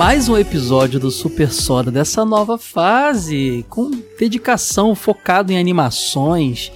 [0.00, 6.72] Mais um episódio do Super Soda dessa nova fase, com dedicação focado em animações.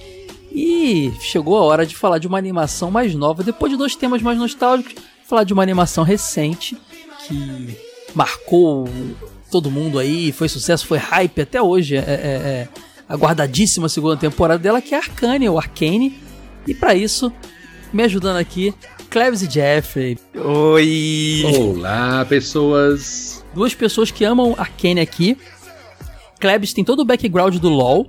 [0.51, 4.21] E chegou a hora de falar de uma animação mais nova, depois de dois temas
[4.21, 4.93] mais nostálgicos,
[5.27, 6.77] falar de uma animação recente
[7.27, 7.75] que
[8.13, 8.87] marcou
[9.49, 12.67] todo mundo aí, foi sucesso, foi hype até hoje, é, é, é
[13.09, 16.15] aguardadíssima segunda temporada dela, que é Arcane, ou Arcane.
[16.67, 17.33] E para isso,
[17.91, 18.71] me ajudando aqui,
[19.15, 21.41] Cleves e Jeffrey, Oi!
[21.45, 23.45] Olá, pessoas!
[23.53, 25.37] duas pessoas que amam Arcane aqui.
[26.37, 28.07] Klebs tem todo o background do LoL.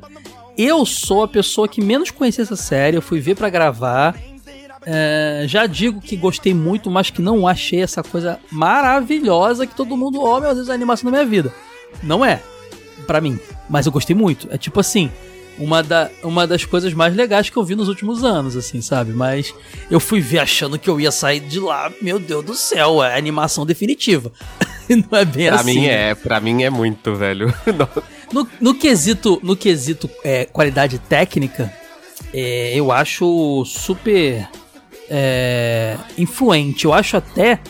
[0.59, 4.17] Eu sou a pessoa que menos conhecia essa série, eu fui ver pra gravar.
[4.85, 9.97] É, já digo que gostei muito, mas que não achei essa coisa maravilhosa que todo
[9.97, 11.55] mundo, oh meu Deus, a animação da minha vida.
[12.03, 12.43] Não é,
[13.07, 13.39] pra mim,
[13.71, 14.49] mas eu gostei muito.
[14.51, 15.13] É tipo assim,
[15.59, 19.13] uma, da, uma das coisas mais legais que eu vi nos últimos anos, assim, sabe?
[19.13, 19.55] Mas
[19.91, 23.17] eu fui ver achando que eu ia sair de lá, meu Deus do céu, é
[23.17, 24.31] animação definitiva.
[24.89, 25.81] não é bem Pra assim.
[25.81, 27.53] mim é, pra mim é muito, velho.
[28.33, 31.73] No, no quesito, no quesito é, qualidade técnica,
[32.35, 34.49] é, eu acho super
[35.09, 36.87] é, influente.
[36.87, 37.61] Eu acho até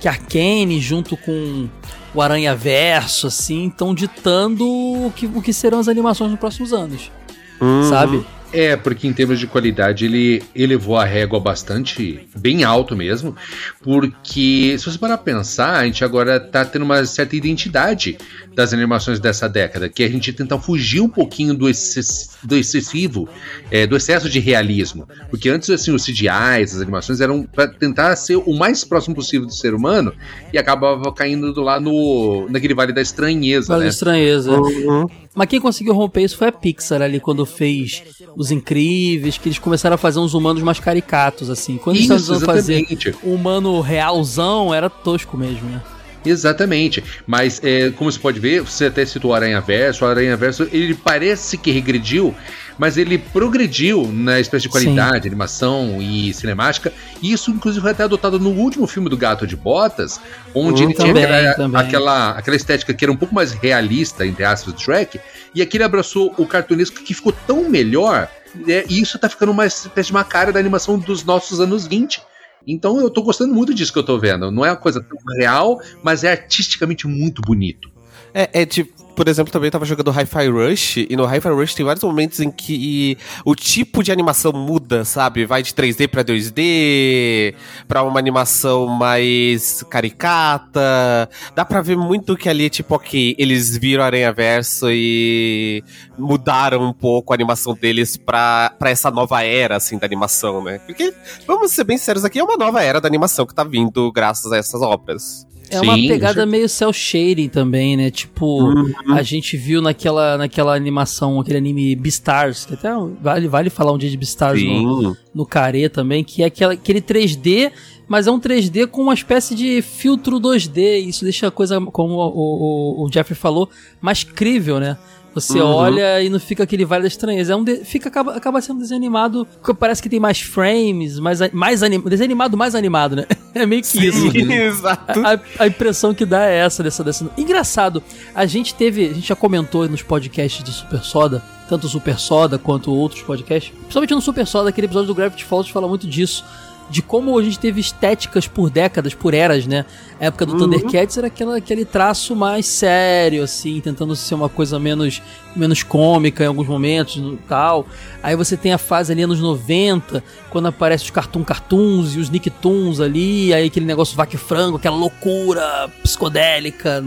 [0.00, 1.68] que a Arkane, junto com
[2.12, 6.72] o Aranha Verso, assim, estão ditando o que, o que serão as animações nos próximos
[6.72, 7.10] anos.
[7.60, 7.82] Uhum.
[7.88, 8.24] Sabe?
[8.52, 13.36] É, porque em termos de qualidade ele elevou a régua bastante, bem alto mesmo,
[13.80, 18.18] porque se você parar pra pensar, a gente agora tá tendo uma certa identidade
[18.52, 22.56] das animações dessa década, que é a gente tentar fugir um pouquinho do, exces- do
[22.56, 23.28] excessivo,
[23.70, 28.16] é, do excesso de realismo, porque antes assim os CGIs, as animações eram pra tentar
[28.16, 30.12] ser o mais próximo possível do ser humano
[30.52, 33.90] e acabava caindo do lá no naquele vale da estranheza, Vale né?
[33.90, 34.50] estranheza.
[34.50, 35.06] Uhum.
[35.34, 38.02] Mas quem conseguiu romper isso foi a Pixar ali, quando fez
[38.36, 41.78] Os Incríveis, que eles começaram a fazer uns humanos mais caricatos, assim.
[41.78, 45.80] Quando eles Isso, estavam tentando fazer um humano realzão, era tosco mesmo, né?
[46.24, 50.36] Exatamente, mas é, como você pode ver, você até citou o Aranha Verso, o Aranha
[50.36, 52.34] Verso ele parece que regrediu,
[52.80, 58.04] mas ele progrediu na espécie de qualidade, animação e cinemática, e isso inclusive foi até
[58.04, 60.18] adotado no último filme do Gato de Botas,
[60.54, 61.80] onde Hum, ele tinha também, aquela, também.
[61.80, 65.20] aquela, aquela estética que era um pouco mais realista, entre aspas, do Shrek,
[65.54, 69.52] e aqui ele abraçou o cartunesco que ficou tão melhor, né, e isso tá ficando
[69.52, 72.22] uma espécie de uma cara da animação dos nossos anos 20,
[72.66, 74.50] então eu tô gostando muito disso que eu tô vendo.
[74.50, 77.90] Não é uma coisa tão real, mas é artisticamente muito bonito.
[78.32, 81.74] É, é tipo, por exemplo, também eu tava jogando Hi-Fi Rush, e no Hi-Fi Rush
[81.74, 85.44] tem vários momentos em que o tipo de animação muda, sabe?
[85.44, 87.54] Vai de 3D pra 2D,
[87.86, 91.28] pra uma animação mais caricata.
[91.54, 95.82] Dá pra ver muito que ali, tipo, ok, eles viram Aranha Verso e
[96.18, 100.78] mudaram um pouco a animação deles pra, pra essa nova era, assim, da animação, né?
[100.86, 101.12] Porque,
[101.46, 104.50] vamos ser bem sérios aqui, é uma nova era da animação que tá vindo graças
[104.52, 105.46] a essas obras.
[105.72, 108.10] É uma Sim, pegada meio cel shading também, né?
[108.10, 108.92] Tipo, Uhum.
[109.08, 112.88] A gente viu naquela, naquela animação, aquele anime Beastars, que até
[113.20, 115.16] vale, vale falar um dia de Beastars no, Sim.
[115.34, 117.72] no Care também, que é aquela, aquele 3D,
[118.08, 121.06] mas é um 3D com uma espécie de filtro 2D.
[121.06, 123.68] Isso deixa a coisa, como o, o, o Jeffrey falou,
[124.00, 124.98] mais crível, né?
[125.34, 125.66] Você Uhum.
[125.74, 127.52] olha e não fica aquele vale da estranheza.
[127.52, 131.18] É um de- fica, acaba, acaba sendo desenho animado, que parece que tem mais frames,
[131.20, 133.26] mais, mais anim, desenho animado mais animado, né?
[133.54, 134.30] É meio que isso.
[134.30, 135.20] Sim, exato.
[135.26, 137.28] A, a impressão que dá é essa dessa, dessa.
[137.36, 138.00] Engraçado,
[138.34, 139.06] a gente teve.
[139.06, 143.22] A gente já comentou nos podcasts do Super Soda, tanto o Super Soda quanto outros
[143.22, 143.72] podcasts.
[143.72, 146.44] Principalmente no Super Soda, aquele episódio do Gravity Falls fala muito disso.
[146.90, 149.86] De como a gente teve estéticas por décadas, por eras, né?
[150.20, 150.58] A época do uhum.
[150.58, 155.22] Thundercats era aquela, aquele traço mais sério, assim, tentando ser uma coisa menos,
[155.54, 157.86] menos cômica em alguns momentos e tal.
[158.20, 162.28] Aí você tem a fase ali anos 90, quando aparece os Cartoon Cartoons e os
[162.28, 167.04] Nicktoons ali, aí aquele negócio vaque frango, aquela loucura psicodélica,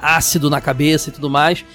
[0.00, 1.66] ácido na cabeça e tudo mais.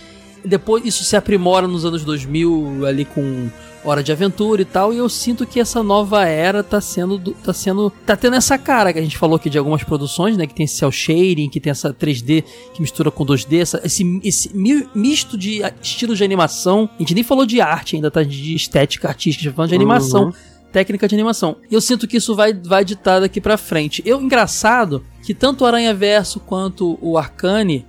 [0.43, 3.47] Depois isso se aprimora nos anos 2000 ali com
[3.85, 7.51] Hora de Aventura e tal, e eu sinto que essa nova era tá sendo tá
[7.51, 10.53] sendo tá tendo essa cara que a gente falou aqui de algumas produções, né, que
[10.53, 12.43] tem esse cel shading, que tem essa 3D
[12.73, 14.51] que mistura com 2D, essa, esse, esse
[14.95, 16.89] misto de estilos de animação.
[16.95, 20.25] A gente nem falou de arte ainda, tá de estética artística, falando de animação.
[20.25, 20.33] Uhum
[20.73, 21.57] técnica de animação.
[21.69, 24.01] E eu sinto que isso vai, vai ditar daqui pra frente.
[24.03, 27.85] Eu, engraçado, que tanto o Aranha Verso quanto o Arcane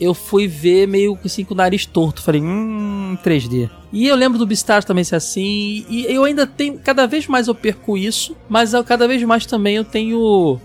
[0.00, 2.22] eu fui ver meio assim com o nariz torto.
[2.22, 3.70] Falei, hum, 3D.
[3.92, 5.84] E eu lembro do Beastars também ser assim.
[5.88, 6.78] E eu ainda tenho.
[6.78, 8.36] Cada vez mais eu perco isso.
[8.48, 10.60] Mas eu, cada vez mais também eu tenho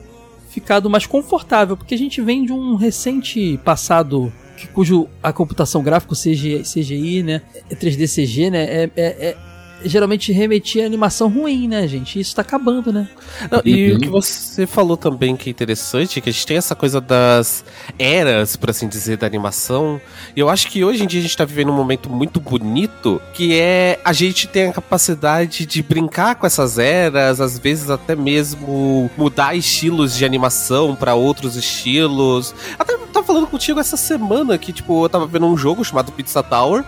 [0.50, 1.78] ficado mais confortável.
[1.78, 4.31] Porque a gente vem de um recente passado.
[4.74, 7.42] Cujo a computação gráfica, CGI, CGI né?
[7.72, 8.63] 3D CG, né?
[8.63, 9.38] é, é, é
[9.83, 12.19] geralmente remetia a animação ruim, né, gente?
[12.19, 13.07] Isso tá acabando, né?
[13.50, 13.98] Não, e uhum.
[13.98, 17.63] o que você falou também que é interessante, que a gente tem essa coisa das
[17.98, 20.00] eras, por assim dizer, da animação.
[20.36, 23.22] E eu acho que hoje em dia a gente tá vivendo um momento muito bonito,
[23.33, 28.16] que é a gente tem a capacidade de brincar com essas eras, às vezes até
[28.16, 32.54] mesmo mudar estilos de animação para outros estilos.
[32.77, 36.42] Até tava falando contigo essa semana que, tipo, eu tava vendo um jogo chamado Pizza
[36.42, 36.84] Tower,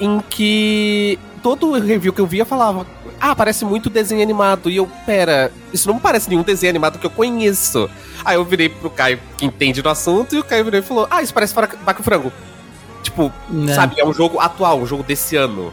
[0.00, 2.86] em que todo review que eu via falava:
[3.20, 4.70] Ah, parece muito desenho animado.
[4.70, 7.88] E eu, pera, isso não parece nenhum desenho animado que eu conheço.
[8.24, 11.06] Aí eu virei pro Caio, que entende do assunto, e o Caio virou e falou:
[11.10, 12.32] Ah, isso parece Baco Frango.
[13.02, 13.64] Tipo, não.
[13.64, 13.74] Né.
[13.74, 15.72] sabe, é um jogo atual, um jogo desse ano.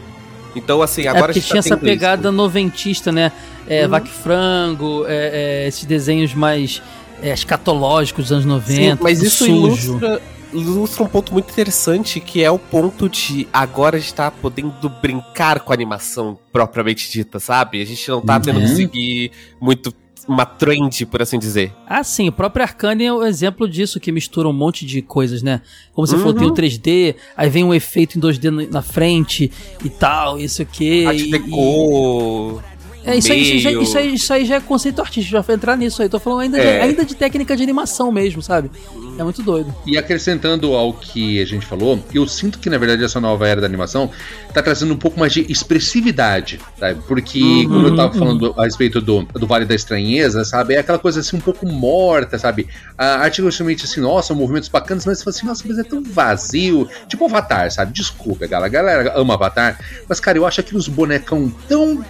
[0.54, 2.32] Então, assim, é agora é porque a gente tá tinha essa pegada isso.
[2.32, 3.30] noventista, né?
[3.68, 3.90] É, uhum.
[3.90, 6.80] Vaque Frango, é, é, esses desenhos mais
[7.22, 8.72] é, escatológicos dos anos 90.
[8.72, 9.52] Sim, mas isso sujo.
[9.52, 10.22] ilustra
[10.52, 14.88] ilustra um ponto muito interessante, que é o ponto de agora a gente tá podendo
[14.88, 17.80] brincar com a animação propriamente dita, sabe?
[17.80, 18.76] A gente não tá tendo que uhum.
[18.76, 19.94] seguir muito
[20.28, 21.72] uma trend, por assim dizer.
[21.86, 25.00] Ah, sim, o próprio Arcane é o um exemplo disso, que mistura um monte de
[25.00, 25.62] coisas, né?
[25.92, 26.20] Como você uhum.
[26.20, 29.50] falou, tem o 3D, aí vem um efeito em 2D na frente
[29.84, 31.06] e tal, isso aqui.
[31.06, 32.62] Arte deco.
[33.06, 35.54] É, isso aí, isso, aí, isso, aí, isso aí já é conceito artístico, já foi
[35.54, 36.08] entrar nisso aí.
[36.08, 36.78] Tô falando ainda, é.
[36.78, 38.68] de, ainda de técnica de animação mesmo, sabe?
[39.16, 39.72] É muito doido.
[39.86, 43.60] E acrescentando ao que a gente falou, eu sinto que na verdade essa nova era
[43.60, 44.10] da animação
[44.52, 47.00] tá trazendo um pouco mais de expressividade, sabe?
[47.06, 48.18] Porque, uhum, como eu tava uhum.
[48.18, 50.74] falando a respeito do, do Vale da Estranheza, sabe?
[50.74, 52.66] É aquela coisa assim um pouco morta, sabe?
[52.96, 56.02] A arte realmente assim, nossa, movimentos bacanas, mas você fala assim, nossa, mas é tão
[56.02, 56.88] vazio.
[57.06, 57.92] Tipo Avatar, sabe?
[57.92, 58.66] Desculpa, galera.
[58.66, 59.78] A galera ama Avatar,
[60.08, 62.04] mas cara, eu acho aqueles bonecão tão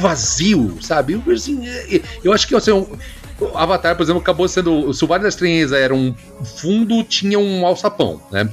[0.00, 1.12] vazio, sabe?
[1.12, 2.86] Eu, assim, é, eu acho que assim, um,
[3.54, 4.92] Avatar, por exemplo, acabou sendo.
[4.92, 6.14] Se o Vale da Estranheza era um
[6.44, 8.50] fundo, tinha um alçapão, né?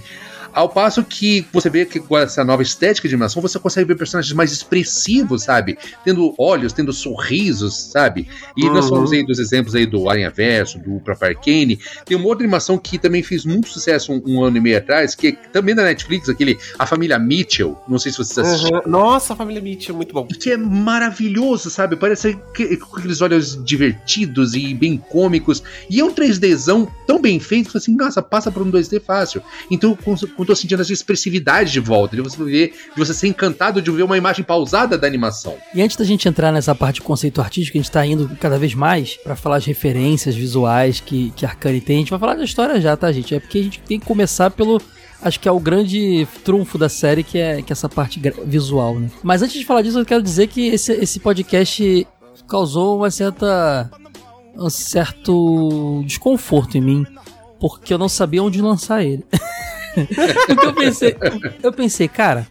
[0.57, 3.95] Ao passo que você vê que com essa nova estética de animação, você consegue ver
[3.95, 5.77] personagens mais expressivos, sabe?
[6.04, 8.27] Tendo olhos, tendo sorrisos, sabe?
[8.57, 8.74] E uhum.
[8.74, 11.77] nós falamos aí dos exemplos aí do Aranha Verso, do próprio Arcane.
[12.04, 15.13] Tem uma outra animação que também fez muito sucesso um, um ano e meio atrás,
[15.13, 17.77] que é também da Netflix, aquele A Família Mitchell.
[17.88, 18.81] Não sei se vocês assistiram.
[18.83, 18.89] Uhum.
[18.89, 20.25] Nossa, a Família Mitchell, muito bom.
[20.25, 21.95] Que é maravilhoso, sabe?
[21.95, 25.62] Parece que, com aqueles olhos divertidos e bem cômicos.
[25.88, 29.44] E é um 3Dzão tão bem feito, que assim, nossa, passa por um 2D fácil.
[29.69, 33.27] Então, com, com tô sentindo essa expressividade de volta, de você ver, de você ser
[33.27, 35.55] encantado de ver uma imagem pausada da animação.
[35.73, 38.57] E antes da gente entrar nessa parte de conceito artístico, a gente tá indo cada
[38.57, 41.98] vez mais para falar as referências visuais que, que Arcane tem.
[41.98, 43.36] A gente vai falar da história já, tá, gente?
[43.36, 44.81] É porque a gente tem que começar pelo
[45.22, 49.00] acho que é o grande trunfo da série, que é, que é essa parte visual,
[49.00, 49.10] né?
[49.24, 52.07] Mas antes de falar disso, eu quero dizer que esse, esse podcast
[52.48, 53.89] causou uma certa
[54.55, 57.05] um certo desconforto em mim,
[57.60, 59.24] porque eu não sabia onde lançar ele.
[60.63, 61.16] eu pensei,
[61.63, 62.48] eu pensei, cara,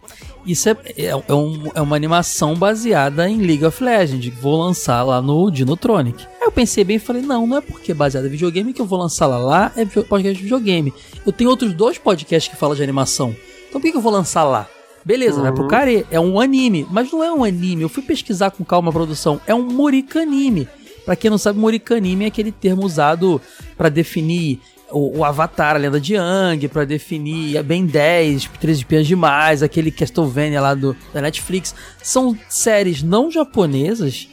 [0.47, 4.33] isso é, é, é, um, é, uma animação baseada em League of Legends.
[4.39, 6.25] Vou lançar lá no Dinotronic.
[6.39, 8.81] Aí eu pensei bem e falei: não, não é porque é baseada em videogame que
[8.81, 9.37] eu vou lançar lá.
[9.37, 10.93] Lá é podcast de videogame.
[11.25, 13.35] Eu tenho outros dois podcasts que falam de animação.
[13.67, 14.69] Então por que, que eu vou lançar lá?
[15.03, 15.43] Beleza, uhum.
[15.43, 15.67] vai pro.
[15.67, 17.81] Care, é um anime, mas não é um anime.
[17.81, 19.41] Eu fui pesquisar com calma a produção.
[19.45, 20.67] É um Morikanime.
[21.05, 23.41] Pra quem não sabe, Morikanime é aquele termo usado
[23.77, 29.07] para definir o, o, Avatar, a lenda de Yang, para definir Ben 10, 13 Espiãs
[29.07, 31.75] Demais, aquele Castlevania lá do, da Netflix.
[32.01, 34.27] São séries não japonesas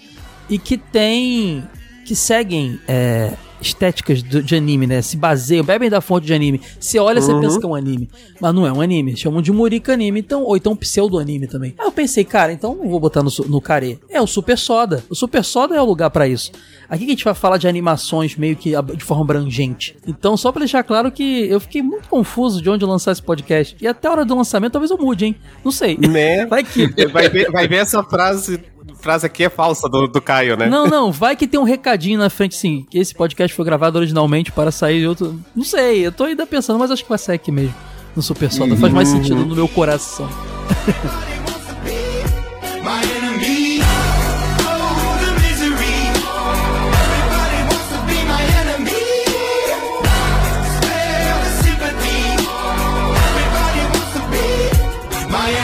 [0.48, 1.64] e que tem.
[2.04, 3.32] que seguem é,
[3.68, 5.02] estéticas do- de anime, né?
[5.02, 6.60] Se baseiam, bebem da fonte de anime.
[6.78, 8.08] Você olha, você pensa que é um anime.
[8.40, 9.16] Mas não é um anime.
[9.16, 11.74] Chamam de Murica anime, então, ou então pseudo-anime também.
[11.78, 13.98] Aí eu pensei, cara, então não vou botar no, no care.
[14.08, 15.04] É o Super Soda.
[15.08, 16.50] O Super Soda é o lugar pra isso.
[16.88, 19.96] Aqui que a gente vai falar de animações meio que de forma abrangente.
[20.06, 23.76] Então, só pra deixar claro que eu fiquei muito confuso de onde lançar esse podcast.
[23.80, 25.36] E até a hora do lançamento talvez eu mude, hein?
[25.64, 25.96] Não sei.
[25.98, 26.44] Né?
[26.46, 26.84] Vai que.
[27.14, 28.60] Vai ver, vai ver essa frase,
[28.96, 30.66] frase aqui é falsa do, do Caio, né?
[30.66, 33.98] Não, não, vai que tem um recadinho na frente, assim, que esse podcast foi gravado
[33.98, 35.40] originalmente para sair de outro.
[35.54, 37.74] Não sei, eu tô ainda pensando, mas acho que vai sair aqui mesmo.
[38.14, 38.76] No Super Soda.
[38.76, 40.28] Faz mais sentido no meu coração.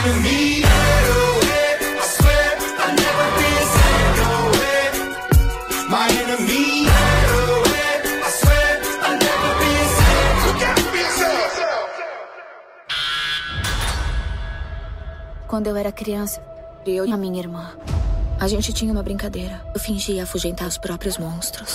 [0.06, 0.39] enemy.
[15.50, 16.40] Quando eu era criança,
[16.86, 17.72] eu e a minha irmã,
[18.38, 19.60] a gente tinha uma brincadeira.
[19.74, 21.74] Eu fingia afugentar os próprios monstros.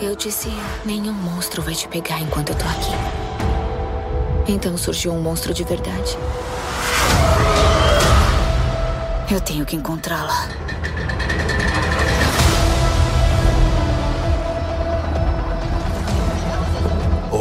[0.00, 0.50] Eu dizia:
[0.82, 4.50] nenhum monstro vai te pegar enquanto eu tô aqui.
[4.50, 6.16] Então surgiu um monstro de verdade.
[9.30, 10.48] Eu tenho que encontrá-la.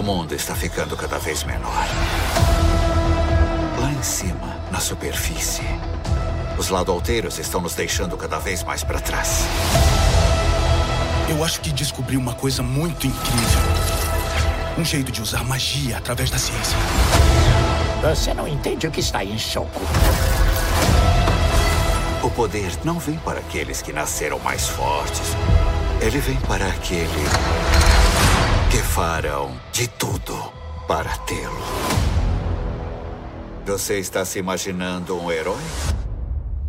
[0.03, 1.87] O mundo está ficando cada vez menor.
[3.79, 5.63] Lá em cima, na superfície,
[6.57, 9.45] os ladoalteiros estão nos deixando cada vez mais para trás.
[11.29, 13.61] Eu acho que descobri uma coisa muito incrível.
[14.77, 16.77] Um jeito de usar magia através da ciência.
[18.01, 19.71] Você não entende o que está em jogo.
[22.21, 25.29] O poder não vem para aqueles que nasceram mais fortes.
[26.01, 27.23] Ele vem para aquele
[28.73, 30.51] que farão de tudo
[30.87, 31.63] para tê-lo.
[33.67, 35.61] Você está se imaginando um herói?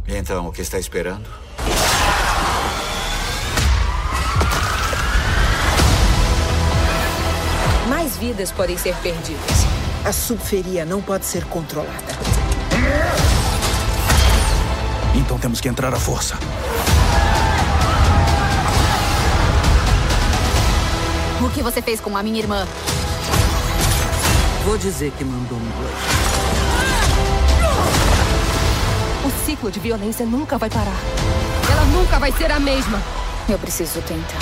[0.06, 1.26] Então, o que está esperando?
[7.88, 9.64] Mais vidas podem ser perdidas.
[10.04, 12.12] A subferia não pode ser controlada.
[15.14, 16.38] Então temos que entrar à força.
[21.44, 22.66] O que você fez com a minha irmã?
[24.64, 25.70] Vou dizer que mandou um.
[29.28, 30.96] O ciclo de violência nunca vai parar.
[31.70, 32.98] Ela nunca vai ser a mesma.
[33.46, 34.38] Eu preciso tentar.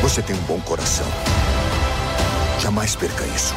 [0.00, 1.06] Você tem um bom coração.
[2.60, 3.52] Jamais perca isso.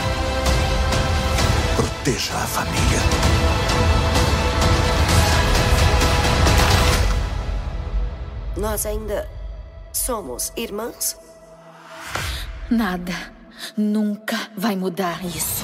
[1.75, 3.00] Proteja a família.
[8.58, 9.38] Nós ainda
[10.10, 11.16] somos irmãs?
[12.68, 13.13] Nada.
[13.78, 15.63] Nunca vai mudar isso.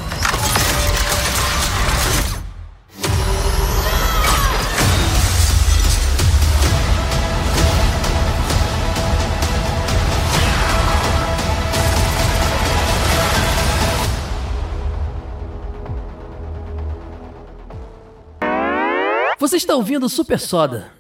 [19.40, 20.95] Você está ouvindo Super Soda.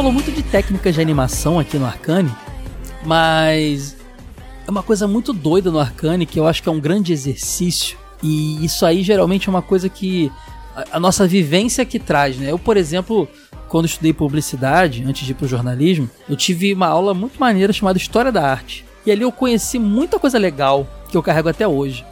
[0.00, 2.32] Falou muito de técnicas de animação aqui no Arcane,
[3.04, 3.94] mas
[4.66, 7.98] é uma coisa muito doida no Arcane que eu acho que é um grande exercício.
[8.22, 10.32] E isso aí geralmente é uma coisa que
[10.74, 12.50] a, a nossa vivência que traz, né?
[12.50, 13.28] Eu, por exemplo,
[13.68, 17.98] quando estudei publicidade, antes de ir pro jornalismo, eu tive uma aula muito maneira chamada
[17.98, 18.86] História da Arte.
[19.04, 22.06] E ali eu conheci muita coisa legal que eu carrego até hoje.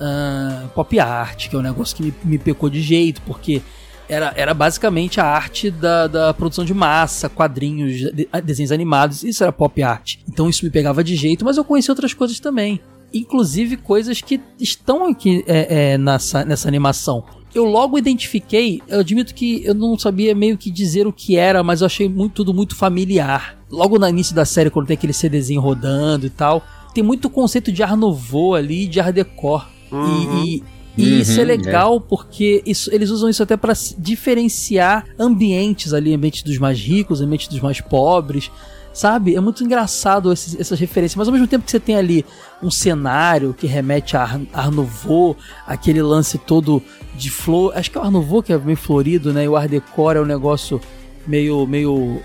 [0.00, 3.60] Ah, pop art, que é um negócio que me, me pecou de jeito, porque
[4.08, 9.42] era, era basicamente a arte da, da produção de massa, quadrinhos, de- desenhos animados, isso
[9.42, 10.16] era pop art.
[10.28, 12.80] Então isso me pegava de jeito, mas eu conheci outras coisas também.
[13.12, 17.24] Inclusive coisas que estão aqui é, é, nessa, nessa animação.
[17.54, 21.62] Eu logo identifiquei, eu admito que eu não sabia meio que dizer o que era,
[21.62, 23.56] mas eu achei muito, tudo muito familiar.
[23.70, 27.70] Logo no início da série, quando tem aquele CDzinho rodando e tal, tem muito conceito
[27.70, 29.62] de Art Nouveau ali, de Art Deco.
[29.92, 30.42] Uhum.
[30.44, 30.62] E, e-
[30.96, 35.92] e isso é Uhum, legal porque isso, eles usam isso até pra s- diferenciar ambientes
[35.92, 38.50] ali, ambientes dos mais ricos, ambientes dos mais pobres.
[38.92, 39.34] Sabe?
[39.34, 41.16] É muito engraçado esses- essas referências.
[41.16, 42.24] Mas ao mesmo tempo que você tem ali
[42.62, 45.36] um cenário que remete a Ar, Nouveau,
[45.66, 46.80] aquele lance todo
[47.16, 47.72] de flor.
[47.76, 49.44] Acho que é o Nouveau que é meio florido, né?
[49.46, 50.80] E o Art Deco é um negócio
[51.26, 52.20] meio, meio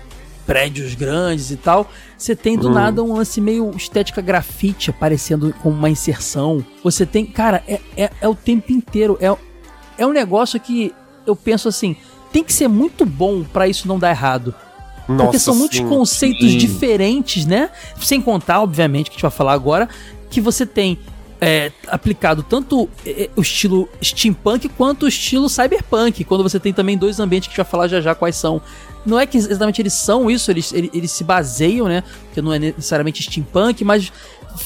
[0.50, 1.88] prédios grandes e tal.
[2.18, 2.72] Você tem do Hum.
[2.72, 6.64] nada um lance meio estética grafite aparecendo com uma inserção.
[6.82, 7.24] Você tem.
[7.24, 9.16] Cara, é, é, é o tempo inteiro.
[9.20, 9.32] É,
[9.96, 10.92] é um negócio que
[11.24, 11.94] eu penso assim.
[12.32, 14.52] Tem que ser muito bom pra isso não dar errado.
[15.06, 15.88] Porque Nossa, são muitos sim.
[15.88, 16.58] conceitos sim.
[16.58, 17.70] diferentes, né?
[18.00, 19.88] Sem contar, obviamente, que a gente vai falar agora,
[20.28, 20.98] que você tem
[21.40, 26.98] é, aplicado tanto é, o estilo steampunk quanto o estilo cyberpunk, quando você tem também
[26.98, 28.60] dois ambientes que a gente vai falar já já quais são.
[29.04, 32.02] Não é que exatamente eles são isso, eles, eles, eles se baseiam, né?
[32.26, 34.12] Porque não é necessariamente steampunk, mas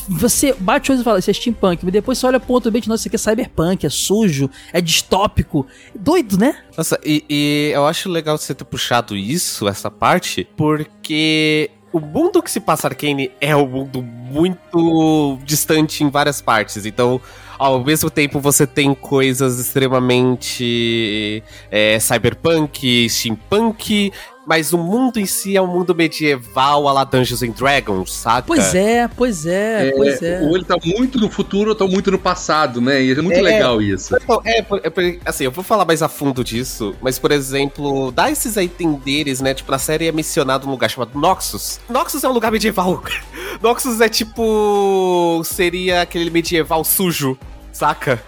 [0.09, 2.69] você bate o olho e fala, isso é steampunk, mas depois você olha pro outro
[2.69, 5.67] ambiente, nossa, isso aqui é cyberpunk, é sujo, é distópico.
[5.95, 6.57] Doido, né?
[6.77, 12.43] Nossa, e, e eu acho legal você ter puxado isso, essa parte, porque o mundo
[12.43, 16.85] que se passa Arcane é um mundo muito distante em várias partes.
[16.87, 17.21] Então,
[17.59, 24.13] ao mesmo tempo, você tem coisas extremamente é, cyberpunk, steampunk,
[24.47, 28.47] mas o mundo em si é um mundo medieval, a la Dungeons and Dragons, saca?
[28.47, 30.41] Pois é, pois é, pois é.
[30.43, 33.03] Ou ele tá muito no futuro ou tá muito no passado, né?
[33.03, 33.43] E é muito É.
[33.43, 34.15] legal isso.
[34.17, 38.13] Então, é, é por- assim, eu vou falar mais a fundo disso, mas, por exemplo,
[38.13, 39.55] dá esses a entenderes, né?
[39.55, 41.81] Tipo, na série é mencionado um lugar chamado Noxus.
[41.89, 43.03] Noxus é um lugar medieval.
[43.63, 45.43] Noxus é tipo.
[45.45, 47.39] seria aquele medieval sujo,
[47.73, 48.23] saca?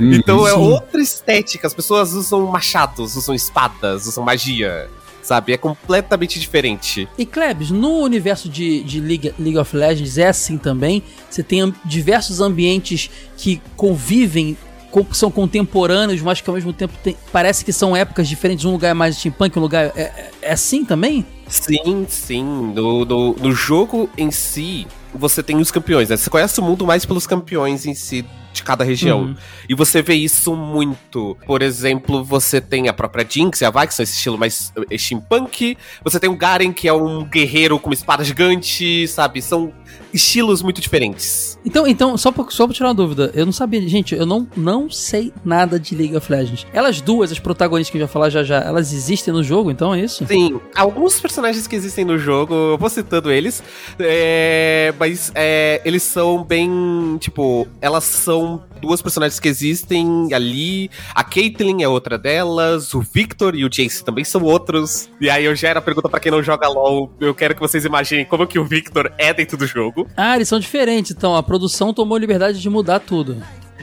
[0.00, 1.66] Então é outra estética.
[1.66, 4.88] As pessoas usam machados, usam espadas, usam magia.
[5.22, 5.52] Sabe?
[5.52, 7.08] É completamente diferente.
[7.16, 11.02] E Klebs, no universo de, de League, League of Legends é assim também.
[11.30, 14.56] Você tem diversos ambientes que convivem,
[14.90, 18.64] co- são contemporâneos, mas que ao mesmo tempo tem- parece que são épocas diferentes.
[18.64, 21.24] Um lugar é mais steampunk, um lugar é, é- é assim também?
[21.46, 22.42] Sim, sim.
[22.74, 26.16] No, no, no jogo em si, você tem os campeões, né?
[26.16, 29.22] Você conhece o mundo mais pelos campeões em si de cada região.
[29.22, 29.36] Uhum.
[29.68, 31.36] E você vê isso muito.
[31.46, 34.72] Por exemplo, você tem a própria Jinx e a Vi, que são esse estilo mais
[34.90, 35.76] eh, steampunk.
[36.04, 39.40] Você tem o Garen, que é um guerreiro com uma espada gigante, sabe?
[39.40, 39.72] São
[40.12, 41.58] estilos muito diferentes.
[41.64, 44.46] Então, então só, pra, só pra tirar uma dúvida, eu não sabia, gente, eu não,
[44.56, 46.66] não sei nada de League of Legends.
[46.72, 49.70] Elas duas, as protagonistas que a gente vai falar já já, elas existem no jogo,
[49.70, 50.26] então é isso?
[50.26, 53.62] Sim, alguns personagens que existem no jogo, eu vou citando eles,
[53.98, 57.16] é, mas é, eles são bem.
[57.18, 60.90] Tipo, elas são duas personagens que existem ali.
[61.14, 65.08] A Caitlyn é outra delas, o Victor e o Jace também são outros.
[65.20, 67.12] E aí eu gero a pergunta pra quem não joga LOL.
[67.20, 70.01] Eu quero que vocês imaginem como que o Victor é dentro do jogo.
[70.16, 73.36] Ah, eles são diferentes, então a produção tomou liberdade de mudar tudo.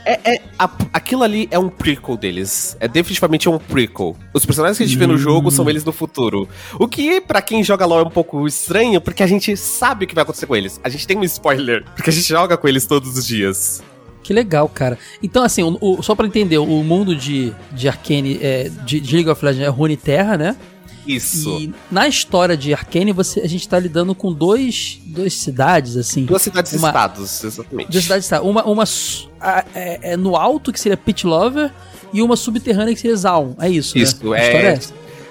[0.06, 2.76] É, é- a- aquilo ali é um prequel deles.
[2.80, 4.16] É definitivamente um prequel.
[4.34, 6.48] Os personagens que a gente vê no jogo são eles no futuro.
[6.80, 10.08] O que, pra quem joga LoL, é um pouco estranho, porque a gente sabe o
[10.08, 10.80] que vai acontecer com eles.
[10.84, 13.84] A gente tem um spoiler, porque a gente joga com eles todos os dias.
[14.24, 14.98] Que legal, cara.
[15.22, 19.16] Então, assim, o, o- só pra entender, o mundo de, de Arcane, é, de, de
[19.16, 20.56] League of Legends é Runeterra, né?
[21.16, 21.58] Isso.
[21.60, 26.26] E na história de Arcane, você, a gente tá lidando com dois, duas cidades, assim.
[26.26, 27.92] Duas cidades Uma- estados, exatamente.
[27.92, 28.42] Duas cidades, tá?
[28.42, 28.84] Uma, uma
[29.42, 31.72] a- é, é no alto, que seria Pit Lover,
[32.14, 33.56] e uma subterrânea, que seria Zaun.
[33.60, 34.04] É isso, né?
[34.04, 34.80] Isso, A história é.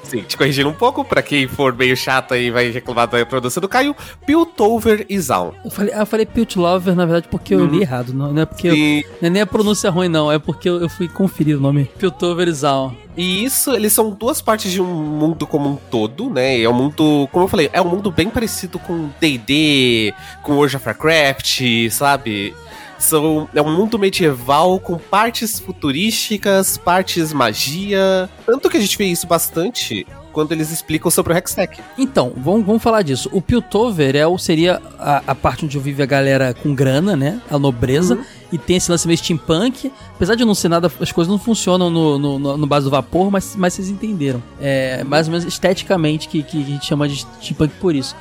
[0.09, 3.61] Sim, te corrigindo um pouco, pra quem for meio chato aí vai reclamar da produção
[3.61, 3.95] do Caio,
[4.27, 5.53] Piltover e Zaun.
[5.65, 8.13] Eu falei, eu falei Pit Lover, na verdade, porque eu li errado.
[8.15, 8.75] Não, não é porque eu,
[9.21, 10.33] não é nem a pronúncia ruim, não.
[10.33, 11.85] É porque eu, eu fui conferir o nome.
[11.99, 12.93] Piltover e Zaun.
[13.17, 16.61] e isso, eles são duas partes de um mundo como um todo, né?
[16.61, 20.77] É um mundo, como eu falei, é um mundo bem parecido com D&D, com World
[20.77, 22.55] of Warcraft, sabe?
[22.99, 28.29] São, é um mundo medieval com partes futurísticas, partes magia.
[28.45, 31.81] Tanto que a gente vê isso bastante quando eles explicam sobre o Hextech.
[31.97, 33.29] Então, vamos, vamos falar disso.
[33.33, 37.41] O Piltover é, o- seria a, a parte onde vive a galera com grana, né?
[37.51, 38.19] A nobreza.
[38.53, 39.93] E tem esse lance meio steampunk.
[40.15, 42.91] Apesar de não ser nada, as coisas não funcionam no, no, no- no base do
[42.91, 44.43] vapor, mas, mas vocês entenderam.
[44.61, 48.15] É mais ou menos esteticamente que, que a gente chama de steampunk por isso.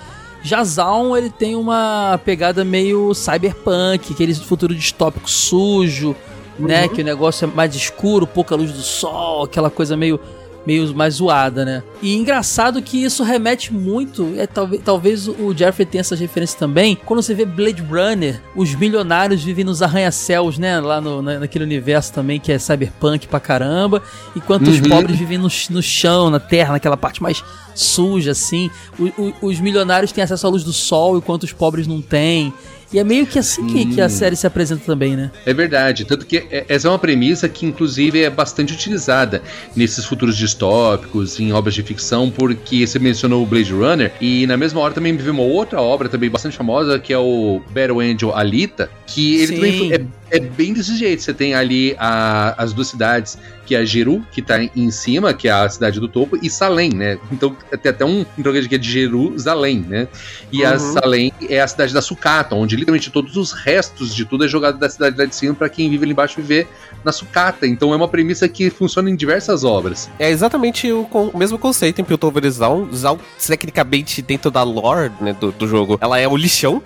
[0.44, 6.16] Já Zaun, ele tem uma pegada meio cyberpunk, aquele futuro distópico sujo,
[6.58, 6.88] né?
[6.88, 10.20] Que o negócio é mais escuro, pouca luz do sol, aquela coisa meio
[10.68, 11.82] meio mais zoada, né?
[12.02, 16.98] E engraçado que isso remete muito, é talvez, talvez o Jeffrey tenha essas referências também,
[17.06, 20.78] quando você vê Blade Runner, os milionários vivem nos arranha-céus, né?
[20.82, 24.04] Lá no, na- naquele universo também que é cyberpunk pra caramba,
[24.36, 24.90] enquanto os Uhum.
[24.90, 27.42] pobres vivem no, no chão, na terra, naquela parte mais
[27.74, 28.70] suja, assim.
[29.00, 32.54] O- o- os milionários têm acesso à luz do sol, enquanto os pobres não têm.
[32.92, 35.32] E é meio que assim que, que a série se apresenta também, né?
[35.46, 36.06] É verdade.
[36.06, 39.42] Tanto que é- essa é uma premissa que, inclusive, é bastante utilizada
[39.76, 44.56] nesses futuros distópicos, em obras de ficção, porque você mencionou o Blade Runner, e na
[44.56, 48.34] mesma hora também me uma outra obra também bastante famosa, que é o Battle Angel
[48.34, 49.56] Alita, que ele Sim.
[49.56, 51.22] também é, é bem desse jeito.
[51.24, 55.34] Você tem ali a- as duas cidades, que é a Jeru, que tá em cima,
[55.34, 57.18] que é a cidade do topo, e Salem, né?
[57.32, 60.08] Então tem até um trocadilho que é de Jerusalém, né?
[60.52, 60.80] E a Uhum.
[60.80, 64.78] Salem é a cidade da sucata, onde literalmente todos os restos de tudo é jogado
[64.78, 66.68] da cidade lá de cima para quem vive ali embaixo viver
[67.04, 67.68] na sucata.
[67.68, 70.10] Então é uma premissa que funciona em diversas obras.
[70.18, 72.88] É exatamente o, o mesmo conceito em Piltover Zal.
[72.94, 76.82] Zal, tecnicamente, dentro da lore né, do, do jogo, ela é o lixão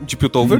[0.00, 0.58] de Piltover.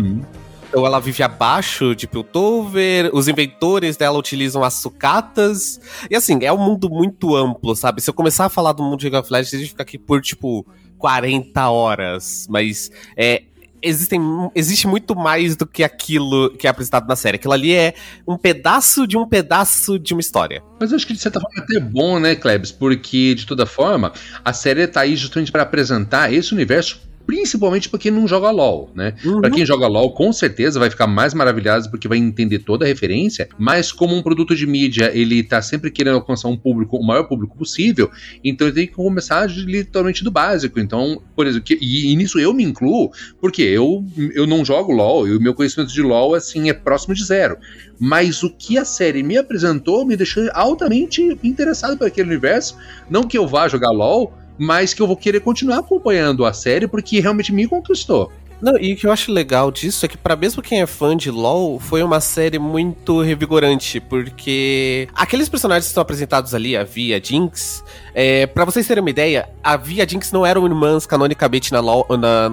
[0.72, 5.78] Então ela vive abaixo de Piltover, os inventores dela utilizam as sucatas.
[6.10, 8.00] E assim, é um mundo muito amplo, sabe?
[8.00, 9.98] Se eu começar a falar do mundo de League of Legends, a gente fica aqui
[9.98, 12.46] por, tipo, 40 horas.
[12.48, 13.42] Mas é.
[13.84, 14.20] Existem,
[14.54, 17.34] existe muito mais do que aquilo que é apresentado na série.
[17.34, 17.94] Aquilo ali é
[18.26, 20.62] um pedaço de um pedaço de uma história.
[20.78, 22.70] Mas eu acho que de certa forma é até bom, né, Klebs?
[22.70, 24.12] Porque, de toda forma,
[24.44, 27.00] a série tá aí justamente para apresentar esse universo.
[27.26, 29.14] Principalmente pra quem não joga LOL, né?
[29.40, 32.88] Pra quem joga LOL, com certeza vai ficar mais maravilhado porque vai entender toda a
[32.88, 33.48] referência.
[33.58, 37.24] Mas, como um produto de mídia, ele tá sempre querendo alcançar um público, o maior
[37.24, 38.10] público possível,
[38.42, 40.78] então ele tem que começar literalmente do básico.
[40.80, 44.04] Então, por exemplo, que- e, e nisso eu me incluo, porque eu,
[44.34, 47.56] eu não jogo LOL e o meu conhecimento de LOL, assim, é próximo de zero.
[47.98, 52.76] Mas o que a série me apresentou me deixou altamente interessado por aquele universo.
[53.08, 56.86] Não que eu vá jogar LOL, mas que eu vou querer continuar acompanhando a série
[56.86, 58.30] porque realmente me conquistou.
[58.62, 61.16] Não, e o que eu acho legal disso é que, pra mesmo quem é fã
[61.16, 66.84] de LoL, foi uma série muito revigorante, porque aqueles personagens que estão apresentados ali, a
[66.84, 67.82] Vi e a Jinx,
[68.14, 71.72] é, para vocês terem uma ideia, a Vi e a Jinx não eram irmãs canonicamente
[71.72, 72.50] na, LoL, na,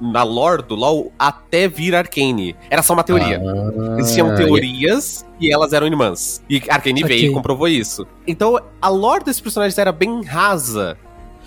[0.00, 2.56] na lore do LoL até vir Arcane.
[2.68, 3.40] Era só uma teoria.
[4.00, 6.42] Existiam teorias e elas eram irmãs.
[6.50, 7.16] E Arcane Ok.
[7.16, 8.04] veio e comprovou isso.
[8.26, 10.98] Então, a lore desses personagens era bem rasa.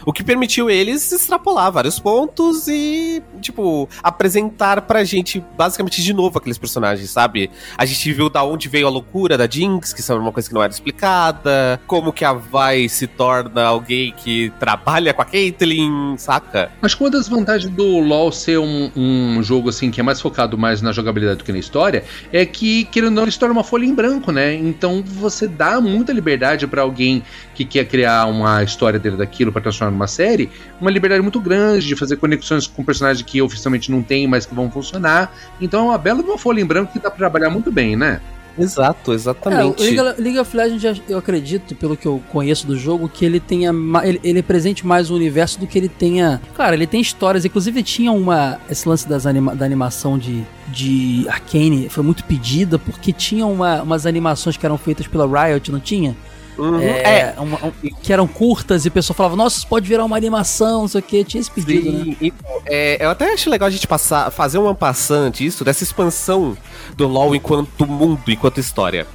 [0.06, 6.38] O que permitiu eles extrapolar vários pontos e, tipo, apresentar pra gente basicamente de novo
[6.38, 7.50] aqueles personagens, sabe?
[7.76, 10.48] A gente viu da onde veio a loucura da Jinx, que isso é uma coisa
[10.48, 15.26] que não era explicada, como que a Vi se torna alguém que trabalha com a
[15.26, 16.72] Caitlyn, saca?
[16.82, 20.22] Acho que uma das vantagens do LoL ser um, um jogo assim que é mais
[20.22, 23.40] focado mais na jogabilidade do que na história é que, querendo ou não, ele se
[23.40, 24.54] torna uma folha em branco, né?
[24.54, 27.24] Então você dá muita liberdade pra alguém
[27.56, 31.88] que quer criar uma história dele daquilo pra transformar numa série, uma liberdade muito grande
[31.88, 35.34] de fazer conexões com personagens que oficialmente não tem, mas que vão funcionar.
[35.60, 38.20] Então é uma bela uma folha em branco que dá pra trabalhar muito bem, né?
[38.58, 39.84] Exato, É, o exatamente.
[39.84, 43.72] League, League of Legends, eu acredito, pelo que eu conheço do jogo, que ele tenha.
[44.04, 46.42] Ele, ele presente mais o universo do que ele tenha.
[46.56, 47.44] Cara, ele tem histórias.
[47.44, 48.58] Inclusive, tinha uma.
[48.70, 53.82] Esse lance das anima, da animação de, de Arcane foi muito pedida, porque tinha uma,
[53.84, 56.16] umas animações que eram feitas pela Riot, não tinha?
[56.58, 56.80] Uhum.
[56.82, 60.16] É, uma- um- que eram curtas e o pessoal falava, nossa, isso pode virar uma
[60.18, 61.24] animação, não sei o que.
[61.24, 62.04] Tinha esse pedido, né?
[62.04, 65.84] Sim, então, é, eu até acho legal a gente passar, fazer uma passant disso, dessa
[65.84, 66.58] expansão
[66.96, 69.06] do LoL enquanto mundo, enquanto história.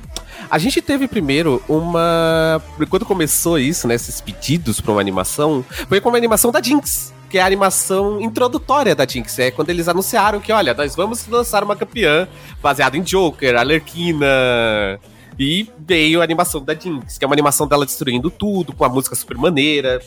[0.51, 2.61] A gente teve primeiro uma.
[2.89, 3.95] Quando começou isso, né?
[3.95, 7.13] Esses pedidos pra uma animação, foi com uma animação da Jinx.
[7.29, 9.39] Que é a animação introdutória da Jinx.
[9.39, 12.27] É quando eles anunciaram que, olha, nós vamos lançar uma campeã
[12.61, 14.27] baseada em Joker, Alerquina.
[15.41, 18.91] E veio a animação da Jinx, que é uma animação dela destruindo tudo, com a
[18.91, 19.99] música super maneira.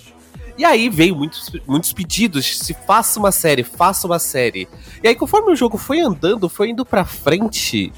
[0.55, 4.67] E aí veio muitos, muitos pedidos, se faça uma série, faça uma série.
[5.01, 7.91] E aí conforme o jogo foi andando, foi indo pra frente,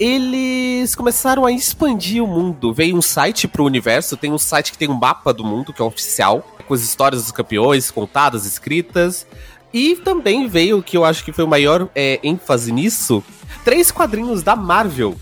[0.00, 2.74] eles começaram a expandir o mundo.
[2.74, 5.80] Veio um site pro universo, tem um site que tem um mapa do mundo, que
[5.80, 9.28] é oficial, com as histórias dos campeões contadas, escritas.
[9.72, 13.22] E também veio, que eu acho que foi o maior é, ênfase nisso,
[13.64, 15.16] três quadrinhos da Marvel,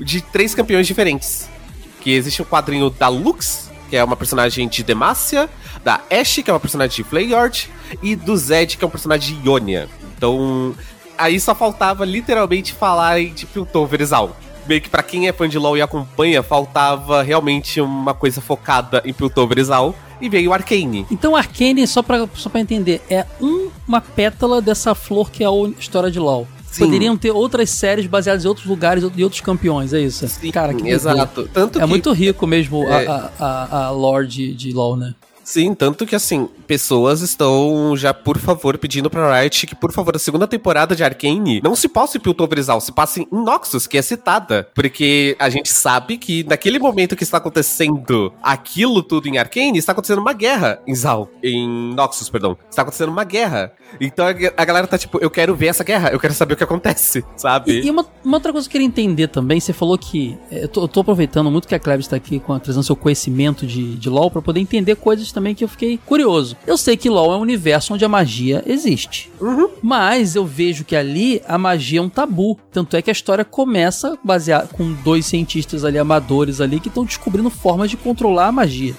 [0.00, 1.48] de três campeões diferentes.
[2.00, 5.48] Que existe um quadrinho da Lux, que é uma personagem de Demacia,
[5.84, 7.68] da Ashe, que é uma personagem de Flayard,
[8.02, 9.88] e do Zed, que é um personagem de Ionia.
[10.16, 10.74] Então,
[11.18, 14.36] aí só faltava literalmente falar de Piltover Exal.
[14.66, 19.02] Meio que pra quem é fã de LoL e acompanha, faltava realmente uma coisa focada
[19.04, 21.06] em Piltover Exal, e veio Arcane.
[21.10, 25.46] Então, Arcane, só pra, só pra entender, é um- uma pétala dessa flor que é
[25.46, 26.46] a história de LoL.
[26.70, 26.84] Sim.
[26.84, 30.24] Poderiam ter outras séries baseadas em outros lugares e outros campeões, é isso?
[30.52, 31.48] Cara, que Exato.
[31.52, 33.06] Tanto É que muito rico mesmo a- É.
[33.08, 35.14] a, a, a lore de, de LoL, né?
[35.50, 40.14] Sim, tanto que assim, pessoas estão já, por favor, pedindo pra Riot que, por favor,
[40.14, 43.98] a segunda temporada de Arcane não se passe em Piltoverizal, se passe em Noxus, que
[43.98, 44.68] é citada.
[44.72, 49.90] Porque a gente sabe que naquele momento que está acontecendo aquilo tudo em Arcane, está
[49.90, 52.56] acontecendo uma guerra em Zal, em Noxus, perdão.
[52.70, 53.72] Está acontecendo uma guerra.
[54.00, 56.62] Então a, galera tá tipo, eu quero ver essa guerra, eu quero saber o que
[56.62, 57.72] acontece, sabe?
[57.72, 60.38] E, e uma, uma outra coisa que eu queria entender também, você falou que.
[60.48, 63.66] Eu tô, eu tô aproveitando muito que a Klebs está aqui com, trazendo seu conhecimento
[63.66, 66.56] de, de LoL para poder entender coisas também que eu fiquei curioso.
[66.66, 69.30] Eu sei que LoL é um universo onde a magia existe.
[69.82, 72.58] Mas eu vejo que ali a magia é um tabu.
[72.72, 77.04] Tanto é que a história começa baseada com dois cientistas ali, amadores ali, que estão
[77.04, 78.94] descobrindo formas de controlar a magia.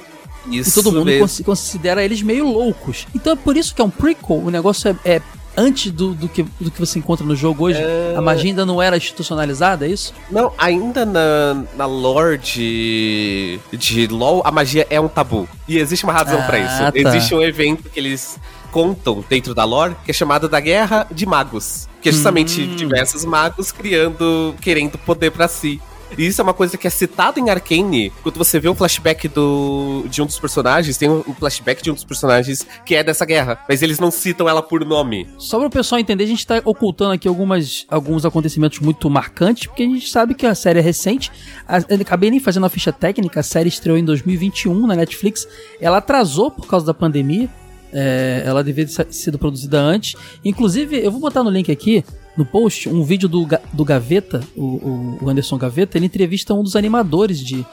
[0.49, 1.19] Isso e todo mundo mesmo.
[1.21, 3.06] cons- considera eles meio loucos.
[3.13, 5.15] Então é por isso que é um prequel, o negócio é.
[5.17, 5.21] é
[5.55, 7.79] Antes do, do, que, do que você encontra no jogo hoje,
[8.15, 10.13] a magia ainda não era institucionalizada, é isso?
[10.29, 15.47] Não, ainda na, na lore de, de LoL, a magia é um tabu.
[15.67, 16.77] E existe uma razão Ah, pra isso.
[16.77, 16.91] tá.
[16.95, 18.39] Existe um evento que eles
[18.71, 21.87] contam dentro da lore, que é chamado da Guerra de Magos.
[22.01, 22.75] Que é justamente Hum.
[22.75, 25.81] diversos magos criando, querendo poder pra si.
[26.17, 28.12] E isso é uma coisa que é citado em Arcane.
[28.21, 31.93] Quando você vê o flashback do, de um dos personagens, tem um flashback de um
[31.93, 33.63] dos personagens que é dessa guerra.
[33.67, 35.28] Mas eles não citam ela por nome.
[35.38, 39.67] Só para o pessoal entender, a gente tá ocultando aqui algumas, alguns acontecimentos muito marcantes,
[39.67, 41.32] porque a gente sabe que a série é recente.
[41.67, 45.47] A, acabei nem fazendo a ficha técnica, a série estreou em 2021 na Netflix.
[45.80, 47.50] Ela atrasou por causa da pandemia.
[47.93, 50.15] é, ela devia ter sido produzida antes.
[50.43, 52.04] Inclusive, eu vou botar no link aqui,
[52.38, 55.98] no post, um vídeo do, do Gaveta, o, o- Anderson Gaveta.
[55.98, 57.65] Ele entrevista um dos animadores de,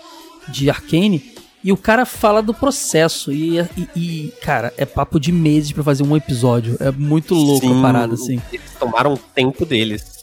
[0.48, 1.22] de Arcane.
[1.64, 3.32] E o cara fala do processo.
[3.32, 6.76] E, e- e, cara, é papo de meses pra fazer um episódio.
[6.80, 8.40] É muito louco a Sim, parada, assim.
[8.52, 10.18] Eles tomaram o tempo deles.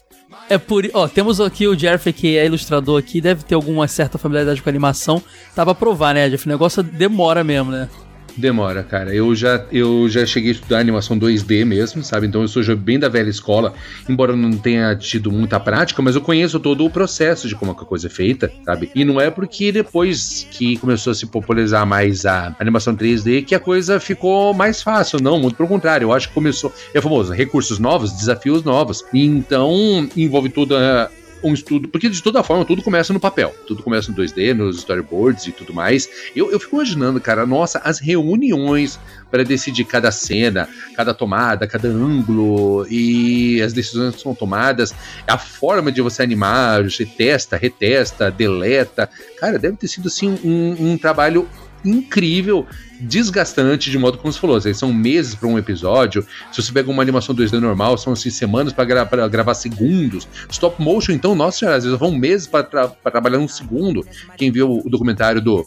[0.48, 0.88] É por.
[0.94, 4.68] Ó, temos aqui o Jeffrey, que é ilustrador aqui, deve ter alguma certa familiaridade com
[4.68, 5.20] a animação.
[5.54, 6.46] Tá pra provar, né, Jeff?
[6.46, 7.88] O negócio demora mesmo, né?
[8.36, 9.14] Demora, cara.
[9.14, 12.26] Eu já, eu já cheguei a estudar animação 2D mesmo, sabe?
[12.26, 13.72] Então eu sou bem da velha escola,
[14.08, 17.72] embora eu não tenha tido muita prática, mas eu conheço todo o processo de como
[17.72, 18.90] a coisa é feita, sabe?
[18.94, 23.54] E não é porque depois que começou a se popularizar mais a animação 3D que
[23.54, 26.06] a coisa ficou mais fácil, não, muito pelo contrário.
[26.06, 29.02] Eu acho que começou, é famoso, recursos novos, desafios novos.
[29.14, 31.10] Então envolve toda
[31.42, 34.78] um estudo, porque de toda forma tudo começa no papel, tudo começa no 2D, nos
[34.78, 36.08] storyboards e tudo mais.
[36.34, 38.98] Eu, eu fico imaginando, cara, nossa, as reuniões
[39.30, 44.94] para decidir cada cena, cada tomada, cada ângulo e as decisões que são tomadas,
[45.26, 49.08] a forma de você animar, você testa, retesta, deleta.
[49.38, 51.48] Cara, deve ter sido assim um, um trabalho
[51.88, 52.66] incrível,
[53.00, 54.60] desgastante, de modo como você falou.
[54.60, 56.26] São meses para um episódio.
[56.52, 60.26] Se você pega uma animação 2D normal, são assim, semanas para gra gravar segundos.
[60.50, 64.06] Stop motion, então, nossa senhora, às vezes vão meses para tra trabalhar um segundo.
[64.36, 65.66] Quem viu o documentário do,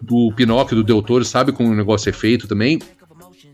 [0.00, 2.78] do Pinóquio, do Del Toro, sabe como o negócio é feito também.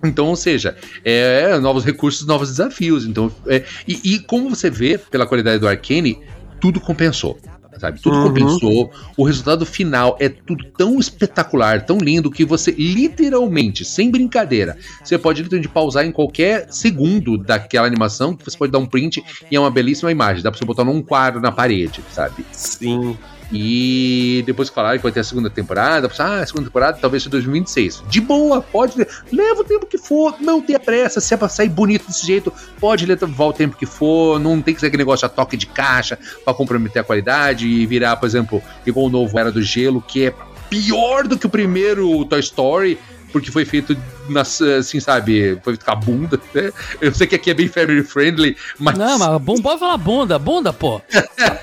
[0.05, 3.07] Então, ou seja, é, novos recursos, novos desafios.
[3.07, 6.19] Então, é, e, e como você vê pela qualidade do Arcane,
[6.61, 7.39] tudo compensou.
[7.79, 8.01] Sabe?
[8.01, 8.23] Tudo Uhum.
[8.23, 8.91] compensou.
[9.17, 15.19] O resultado final é tudo tão espetacular, tão lindo, que você literalmente, sem brincadeira, você
[15.19, 19.57] pode literalmente pausar em qualquer segundo daquela animação, que você pode dar um print e
[19.57, 20.43] é uma belíssima imagem.
[20.43, 22.45] Dá pra você botar num quadro na parede, sabe?
[22.53, 23.17] Sim.
[23.53, 27.23] E depois que falaram que vai ter a segunda temporada, ah, a segunda temporada talvez
[27.23, 28.03] seja 2026.
[28.09, 29.07] De boa, pode.
[29.33, 31.21] Leva o tempo que for, não tenha pressa.
[31.21, 34.41] Se é pra sair bonito desse jeito, pode levar o tempo que for.
[34.41, 37.87] Não tem que ser aquele negócio a toque de caixa pra comprometer a qualidade e
[37.87, 40.35] virar, por exemplo, igual o novo Era do Gelo, que é
[40.69, 42.99] pior do que o primeiro Toy Story.
[43.33, 43.97] Porque foi feito,
[44.29, 45.59] nas, assim, sabe?
[45.63, 46.73] Foi feito com a bunda, né?
[47.01, 48.97] Eu sei que aqui é bem family friendly, mas.
[48.97, 51.01] Não, mas bom, pode falar bunda, bunda, pô.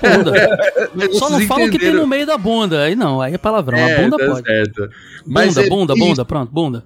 [0.00, 0.58] Bunda.
[1.18, 2.82] Só não fala o que tem no meio da bunda.
[2.82, 3.78] Aí não, aí é palavrão.
[3.78, 4.46] É, a bunda tá pode.
[4.46, 4.90] certo.
[5.26, 6.84] Mas Bunda, é bunda, bunda, pronto, bunda.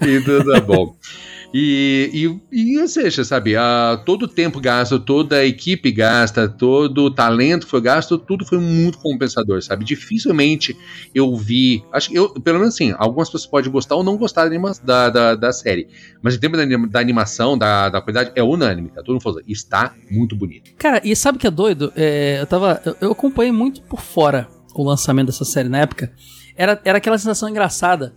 [0.00, 0.94] Então tá bom.
[1.52, 6.48] E, e, e ou seja, sabe, a, todo o tempo gasto, toda a equipe gasta,
[6.48, 9.84] todo o talento que foi gasto, tudo foi muito compensador, sabe?
[9.84, 10.76] Dificilmente
[11.14, 11.84] eu vi.
[11.92, 15.10] Acho que eu, pelo menos assim, algumas pessoas podem gostar ou não gostar da, da,
[15.10, 15.88] da, da série.
[16.22, 18.90] Mas em termos da, da animação, da, da qualidade, é unânime.
[18.90, 19.02] Tá?
[19.02, 20.70] Todo mundo falando, está muito bonito.
[20.78, 21.92] Cara, e sabe o que é doido?
[21.96, 22.80] É, eu tava.
[22.84, 26.12] Eu, eu acompanhei muito por fora o lançamento dessa série na época.
[26.56, 28.14] Era, era aquela sensação engraçada.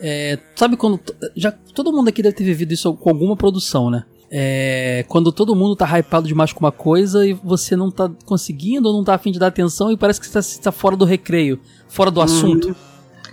[0.00, 1.00] É, sabe quando.
[1.34, 4.04] Já, todo mundo aqui deve ter vivido isso com alguma produção, né?
[4.30, 8.88] É, quando todo mundo tá hypado demais com uma coisa e você não tá conseguindo
[8.88, 11.04] ou não tá afim de dar atenção e parece que você tá, tá fora do
[11.04, 12.68] recreio, fora do assunto.
[12.70, 12.76] Eu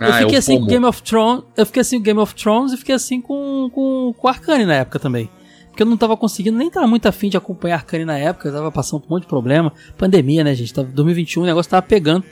[0.00, 0.66] Ah, é fiquei o assim com.
[0.66, 1.44] Game of Thrones.
[1.56, 4.74] Eu fiquei assim com Game of Thrones e fiquei assim com, com, com Arcane na
[4.74, 5.28] época também.
[5.68, 8.52] Porque eu não tava conseguindo, nem tava muito afim de acompanhar Arcane na época, eu
[8.52, 9.72] tava passando por um monte de problema.
[9.98, 10.72] Pandemia, né, gente?
[10.72, 12.24] Tava 2021, o negócio tava pegando.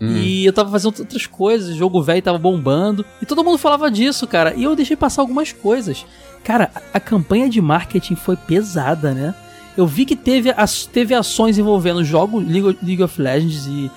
[0.00, 3.04] E eu tava fazendo outras coisas, o jogo velho tava bombando.
[3.22, 4.54] E todo mundo falava disso, cara.
[4.54, 6.04] E eu deixei passar algumas coisas.
[6.44, 9.34] Cara, a, a campanha de marketing foi pesada, né?
[9.76, 13.90] Eu vi que teve, as, teve ações envolvendo jogos League, League of Legends e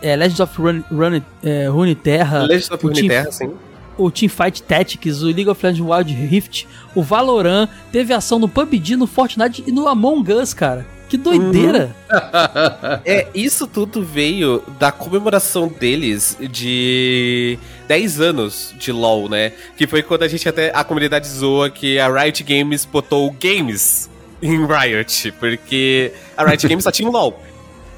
[0.00, 2.42] é, Legends of Run, Run, é, Runeterra.
[2.42, 3.50] Legends of o Team- Runeterra, sim.
[3.98, 8.96] o Teamfight Tactics, o League of Legends Wild Rift, o Valorant, teve ação no PUBG,
[8.96, 10.86] no Fortnite e no Among Us, cara.
[11.08, 11.94] Que doideira!
[13.04, 19.52] É, isso tudo veio da comemoração deles de 10 anos de LoL, né?
[19.76, 20.72] Que foi quando a gente até.
[20.74, 24.08] A comunidade zoa que a Riot Games botou games
[24.42, 27.40] em Riot, porque a Riot Games só tinha o LoL.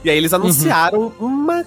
[0.04, 1.64] E aí eles anunciaram uma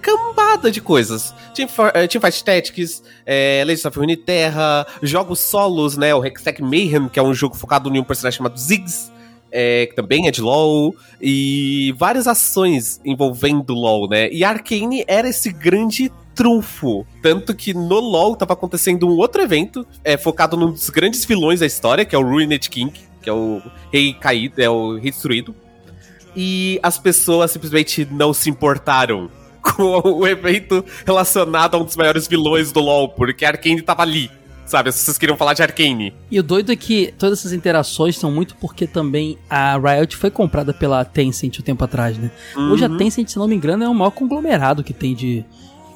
[0.00, 1.34] cambada de coisas.
[1.54, 6.14] Team, eh, Teamfight Tactics, é, Legends of Runeterra, jogos solos, né?
[6.14, 9.10] O Hextech Mayhem, que é um jogo focado em um personagem chamado Ziggs,
[9.56, 14.28] é, que também é de LoL, e várias ações envolvendo LoL, né?
[14.32, 17.06] E Arcane era esse grande trunfo.
[17.22, 21.60] Tanto que no LoL tava acontecendo um outro evento, é, focado num dos grandes vilões
[21.60, 23.62] da história, que é o Ruined King, que é o
[23.92, 25.54] rei caído, é o rei destruído.
[26.34, 29.30] E as pessoas simplesmente não se importaram
[29.62, 34.28] com o evento relacionado a um dos maiores vilões do LoL, porque Arcane tava ali.
[34.66, 36.14] Sabe, as pessoas queriam falar de Arcane.
[36.30, 40.30] E o doido é que todas essas interações são muito porque também a Riot foi
[40.30, 42.30] comprada pela Tencent um tempo atrás, né?
[42.56, 42.96] Hoje a Uhum.
[42.96, 45.44] Tencent, se não me engano, é o maior conglomerado que tem de.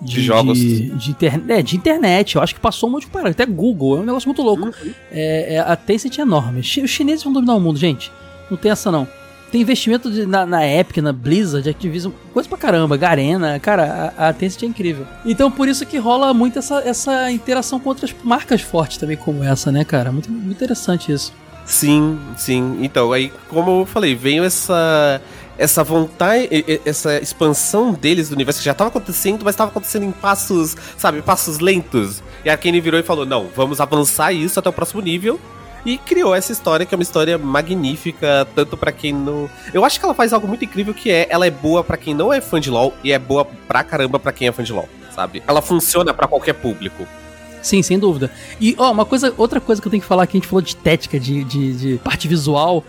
[0.01, 0.57] De jogos.
[0.59, 2.37] De, de inter- é, de internet.
[2.37, 3.31] Eu acho que passou um monte de parada.
[3.31, 3.97] Até Google.
[3.97, 4.67] É um negócio muito louco.
[4.67, 4.95] Uhum.
[5.11, 6.61] É, é, a Tencent é enorme.
[6.61, 8.13] Os chineses vão dominar o mundo, gente.
[8.49, 9.09] Não tem essa, não.
[9.51, 14.29] Tem investimento de- na, na Epic, na Blizzard, Activision, coisa pra caramba, Garena, cara, a,
[14.29, 15.07] a Tencent é incrível.
[15.25, 19.43] Então por isso que rola muito essa, essa interação com outras marcas fortes também como
[19.43, 20.13] essa, né, cara?
[20.13, 21.33] Muito, muito interessante isso.
[21.65, 22.79] Sim, sim.
[22.81, 25.21] Então, aí, como eu falei, veio essa
[25.59, 26.49] essa vontade,
[26.85, 31.21] essa expansão deles do universo que já estava acontecendo, mas estava acontecendo em passos, sabe,
[31.21, 32.23] passos lentos.
[32.45, 35.39] E a Arkane virou e falou: "Não, vamos avançar isso até o próximo nível".
[35.85, 39.49] E criou essa história que é uma história magnífica, tanto pra quem não.
[39.73, 42.15] Eu acho que ela faz algo muito incrível que é, ela é boa pra quem
[42.15, 44.73] não é fã de LoL e é boa pra caramba pra quem é fã de
[44.73, 45.43] LoL, sabe?
[45.47, 47.07] Ela funciona pra qualquer público.
[47.63, 48.31] Sim, sem dúvida.
[48.61, 50.63] E, ó, uma coisa, outra coisa que eu tenho que falar que a gente falou
[50.63, 52.85] de estética, de, de, de parte visual.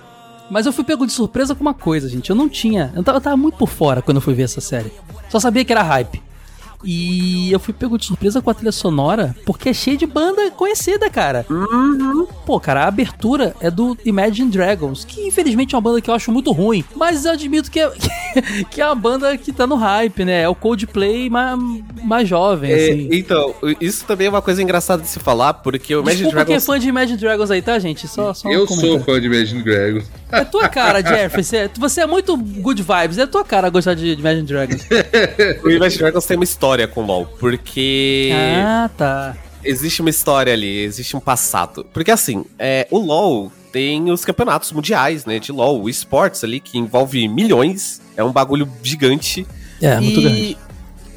[0.49, 2.29] Mas eu fui pego de surpresa com uma coisa, gente.
[2.29, 2.91] Eu não tinha.
[2.95, 4.91] Eu tava, eu tava muito por fora quando eu fui ver essa série.
[5.29, 6.21] Só sabia que era hype.
[6.83, 10.49] E eu fui pego de surpresa com a trilha sonora, porque é cheio de banda
[10.51, 11.45] conhecida, cara.
[12.45, 16.13] Pô, cara, a abertura é do Imagine Dragons, que infelizmente é uma banda que eu
[16.13, 17.91] acho muito ruim, mas eu admito que é,
[18.71, 20.43] que é uma banda que tá no hype, né?
[20.43, 21.59] É o Coldplay mais,
[22.03, 23.09] mais jovem, É, assim.
[23.11, 26.55] então, isso também é uma coisa engraçada de se falar, porque o Imagine Desculpa quem
[26.55, 26.65] é Dragons.
[26.65, 28.07] fã de Imagine Dragons aí, tá, gente?
[28.07, 30.05] Só, só um Eu sou fã de Imagine Dragons.
[30.31, 31.43] É tua cara, Jeffrey.
[31.43, 33.17] Você, você é muito good vibes.
[33.17, 34.81] É tua cara gostar de, de Imagine Dragons.
[35.63, 39.37] O Imagine Dragons tem uma história com LoL, porque Ah, tá.
[39.63, 41.85] existe uma história ali, existe um passado.
[41.93, 46.59] Porque assim, é, o LoL tem os campeonatos mundiais, né, de LoL, o esportes ali,
[46.59, 49.45] que envolve milhões, é um bagulho gigante.
[49.81, 50.57] É, muito e grande.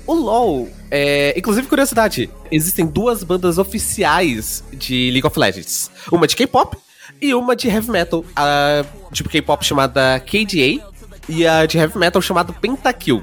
[0.06, 5.90] o LoL, é, inclusive curiosidade, existem duas bandas oficiais de League of Legends.
[6.10, 6.76] Uma de K-pop
[7.20, 8.24] e uma de heavy metal.
[8.36, 10.84] A de K-pop chamada KDA
[11.28, 13.22] e a de heavy metal chamada Pentakill.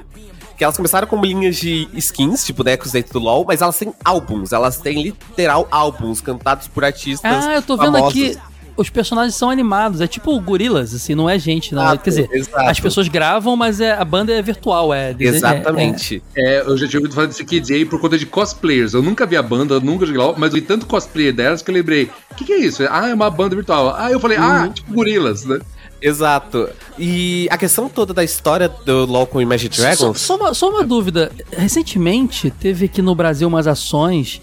[0.60, 3.94] Que elas começaram como linhas de skins, tipo bonecos dentro do LoL, mas elas têm
[4.04, 7.46] álbuns, elas têm literal álbuns cantados por artistas.
[7.46, 8.10] Ah, eu tô vendo famosos.
[8.10, 8.38] aqui.
[8.76, 11.82] Os personagens são animados, é tipo gorilas, assim, não é gente, não.
[11.82, 12.68] Exato, Quer dizer, exato.
[12.68, 15.14] as pessoas gravam, mas é, a banda é virtual, é.
[15.14, 16.22] dese- Exatamente.
[16.36, 18.92] É, eu já tinha ouvido falar desse KJ por conta de cosplayers.
[18.92, 21.62] Eu nunca vi a banda, eu nunca joguei LOL, mas eu vi tanto cosplayer delas
[21.62, 22.10] que eu lembrei.
[22.32, 22.82] O que, que é isso?
[22.90, 23.94] Ah, é uma banda virtual.
[23.96, 24.72] Ah, eu falei, ah, Uhum.
[24.72, 25.58] tipo gorilas, né?
[26.00, 26.68] Exato.
[26.98, 30.20] E a questão toda da história do LoL com Imagine Só, Dragons.
[30.20, 31.30] só uma, só uma dúvida.
[31.52, 34.40] Recentemente teve aqui no Brasil umas ações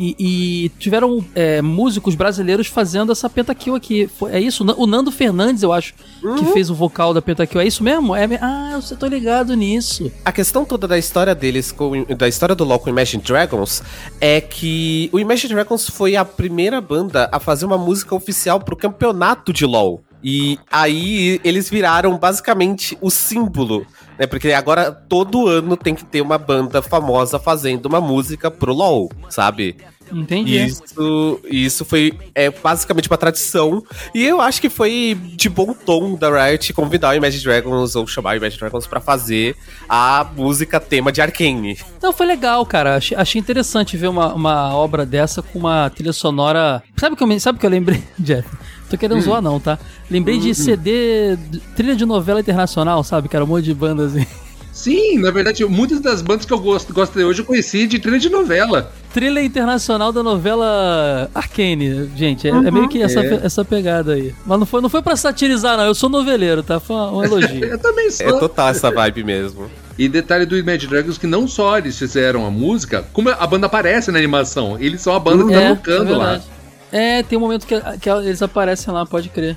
[0.00, 4.08] e, e tiveram é, músicos brasileiros fazendo essa pentakill aqui.
[4.30, 4.64] É isso?
[4.78, 5.94] O Nando Fernandes, eu acho,
[6.38, 7.60] que fez o vocal da pentakill.
[7.60, 8.16] É isso mesmo?
[8.16, 10.10] É, ah, eu tô ligado nisso.
[10.24, 13.82] A questão toda da história deles, com, da história do LoL com Imagine Dragons,
[14.20, 18.76] é que o Imagine Dragons foi a primeira banda a fazer uma música oficial pro
[18.76, 20.02] campeonato de LoL.
[20.22, 23.86] E aí eles viraram basicamente o símbolo,
[24.18, 24.26] né?
[24.26, 29.10] Porque agora todo ano tem que ter uma banda famosa fazendo uma música pro LoL,
[29.28, 29.76] sabe?
[30.12, 30.56] Entendi.
[30.58, 33.82] Isso, isso foi é, basicamente uma tradição.
[34.14, 38.06] E eu acho que foi de bom tom da Riot convidar o Imagine Dragons ou
[38.06, 39.56] chamar o Imagine Dragons pra fazer
[39.88, 41.78] a música tema de Arcane.
[42.02, 42.96] Não, foi legal, cara.
[42.96, 46.82] Achei, achei interessante ver uma, uma obra dessa com uma trilha sonora.
[46.96, 48.48] Sabe o que eu, sabe que eu lembrei, Jeff?
[48.88, 49.78] Tô querendo zoar, não, tá?
[50.10, 53.28] Lembrei de CD, de- trilha de novela internacional, sabe?
[53.28, 54.26] Que era um monte de bandas assim.
[54.72, 57.98] Sim, na verdade, muitas das bandas que eu gosto, gosto de hoje eu conheci de
[57.98, 58.92] trilha de novela.
[59.12, 62.46] Trilha internacional da novela Arcane, gente.
[62.46, 63.40] É, é meio que essa, É.
[63.44, 64.32] essa pegada aí.
[64.46, 65.84] Mas não foi, não foi pra satirizar, não.
[65.84, 66.78] Eu sou noveleiro, tá?
[66.78, 67.64] Foi um elogio.
[67.66, 68.26] Eu também sou.
[68.28, 69.68] É total essa vibe mesmo.
[69.98, 73.66] E detalhe do Imagine Dragons que não só eles fizeram a música, como a banda
[73.66, 74.78] aparece na animação.
[74.80, 76.24] Eles são a banda que tá é tocando lá.
[76.30, 76.44] verdade.
[76.92, 79.56] É, tem um momento que, que eles aparecem lá, pode crer.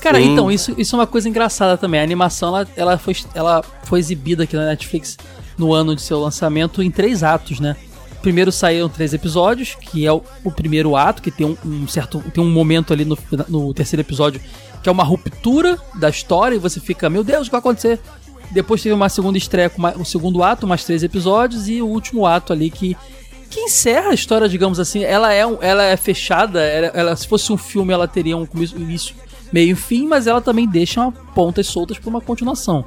[0.00, 0.32] Cara, Sim.
[0.32, 2.00] então, isso, isso é uma coisa engraçada também.
[2.00, 5.16] A animação, ela, ela, foi, ela foi exibida aqui na Netflix
[5.56, 7.76] no ano de seu lançamento em três atos, né?
[8.22, 12.22] Primeiro saíram três episódios, que é o, o primeiro ato, que tem um, um certo.
[12.32, 13.16] Tem um momento ali no,
[13.48, 14.40] no terceiro episódio
[14.82, 17.98] que é uma ruptura da história e você fica, meu Deus, o que vai acontecer?
[18.52, 22.24] Depois teve uma segunda estreia com o segundo ato, mais três episódios, e o último
[22.26, 22.96] ato ali que
[23.50, 25.02] que encerra a história, digamos assim.
[25.02, 28.44] Ela é, um- ela é fechada, ela, ela- se fosse um filme, ela teria um
[28.44, 29.14] começo, início,
[29.52, 32.84] meio e fim, mas ela também deixa pontas soltas para uma continuação.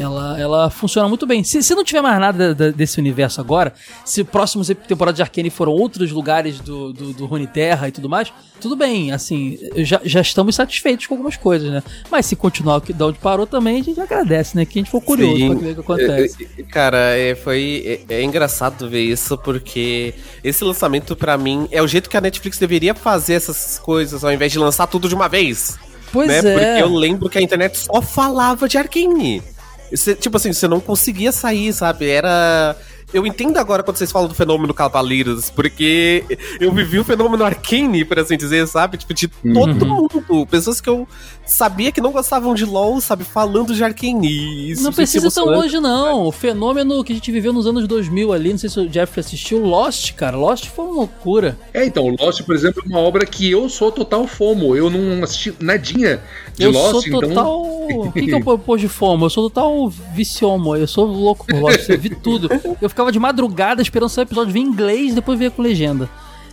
[0.00, 1.44] Ela, ela funciona muito bem.
[1.44, 3.72] Se, se não tiver mais nada da- desse universo agora,
[4.04, 8.32] se próximos temporadas de Arcane foram outros lugares do, do, do Runeterra e tudo mais,
[8.60, 11.82] tudo bem, assim, já, já estamos satisfeitos com algumas coisas, né?
[12.10, 14.64] Mas se continuar aqui de onde parou também, a gente agradece, né?
[14.64, 15.48] Que a gente for curioso Sim.
[15.50, 16.48] pra ver o que acontece.
[16.56, 21.66] É, é, Cara, é, foi, é, é engraçado ver isso porque esse lançamento pra mim
[21.70, 25.08] é o jeito que a Netflix deveria fazer essas coisas ao invés de lançar tudo
[25.08, 25.78] de uma vez.
[26.12, 26.38] Pois né?
[26.38, 26.42] é.
[26.42, 29.42] Porque eu lembro que a internet só falava de Arkane.
[29.90, 32.08] Você- tipo assim, você não conseguia sair, sabe?
[32.08, 32.76] Era.
[33.12, 36.24] Eu entendo agora quando vocês falam do fenômeno Cavaleiros, porque
[36.58, 38.96] eu vivi o fenômeno Arcane, por assim dizer, sabe?
[38.96, 40.46] Tipo, de todo mundo.
[40.50, 41.06] Pessoas que eu
[41.44, 43.24] sabia que não gostavam de LOL, sabe?
[43.24, 44.70] Falando de Arcane.
[44.70, 46.26] Isso Não precisa tão longe, não.
[46.26, 49.18] O fenômeno que a gente viveu nos anos 2000 ali, não sei se o Jeff
[49.20, 50.36] assistiu, Lost, cara.
[50.36, 51.58] Lost foi uma loucura.
[51.74, 54.74] É, então, Lost, por exemplo, é uma obra que eu sou total fomo.
[54.76, 56.22] Eu não assisti nadinha
[56.56, 57.86] de eu Lost, sou total.
[57.88, 58.00] então.
[58.08, 59.26] O que, que eu pô- pôs de fomo?
[59.26, 60.76] Eu sou total viciomo.
[60.76, 61.88] Eu sou louco por Lost.
[61.88, 62.48] Eu vi tudo.
[62.80, 66.08] Eu ficava de madrugada esperando o episódio vir em inglês e depois ver com legenda.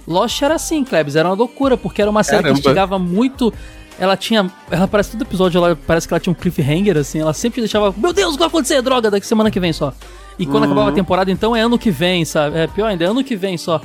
[0.08, 1.16] Lost era assim, Klebs.
[1.16, 2.56] Era uma loucura, porque era uma série Caramba.
[2.60, 3.54] que instigava muito.
[4.00, 4.50] Ela tinha.
[4.72, 7.20] Ela parece todo episódio, ela parece que ela tinha um cliffhanger, assim.
[7.20, 7.94] Ela sempre deixava.
[7.98, 8.82] Meu Deus, o que vai acontecer?
[8.82, 9.94] Droga, daqui semana que vem só.
[10.38, 10.72] E quando Uhum.
[10.72, 12.58] acabava a temporada, então é ano que vem, sabe?
[12.58, 13.82] É pior ainda, é ano que vem só.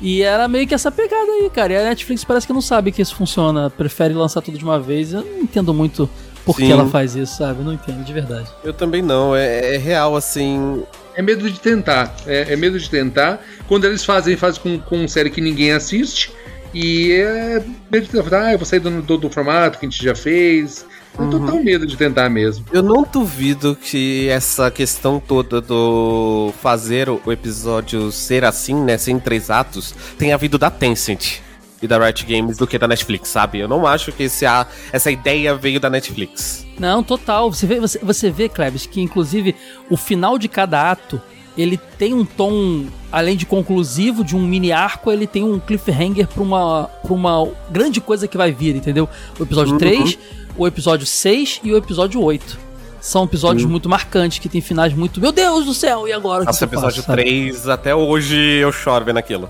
[0.00, 1.72] E era meio que essa pegada aí, cara.
[1.72, 3.68] E a Netflix parece que não sabe que isso funciona.
[3.70, 5.12] Prefere lançar tudo de uma vez.
[5.12, 6.08] Eu não entendo muito
[6.44, 6.72] por que Sim.
[6.72, 7.60] ela faz isso, sabe?
[7.60, 8.46] Eu não entendo, de verdade.
[8.62, 10.84] Eu também não, é, é real, assim.
[11.16, 12.14] É medo de tentar.
[12.26, 13.40] É, é medo de tentar.
[13.66, 16.30] Quando eles fazem, fazem com, com série que ninguém assiste.
[16.74, 18.46] E é medo de tentar.
[18.46, 20.84] Ah, eu vou sair do, do, do formato que a gente já fez.
[21.14, 22.66] É total medo de tentar mesmo.
[22.70, 28.98] Eu não duvido que essa questão toda do fazer o o episódio ser assim, né,
[28.98, 31.38] sem três atos, tenha vindo da Tencent
[31.80, 33.58] e da Riot Games do que da Netflix, sabe?
[33.58, 36.66] Eu não acho que esse, a- essa ideia veio da Netflix.
[36.78, 37.50] Não, total.
[37.50, 39.54] Você vê, você, você vê, Klebs, que inclusive
[39.90, 41.20] o final de cada ato
[41.56, 46.26] ele tem um tom, além de conclusivo, de um mini arco, ele tem um cliffhanger
[46.28, 49.08] pra uma, pra uma grande coisa que vai vir, entendeu?
[49.38, 49.78] O episódio Uhum.
[49.78, 50.18] 3,
[50.56, 52.58] o episódio 6 e o episódio 8.
[53.00, 53.68] São episódios Sim.
[53.68, 55.20] muito marcantes, que tem finais muito.
[55.20, 57.22] Meu Deus do céu, e agora Nossa, que episódio sabe?
[57.22, 59.48] 3, até hoje eu choro vendo aquilo.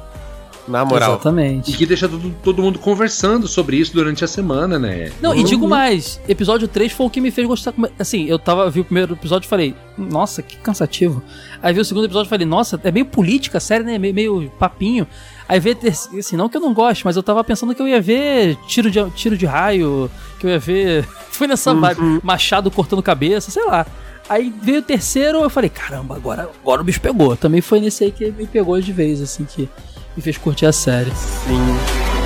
[0.69, 1.13] Na moral.
[1.15, 1.71] Exatamente.
[1.71, 5.13] E que deixa todo, todo mundo conversando sobre isso durante a semana, né?
[5.23, 5.45] Não, e Uhum.
[5.45, 7.73] digo mais, episódio 3 foi o que me fez gostar.
[7.99, 11.23] Assim, eu tava, vi o primeiro episódio e falei, nossa, que cansativo.
[11.63, 13.97] Aí vi o segundo episódio e falei, nossa, é meio política a série, né?
[13.99, 15.07] Meio, meio papinho.
[15.49, 18.01] Aí terceira- assim, não que eu não goste, mas eu tava pensando que eu ia
[18.01, 20.11] ver tiro de, tiro de raio,
[20.41, 21.05] que eu ia ver.
[21.31, 23.87] Foi nessa vibe, machado cortando cabeça, sei lá.
[24.29, 27.37] Aí veio o terceiro, eu falei, caramba, agora, agora o bicho pegou.
[27.37, 29.69] Também foi nesse aí que me pegou de vez, assim, que
[30.17, 31.11] me fez curtir a série.
[31.11, 32.26] Sim.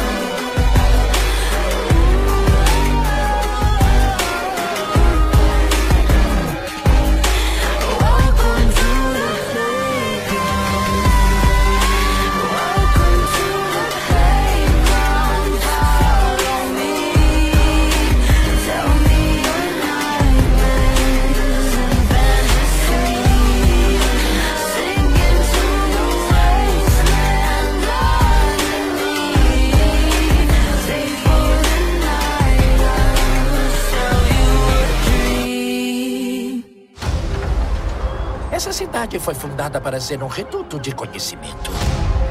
[39.10, 41.72] Cidade foi fundada para ser um reduto de conhecimento.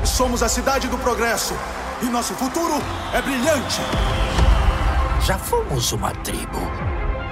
[0.06, 1.54] Somos a cidade do progresso
[2.02, 2.82] e nosso futuro
[3.14, 3.82] é brilhante.
[5.26, 6.60] Já fomos uma tribo.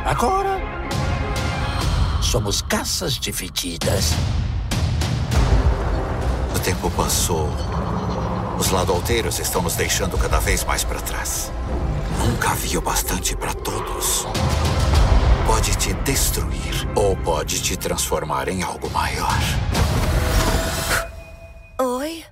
[0.06, 0.60] Agora
[2.22, 4.12] somos caças divididas.
[6.54, 7.50] O tempo passou.
[8.60, 11.52] Os ladolteiros estão nos deixando cada vez mais para trás.
[12.20, 14.26] Nunca havia o bastante para todos.
[15.48, 19.40] Pode te destruir ou pode te transformar em algo maior.
[21.80, 22.26] Oi?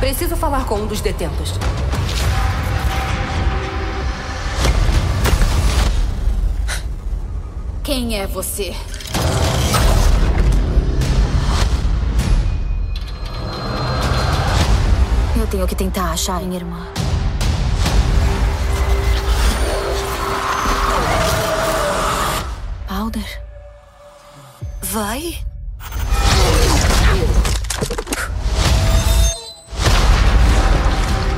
[0.00, 1.52] Preciso falar com um dos detentos.
[7.82, 8.74] Quem é você?
[15.36, 16.94] Eu tenho que tentar achar minha irmã.
[23.14, 23.42] Powder?
[24.82, 25.38] Vai?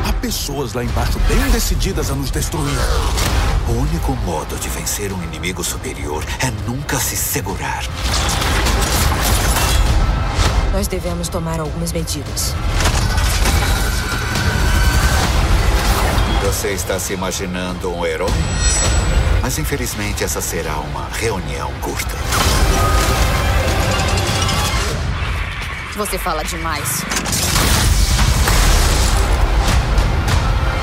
[0.08, 2.78] Há pessoas lá embaixo bem decididas a nos destruir.
[3.68, 7.84] O único modo de vencer um inimigo superior é nunca se segurar.
[10.72, 12.54] Nós devemos tomar algumas medidas.
[16.44, 18.30] Você está se imaginando um herói?
[19.46, 22.16] Mas infelizmente essa será uma reunião curta.
[25.94, 27.04] Você fala demais.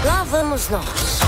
[0.05, 1.19] Lá vamos nós.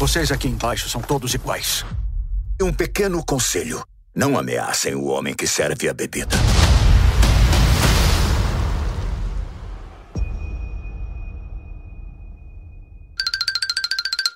[0.00, 1.86] Vocês aqui embaixo são todos iguais.
[2.60, 6.36] Um pequeno conselho: não ameacem o homem que serve a bebida.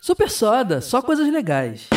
[0.05, 1.89] Super Soda, só coisas legais.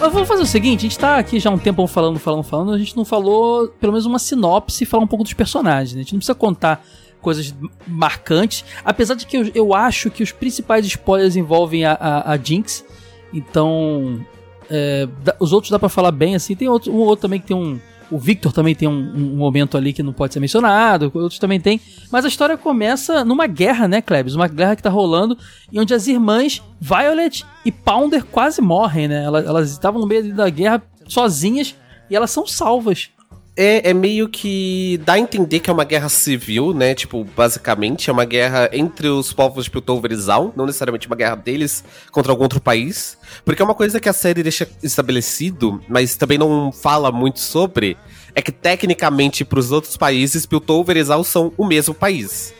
[0.00, 2.78] Vamos fazer o seguinte, a gente tá aqui já um tempo falando, falando, falando, a
[2.78, 6.00] gente não falou pelo menos uma sinopse e falar um pouco dos personagens, né?
[6.00, 6.84] A gente não precisa contar
[7.20, 7.54] coisas
[7.86, 12.36] marcantes, apesar de que eu, eu acho que os principais spoilers envolvem a, a, a
[12.36, 12.84] Jinx,
[13.32, 14.26] então
[14.74, 15.06] é,
[15.38, 17.78] os outros dá pra falar bem assim, tem outro, um outro também que tem um...
[18.10, 21.58] O Victor também tem um, um momento ali que não pode ser mencionado, outros também
[21.58, 21.80] tem.
[22.10, 24.34] Mas a história começa numa guerra, né, Klebs?
[24.34, 25.36] Uma guerra que tá rolando
[25.70, 29.24] e onde as irmãs Violet e Pounder quase morrem, né?
[29.24, 31.74] Elas, elas estavam no meio da guerra sozinhas
[32.10, 33.08] e elas são salvas.
[33.54, 36.94] É, é meio que dá a entender que é uma guerra civil, né?
[36.94, 41.14] Tipo, basicamente, é uma guerra entre os povos de Piltover e Zaun, não necessariamente uma
[41.16, 43.18] guerra deles contra algum outro país.
[43.44, 47.96] Porque é uma coisa que a série deixa estabelecido, mas também não fala muito sobre,
[48.34, 52.54] é que tecnicamente pros outros países, Piltover e Zaun são o mesmo país.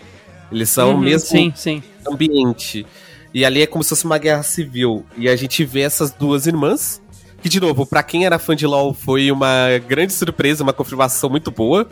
[0.53, 1.83] Eles são Uhum, o mesmo Sim, sim.
[2.07, 2.85] ambiente.
[3.33, 5.07] E ali é como se fosse uma guerra civil.
[5.17, 7.01] E a gente vê essas duas irmãs.
[7.43, 11.29] Que, de novo, pra quem era fã de LoL, foi uma grande surpresa, uma confirmação
[11.29, 11.89] muito boa.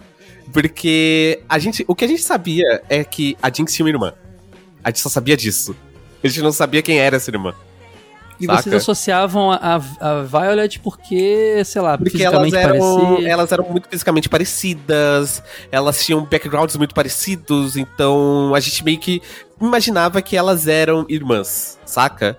[0.52, 4.12] Porque a gente, o que a gente sabia é que a Jinx tinha uma irmã.
[4.82, 5.76] A gente só sabia disso.
[6.22, 7.54] A gente não sabia quem era essa irmã.
[8.40, 8.62] E Saca?
[8.62, 13.28] vocês associavam a, a, Violet porque, sei lá, Porque elas eram, parecia.
[13.28, 19.20] elas eram muito fisicamente parecidas, elas tinham backgrounds muito parecidos, então a gente meio que
[19.60, 22.38] imaginava que elas eram irmãs, saca?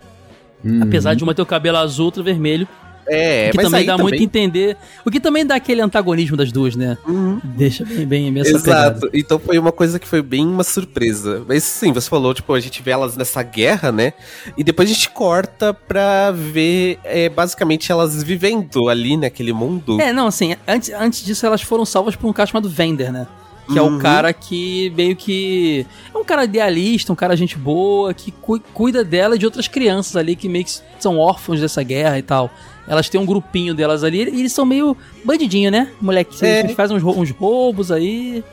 [0.81, 2.67] Apesar de uma ter o cabelo azul, outro vermelho.
[3.13, 4.77] É, que mas também dá também- muito a entender.
[5.05, 6.97] O que também dá aquele antagonismo das duas, né?
[7.43, 8.97] Deixa bem, bem, bem essa pegada.
[8.97, 9.09] Exato.
[9.13, 11.43] Então foi uma coisa que foi bem uma surpresa.
[11.47, 14.13] Mas sim, você falou, tipo, a gente vê elas nessa guerra, né?
[14.57, 19.99] E depois a gente corta pra ver, é, basicamente, elas vivendo ali naquele mundo.
[19.99, 23.27] É, não, assim, antes, antes disso elas foram salvas por um cara chamado Vender, né?
[23.71, 23.97] Que é Uhum.
[23.97, 25.85] o cara que meio que.
[26.13, 29.67] É um cara idealista, um cara gente boa, que cu- cuida dela e de outras
[29.67, 32.49] crianças ali que meio que são órfãos dessa guerra e tal.
[32.91, 35.87] Elas têm um grupinho delas ali e eles são meio bandidinho, né?
[36.01, 36.59] Moleque, É.
[36.59, 38.43] eles fazem uns, uns roubos aí.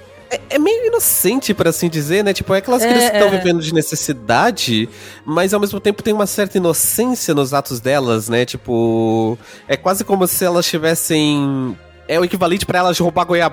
[0.48, 2.32] É meio inocente, por assim dizer, né?
[2.32, 3.36] Tipo, é aquelas É, crianças que estão é.
[3.38, 4.88] vivendo de necessidade,
[5.24, 8.44] mas ao mesmo tempo tem uma certa inocência nos atos delas, né?
[8.44, 9.36] Tipo,
[9.66, 11.76] é quase como se elas tivessem.
[12.06, 13.52] É o equivalente pra elas roubar goia...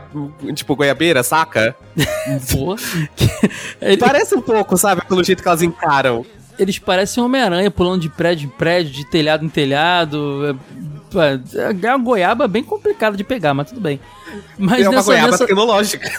[0.53, 1.75] tipo, goiabeira, saca?
[3.99, 5.01] Parece um pouco, sabe?
[5.07, 6.23] Pelo jeito que elas encaram.
[6.57, 10.57] Eles parecem Homem-Aranha pulando de prédio em prédio, de telhado em telhado.
[11.15, 13.99] É, é uma goiaba bem complicada de pegar, mas tudo bem.
[14.57, 16.09] Mas é uma nessa- goiaba nessa- tecnológica.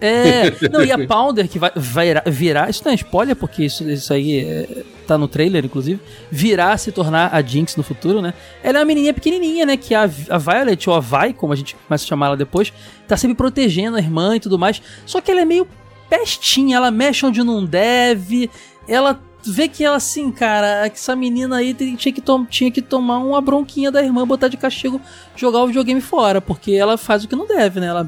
[0.00, 3.64] É, não, e a Pounder que vai, vai virar, virar- isso não é spoiler, porque
[3.64, 6.00] isso, isso aí é, tá no trailer, inclusive,
[6.30, 8.34] virar se tornar a Jinx no futuro, né?
[8.64, 11.56] Ela é uma menininha pequenininha, né, que a, a Violet, ou a Vi, como a
[11.56, 12.72] gente começa a chamar ela depois,
[13.06, 15.68] tá sempre protegendo a irmã e tudo mais, só que ela é meio
[16.10, 18.50] pestinha, ela mexe onde não deve,
[18.88, 22.70] ela tu vê que ela assim, cara, que essa menina aí tinha que, tom- tinha
[22.70, 25.00] que tomar uma bronquinha da irmã, botar de castigo,
[25.36, 27.86] jogar o videogame fora, porque ela faz o que não deve, né?
[27.86, 28.06] Ela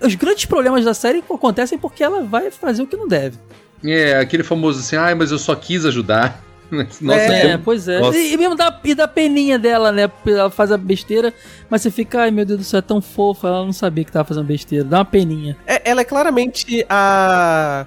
[0.00, 3.38] Os grandes problemas da série acontecem porque ela vai fazer o que não deve.
[3.84, 6.42] É, aquele famoso assim, ai, mas eu só quis ajudar.
[7.00, 7.98] Nossa, é, tem- pois é.
[8.00, 8.18] Nossa.
[8.18, 10.10] E, e mesmo da, e da peninha dela, né?
[10.26, 11.32] Ela faz a besteira,
[11.70, 14.12] mas você fica, ai meu Deus do céu, é tão fofa, ela não sabia que
[14.12, 14.84] tava fazendo besteira.
[14.84, 15.56] Dá uma peninha.
[15.66, 17.86] É, ela é claramente a.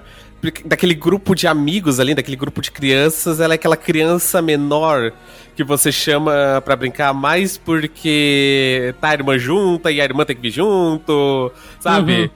[0.64, 5.12] Daquele grupo de amigos ali, daquele grupo de crianças, ela é aquela criança menor
[5.54, 10.34] que você chama pra brincar mais porque tá a irmã junta e a irmã tem
[10.34, 12.22] que vir junto, sabe?
[12.22, 12.30] Uhum.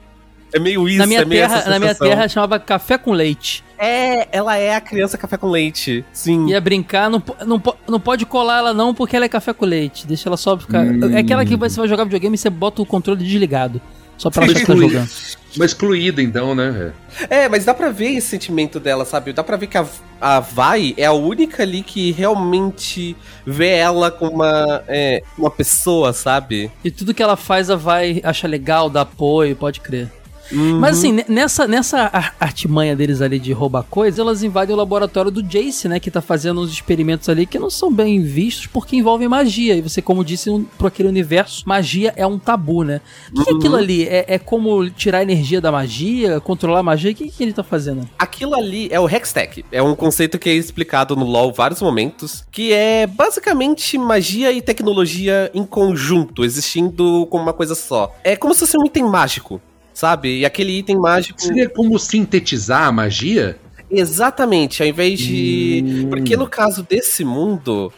[0.53, 3.63] É meio isso, na minha é meio terra, na minha terra chamava café com leite.
[3.77, 6.47] É, ela é a criança café com leite, sim.
[6.47, 10.07] Ia brincar, não, não, não pode colar ela não, porque ela é café com leite.
[10.07, 10.85] Deixa ela só ficar.
[10.85, 11.13] Hum.
[11.13, 13.81] É aquela que você vai jogar videogame e você bota o controle desligado.
[14.17, 14.87] Só pra ela excluída.
[14.87, 15.09] jogando.
[15.55, 16.93] Mas excluída, então, né?
[17.29, 19.33] É, mas dá pra ver esse sentimento dela, sabe?
[19.33, 19.85] Dá pra ver que a,
[20.19, 26.13] a Vai é a única ali que realmente vê ela como uma, é, uma pessoa,
[26.13, 26.71] sabe?
[26.83, 30.11] E tudo que ela faz, ela vai achar legal, dá apoio, pode crer.
[30.51, 30.79] Uhum.
[30.79, 34.77] Mas assim, ne- nessa, nessa ar- artimanha deles ali de roubar coisas, elas invadem o
[34.77, 35.99] laboratório do Jace, né?
[35.99, 39.75] Que tá fazendo uns experimentos ali que não são bem vistos porque envolvem magia.
[39.75, 43.01] E você, como disse, um, pro aquele universo, magia é um tabu, né?
[43.31, 44.07] O que, que é aquilo ali?
[44.07, 47.11] É, é como tirar a energia da magia, controlar a magia?
[47.11, 48.07] O que, que ele tá fazendo?
[48.17, 49.65] Aquilo ali é o Hextech.
[49.71, 54.61] É um conceito que é explicado no LoL vários momentos, que é basicamente magia e
[54.61, 58.13] tecnologia em conjunto, existindo como uma coisa só.
[58.23, 59.61] É como se fosse um item mágico,
[59.97, 60.39] sabe?
[60.39, 61.41] E aquele item mágico...
[61.41, 63.57] Seria como sintetizar a magia?
[63.89, 65.83] Exatamente, ao invés de.
[65.85, 66.09] Hum.
[66.09, 67.91] Porque no caso desse mundo,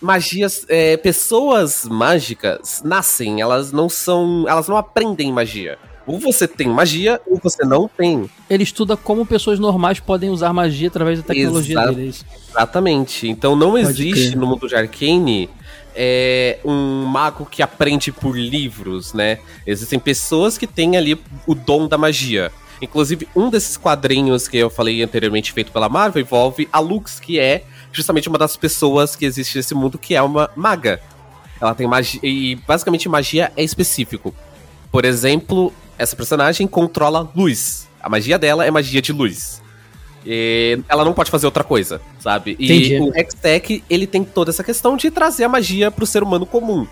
[0.00, 0.64] magias.
[0.68, 4.46] é, pessoas mágicas nascem, elas não são.
[4.48, 5.78] Elas não aprendem magia.
[6.06, 8.28] Ou você tem magia, ou você não tem.
[8.48, 12.14] Ele estuda como pessoas normais podem usar magia através da tecnologia Exa- dele.
[12.14, 12.50] é.
[12.50, 13.28] Exatamente.
[13.28, 14.36] Então não Pode existe crer.
[14.36, 15.48] no mundo de Arcane
[15.94, 19.38] é, um mago que aprende por livros, né?
[19.66, 22.50] Existem pessoas que têm ali o dom da magia.
[22.82, 27.38] Inclusive, um desses quadrinhos que eu falei anteriormente, feito pela Marvel, envolve a Lux, que
[27.38, 31.00] é justamente uma das pessoas que existe nesse mundo, que é uma maga.
[31.60, 32.20] Ela tem magia.
[32.22, 34.34] E basicamente magia é específico.
[34.90, 37.88] Por exemplo, essa personagem controla luz.
[38.00, 39.62] A magia dela é magia de luz.
[40.26, 42.56] E ela não pode fazer outra coisa, sabe?
[42.58, 42.98] E Entendi.
[43.00, 46.86] o Hextech, ele tem toda essa questão de trazer a magia pro ser humano comum.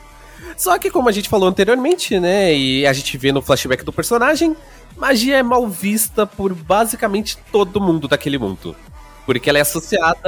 [0.57, 2.55] Só que, como a gente falou anteriormente, né?
[2.55, 4.55] E a gente vê no flashback do personagem,
[4.97, 8.77] magia é mal vista por basicamente todo mundo daquele mundo.
[9.25, 10.19] Porque ela é associada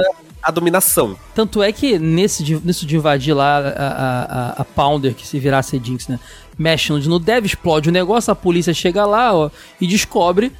[0.41, 1.15] à dominação.
[1.35, 5.37] Tanto é que nesse de, nisso de invadir lá a, a, a- Pounder, que se
[5.37, 6.19] virasse a Jinx, né?
[6.57, 9.49] Mexe no, no Dev, explode o negócio, a polícia chega lá ó,
[9.79, 10.51] e descobre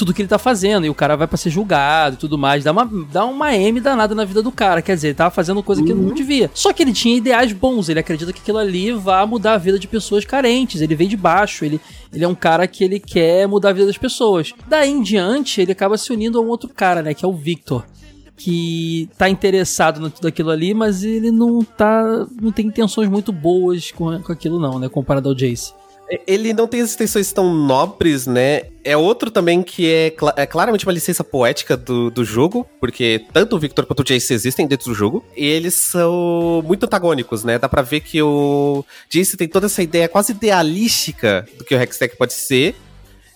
[0.00, 0.86] tudo que ele tá fazendo.
[0.86, 2.64] E o cara vai pra ser julgado e tudo mais.
[2.64, 4.80] Dá uma, dá uma M danada na vida do cara.
[4.80, 6.50] Quer dizer, ele tava fazendo coisa que ele não devia.
[6.54, 7.90] Só que ele tinha ideais bons.
[7.90, 10.80] Ele acredita que aquilo ali vai mudar a vida de pessoas carentes.
[10.80, 11.66] Ele veio de baixo.
[11.66, 11.78] Ele,
[12.10, 14.54] ele é um cara que ele quer mudar a vida das pessoas.
[14.66, 17.12] Daí em diante, ele acaba se unindo a um outro cara, né?
[17.12, 17.84] Que é o Victor
[18.36, 22.26] que tá interessado em tudo aquilo ali, mas ele não tá.
[22.40, 24.88] não tem intenções muito boas com, com aquilo, não, né?
[24.88, 25.74] Comparado ao Jace.
[26.10, 28.62] E- Ele não tem as intenções tão nobres, né?
[28.82, 33.24] É outro também que é, cla- é claramente uma licença poética do, do jogo, porque
[33.32, 37.44] tanto o Victor quanto o Jace existem dentro do jogo, e eles são muito antagônicos,
[37.44, 37.58] né?
[37.58, 41.80] Dá pra ver que o Jace tem toda essa ideia quase idealística do que o
[41.80, 42.74] Hextech pode ser,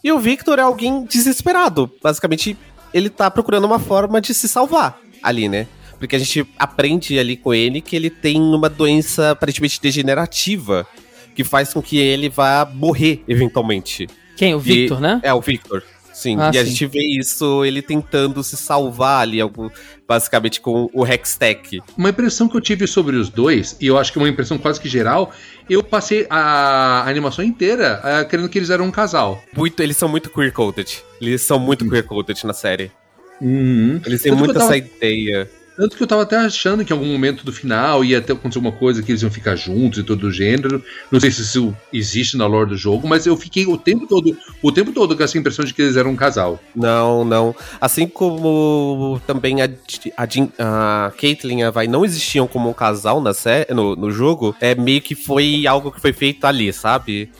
[0.03, 1.91] e o Victor é alguém desesperado.
[2.03, 2.57] Basicamente,
[2.93, 5.67] ele tá procurando uma forma de se salvar ali, né?
[5.99, 10.87] Porque a gente aprende ali com ele que ele tem uma doença aparentemente degenerativa
[11.35, 14.07] que faz com que ele vá morrer eventualmente.
[14.37, 14.55] Quem?
[14.55, 15.21] O Victor, E- né?
[15.23, 15.83] É, o Victor.
[16.13, 16.71] Sim, Ah, e a sim.
[16.71, 19.71] gente vê isso, ele tentando se salvar ali, algo,
[20.07, 21.81] basicamente com o Hextech.
[21.99, 24.57] Uma impressão que eu tive sobre os dois, e eu acho que é uma impressão
[24.57, 25.33] quase que geral,
[25.69, 29.43] eu passei a animação inteira ah, querendo que eles eram um casal.
[29.57, 31.03] Muito, eles são muito queer-coded.
[31.21, 32.93] Eles são muito queer-coded na série.
[33.41, 34.01] Uhum.
[34.07, 35.51] Eles têm muito tava- essa ideia.
[35.77, 38.59] Tanto que eu tava até achando que em algum momento do final ia ter acontecer
[38.59, 40.83] alguma coisa que eles iam ficar juntos e todo o gênero.
[41.11, 44.37] Não sei se isso existe na lore do jogo, mas eu fiquei o tempo todo,
[44.63, 46.61] o tempo todo com essa impressão de que eles eram um casal.
[46.77, 47.55] Não, não.
[47.81, 49.69] Assim como também a,
[50.17, 53.97] a, Jean- a Caitlyn e a Vai não existiam como um casal na sé no,
[53.97, 57.31] no jogo, é meio que foi algo que foi feito ali, sabe?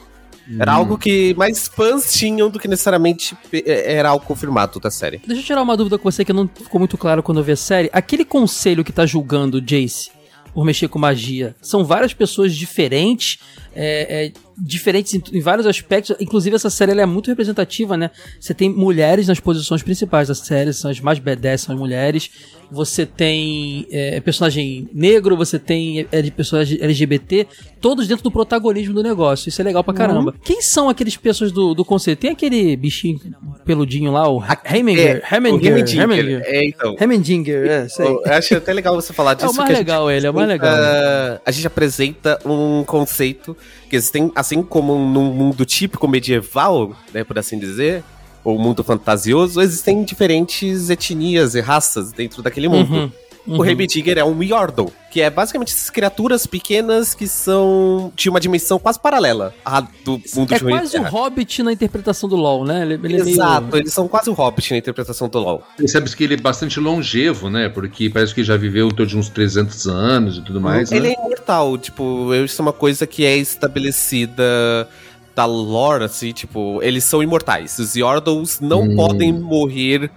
[0.59, 0.77] Era Hum.
[0.77, 5.19] algo que mais fãs tinham do que necessariamente eh, era algo confirmado da série.
[5.27, 7.53] Deixa eu tirar uma dúvida com você que não ficou muito claro quando eu vi
[7.53, 7.89] a série.
[7.93, 10.11] Aquele conselho que tá julgando o Jace
[10.53, 13.39] por mexer com magia, são várias pessoas diferentes?
[13.75, 16.17] É, é, diferentes em, em vários aspectos.
[16.21, 18.11] Inclusive, essa série é muito representativa, né?
[18.41, 22.31] Você tem mulheres nas posições principais da série, são as mais badass, são as mulheres.
[22.71, 27.47] Você tem é, personagem negro, você tem é, de personagem LGBT,
[27.81, 29.49] todos dentro do protagonismo do negócio.
[29.49, 30.31] Isso é legal pra caramba.
[30.33, 30.39] Uhum.
[30.43, 32.17] Quem são aqueles pessoas do, do conselho?
[32.17, 33.21] Tem aquele bichinho
[33.65, 35.23] peludinho lá, o Heminger.
[35.31, 36.01] É, Heminger.
[36.01, 36.97] Heminger, é, então.
[36.99, 38.07] Heminger, é, sei.
[38.07, 39.47] Eu acho até legal você falar disso.
[39.47, 40.73] É o mais a gente legal ele, é o mais legal.
[40.75, 43.57] apresenta- A gente apresenta um conceito
[43.89, 48.03] que existem, assim como num mundo típico medieval, né, por assim dizer,
[48.43, 52.93] ou mundo fantasioso, existem diferentes etnias e raças dentro daquele mundo.
[52.93, 53.13] Uhum,
[53.47, 53.59] uhum.
[53.59, 58.41] O Heimerdinger é um Yordle, que é basicamente essas criaturas pequenas que são de uma
[58.41, 61.03] dimensão quase paralela à do mundo É de e quase o.
[61.03, 62.83] Hobbit na interpretação do LoL, né?
[62.83, 65.63] Ele, ele é meio- Exato, eles são quase o Hobbit na interpretação do LoL.
[65.77, 67.69] Percebe que ele é bastante longevo, né?
[67.69, 71.09] Porque parece que já viveu em torno de uns 300 anos e tudo mais, ele
[71.09, 71.15] né?
[71.17, 74.89] é imortal, tipo, isso é uma coisa que é estabelecida
[75.35, 77.79] da lore, assim, tipo, eles são imortais.
[77.79, 78.97] Os Yordles não Hum.
[78.97, 80.11] podem morrer.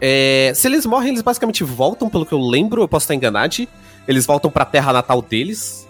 [0.00, 3.66] É, se eles morrem, eles basicamente voltam, pelo que eu lembro, eu posso estar enganado.
[4.06, 5.86] Eles voltam pra terra natal deles.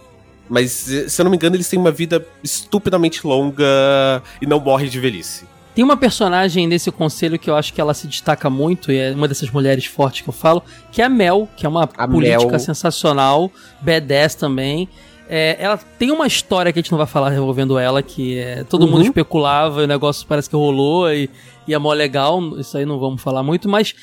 [0.48, 4.88] Mas, se eu não me engano, eles têm uma vida estupidamente longa e não morrem
[4.88, 5.44] de velhice.
[5.74, 9.12] Tem uma personagem nesse conselho que eu acho que ela se destaca muito, e é
[9.12, 12.50] uma dessas mulheres fortes que eu falo, que é a Mel, que é uma política
[12.50, 12.58] Mel.
[12.58, 14.88] sensacional, badass também.
[15.28, 18.64] É, ela tem uma história que a gente não vai falar envolvendo ela, que é,
[18.64, 18.92] todo Uhum.
[18.92, 21.28] mundo especulava e o negócio parece que rolou e,
[21.66, 23.94] e é mó legal, isso aí não vamos falar muito, mas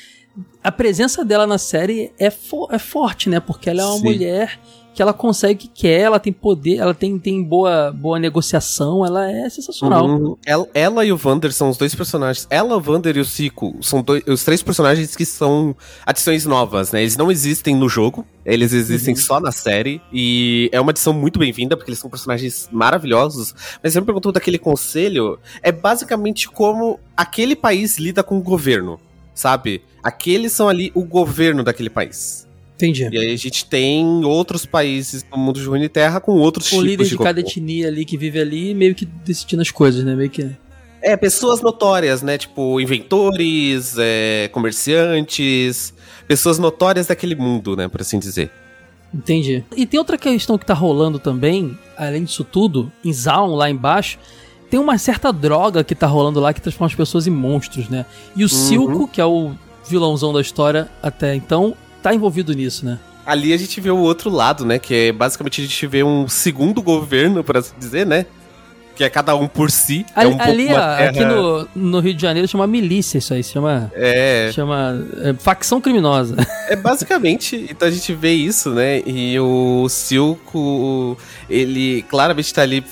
[0.62, 3.40] a presença dela na série é, fo- é forte, né?
[3.40, 4.04] Porque ela é uma Sim.
[4.04, 4.60] mulher
[4.96, 9.04] que ela consegue o que quer, ela tem poder, ela tem, tem boa, boa negociação,
[9.04, 10.06] ela é sensacional.
[10.06, 10.38] Uhum.
[10.46, 12.46] Ela, ela e o Vander são os dois personagens.
[12.48, 15.76] Ela, o Vander e o Cico são dois, os três personagens que são
[16.06, 17.02] adições novas, né?
[17.02, 20.00] Eles não existem no jogo, eles existem só na série.
[20.10, 23.54] E é uma adição muito bem-vinda, porque eles são personagens maravilhosos.
[23.82, 28.98] Mas você me perguntou daquele conselho, é basicamente como aquele país lida com o governo,
[29.34, 29.82] sabe?
[30.02, 32.45] Aqueles são ali o governo daquele país.
[32.76, 33.08] Entendi.
[33.10, 36.70] E aí a gente tem outros países no mundo de e Terra com outros o
[36.70, 40.04] tipos líder de, de cada etnia ali que vive ali, meio que decidindo as coisas,
[40.04, 40.14] né?
[40.14, 40.46] Meio que.
[41.00, 42.36] É, pessoas notórias, né?
[42.36, 45.94] Tipo, inventores, é, comerciantes,
[46.28, 47.88] pessoas notórias daquele mundo, né?
[47.88, 48.50] Por assim dizer.
[49.14, 49.64] Entendi.
[49.74, 54.18] E tem outra questão que tá rolando também, além disso tudo, em Zaun, lá embaixo,
[54.68, 58.04] tem uma certa droga que tá rolando lá que transforma as pessoas em monstros, né?
[58.34, 59.52] E o Silco, que é o
[59.88, 61.74] vilãozão da história até então,
[62.06, 62.98] tá envolvido nisso, né?
[63.26, 64.78] Ali a gente vê o outro lado, né?
[64.78, 68.24] Que é basicamente a gente vê um segundo governo, por assim dizer, né?
[68.94, 70.06] Que é cada um por si.
[70.14, 73.34] Ali, é um ali, ó, terra- aqui no, no Rio de Janeiro chama milícia isso
[73.34, 73.92] aí, se chama.
[73.94, 74.50] É.
[74.54, 76.36] Chama é, facção criminosa.
[76.68, 79.02] É basicamente, então a gente vê isso, né?
[79.04, 81.18] E o Silco,
[81.50, 82.82] ele claramente tá ali,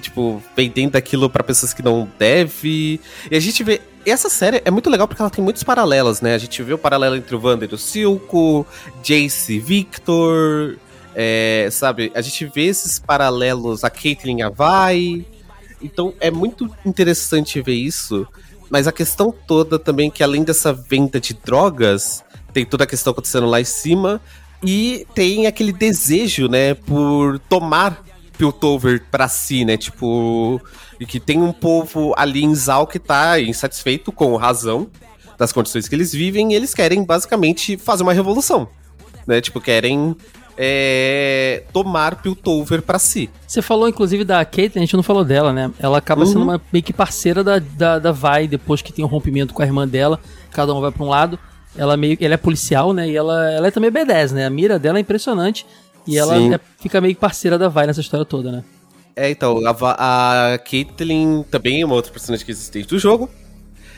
[0.00, 3.00] tipo, vendendo aquilo pra pessoas que não deve.
[3.30, 3.80] E a gente vê.
[4.06, 6.34] Essa série é muito legal porque ela tem muitos paralelos, né?
[6.34, 8.66] A gente vê o paralelo entre o Wander e o Silco,
[9.02, 10.76] Jace e Victor.
[11.14, 12.10] é, sabe?
[12.14, 14.92] A gente vê esses paralelos, a Caitlyn a.
[15.80, 18.26] Então é muito interessante ver isso.
[18.70, 23.12] Mas a questão toda também que além dessa venda de drogas, tem toda a questão
[23.12, 24.20] acontecendo lá em cima.
[24.62, 28.02] E tem aquele desejo, né, por tomar
[28.36, 29.76] Piltover pra si, né?
[29.76, 30.60] Tipo,
[31.00, 34.88] e que tem um povo ali em Zal que tá insatisfeito com razão
[35.38, 38.68] das condições que eles vivem e eles querem basicamente fazer uma revolução,
[39.26, 39.40] né?
[39.40, 40.14] Tipo, querem
[40.56, 43.28] é, tomar Piltover pra si.
[43.46, 45.70] Você falou, inclusive, da Caitlyn, a gente não falou dela, né?
[45.78, 46.44] Ela acaba sendo Uhum.
[46.44, 49.66] uma meio que parceira da, da, da Vai, depois que tem um rompimento com a
[49.66, 50.20] irmã dela,
[50.52, 51.38] cada um vai pra um lado.
[51.76, 53.08] Ela meio ela é policial, né?
[53.08, 54.46] E ela, ela é também B10, né?
[54.46, 55.66] A mira dela é impressionante.
[56.06, 58.64] E ela é- fica meio parceira da Vai nessa história toda, né?
[59.16, 63.30] É, então, a, a Caitlyn também é uma outra personagem que existe dentro do jogo.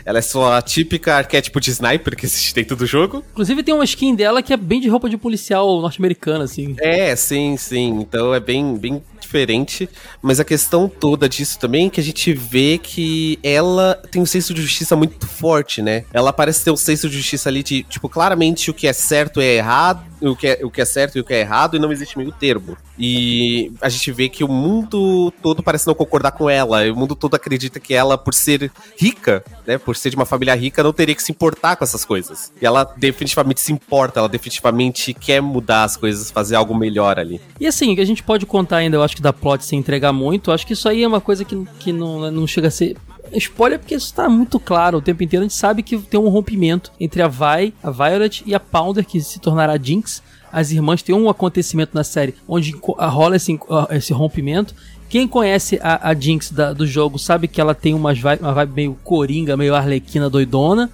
[0.05, 3.25] Ela é só a típica arquétipo de sniper que existe dentro do jogo.
[3.33, 6.77] Inclusive tem uma skin dela que é bem de roupa de policial norte-americana, assim.
[6.79, 7.99] É, sim, sim.
[8.01, 9.89] Então é bem, bem diferente.
[10.23, 14.27] Mas a questão toda disso também é que a gente vê que ela tem um
[14.27, 16.05] senso de justiça muito forte, né?
[16.13, 19.41] Ela parece ter um senso de justiça ali de, tipo, claramente o que é certo
[19.41, 21.79] é errado, o que é, o que é certo e o que é errado, e
[21.79, 22.77] não existe meio termo.
[22.99, 26.85] E a gente vê que o mundo todo parece não concordar com ela.
[26.87, 29.79] e O mundo todo acredita que ela, por ser rica, né?
[29.79, 32.53] Por ser de uma família rica, não teria que se importar com essas coisas.
[32.61, 37.41] E ela definitivamente se importa, ela definitivamente quer mudar as coisas, fazer algo melhor ali.
[37.61, 40.51] E assim, a gente pode contar ainda, eu acho que da plot sem entregar muito,
[40.51, 42.97] eu acho que isso aí é uma coisa que, que não, não chega a ser
[43.35, 45.45] spoiler, porque isso tá muito claro o tempo inteiro.
[45.45, 49.05] A gente sabe que tem um rompimento entre a Vi, a Violet e a Pounder,
[49.05, 50.23] que se tornará Jinx.
[50.53, 53.59] As irmãs têm um acontecimento na série onde rola esse,
[53.91, 54.75] esse rompimento.
[55.09, 58.53] Quem conhece a, a Jinx da- do jogo sabe que ela tem umas vibe, uma
[58.55, 60.91] vibe meio coringa, meio arlequina doidona.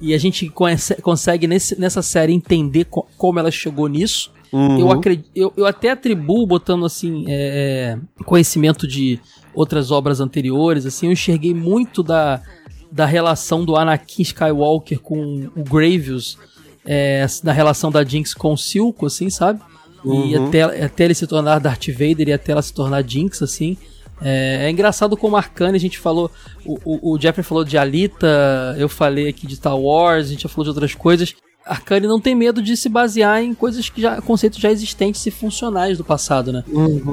[0.00, 4.30] E a gente conhece- consegue nesse- nessa série entender co- como ela chegou nisso.
[4.52, 4.78] Uhum.
[4.78, 9.18] Eu, acredito, eu, eu até atribuo, botando assim, é, é, conhecimento de
[9.56, 12.40] outras obras anteriores, assim, eu enxerguei muito da,
[12.92, 16.38] da relação do Anakin Skywalker com o Gravius,
[16.84, 19.60] é, da relação da Jinx com o Silco, assim, sabe?
[20.04, 20.46] E Uhum.
[20.46, 23.76] até, até ele se tornar Darth Vader e até ela se tornar Jinx, assim.
[24.20, 26.30] É, é engraçado como Arcane, a gente falou,
[26.64, 30.42] o, o, o Jeffrey falou de Alita, eu falei aqui de Star Wars, a gente
[30.44, 31.34] já falou de outras coisas.
[31.66, 35.30] Arcane não tem medo de se basear em coisas que já, conceitos já existentes e
[35.30, 36.62] funcionais do passado, né?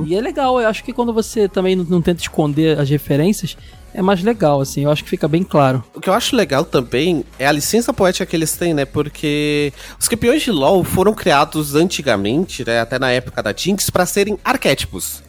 [0.06, 3.58] E é legal, eu acho que quando você também não, não tenta esconder as referências,
[3.94, 5.84] é mais legal, assim, eu acho que fica bem claro.
[5.94, 8.86] O que eu acho legal também é a licença poética que eles têm, né?
[8.86, 12.80] Porque os campeões de LoL foram criados antigamente, né?
[12.80, 15.22] Até na época da Jinx, pra serem arquétipos.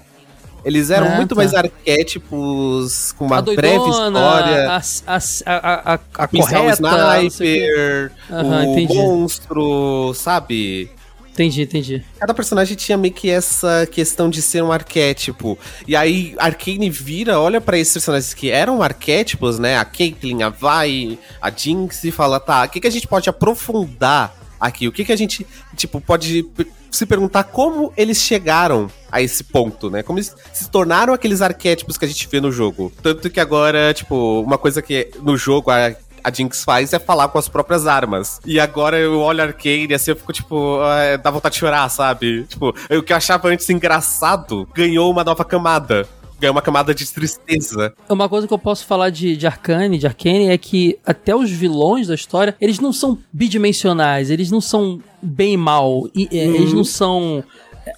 [0.65, 1.35] Eles eram Ah, muito tá.
[1.37, 4.71] mais arquétipos, com uma a doidona, breve história.
[4.71, 6.73] a, a, a, a, correta.
[6.73, 8.95] Sniper, Aham, o entendi.
[8.95, 10.91] monstro, sabe?
[11.33, 12.05] Entendi, entendi.
[12.21, 15.59] Cada personagem tinha meio que essa questão de ser um arquétipo.
[15.87, 19.77] E aí Arcane vira, olha pra esses personagens que eram arquétipos, né?
[19.77, 23.29] A Caitlyn, a Vi, a Jinx e fala, tá, o que, que a gente pode
[23.29, 24.33] aprofundar
[24.67, 24.89] aqui?
[24.89, 25.47] O que, que a gente,
[25.77, 26.47] tipo, pode
[26.91, 30.03] se perguntar como eles chegaram a esse ponto, né?
[30.03, 32.93] Como eles se tornaram aqueles arquétipos que a gente vê no jogo.
[33.03, 35.95] Tanto que agora, tipo, uma coisa que no jogo a
[36.25, 38.41] a Jinx faz é falar com as próprias armas.
[38.47, 41.87] E agora eu olho Arcane e assim eu fico, tipo, ah, dá vontade de chorar,
[41.91, 42.45] sabe?
[42.45, 46.09] Tipo, o que eu achava antes engraçado ganhou uma nova camada.
[46.41, 47.95] Ganhou uma camada de tristeza.
[48.09, 51.51] Uma coisa que eu posso falar de, de Arcane, de Arcane, é que até os
[51.51, 56.55] vilões da história, eles não são bidimensionais, eles não são bem e mal, e, Uhum.
[56.57, 57.43] eles não são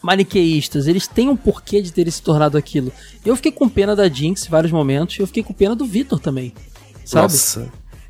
[0.02, 2.92] maniqueístas, eles têm um porquê de terem se tornado aquilo.
[3.24, 5.84] Eu fiquei com pena da Jinx em vários momentos, e eu fiquei com pena do
[5.84, 6.52] Victor também,
[7.04, 7.32] sabe?
[7.32, 7.68] Nossa.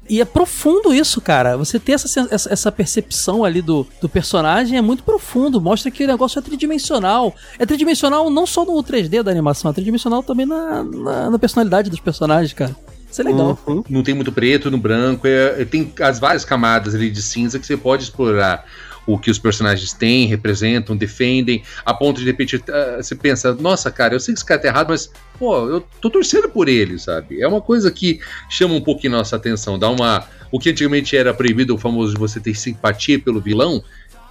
[0.08, 1.56] E é profundo isso, cara.
[1.56, 5.60] Você ter essa, essa percepção ali do, do personagem é muito profundo.
[5.60, 7.34] Mostra que o negócio é tridimensional.
[7.58, 11.90] É tridimensional não só no 3D da animação, é tridimensional também na, na, na personalidade
[11.90, 12.74] dos personagens, cara.
[13.10, 13.58] Isso é legal.
[13.66, 13.82] Uhum.
[13.88, 17.58] Não tem muito preto no branco, é- é- tem as várias camadas ali de cinza
[17.58, 18.64] que você pode explorar
[19.06, 23.90] o que os personagens têm, representam, defendem, a ponto de repente ah, você pensa, nossa,
[23.90, 26.98] cara, eu sei que esse cara tá errado, mas pô, eu tô torcendo por ele,
[26.98, 27.40] sabe?
[27.40, 28.18] É uma coisa que
[28.50, 30.26] chama um pouquinho nossa atenção, dá uma.
[30.50, 33.82] O que antigamente era proibido, o famoso de você ter simpatia pelo vilão,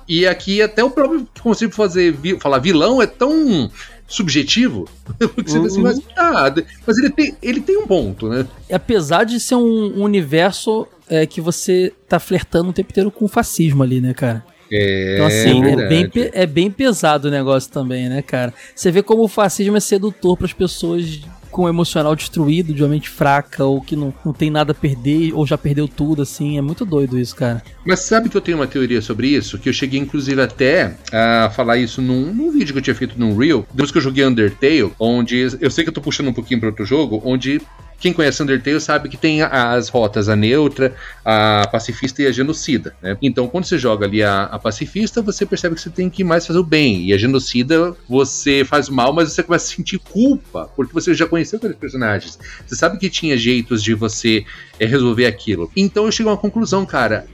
[0.07, 3.69] e aqui até o próprio conceito de fazer vi- falar vilão é tão
[4.07, 4.87] subjetivo,
[5.43, 5.81] pensa, Uhum.
[5.81, 6.53] mas, ah,
[6.85, 8.45] mas ele tem, ele tem um ponto, né?
[8.71, 13.25] Apesar de ser um, um universo é, que você tá flertando o tempo inteiro com
[13.25, 14.43] o fascismo ali, né, cara?
[14.75, 18.53] É, Então, assim, é, bem, é bem pesado o negócio também, né, cara?
[18.75, 21.21] Você vê como o fascismo é sedutor para as pessoas
[21.55, 24.75] com o emocional destruído, de uma mente fraca, ou que não, não tem nada a
[24.75, 26.57] perder, ou já perdeu tudo, assim.
[26.57, 27.63] É muito doido isso, cara.
[27.85, 29.57] Mas sabe que eu tenho uma teoria sobre isso?
[29.57, 33.17] Que eu cheguei, inclusive, até a falar isso num, num vídeo que eu tinha feito
[33.17, 35.47] num Reel, depois que eu joguei Undertale, onde.
[35.61, 37.61] Eu sei que eu tô puxando um pouquinho para outro jogo, onde.
[37.99, 42.95] Quem conhece Undertale sabe que tem as rotas, a neutra, a pacifista e a genocida,
[43.01, 43.17] né?
[43.21, 46.45] Então, quando você joga ali a, a pacifista, você percebe que você tem que mais
[46.45, 47.05] fazer o bem.
[47.05, 51.25] E a genocida, você faz mal, mas você começa a sentir culpa, porque você já
[51.25, 52.37] conheceu aqueles personagens.
[52.65, 54.45] Você sabe que tinha jeitos de você
[54.79, 55.71] eh, resolver aquilo.
[55.75, 57.25] Então eu chego a uma conclusão, cara.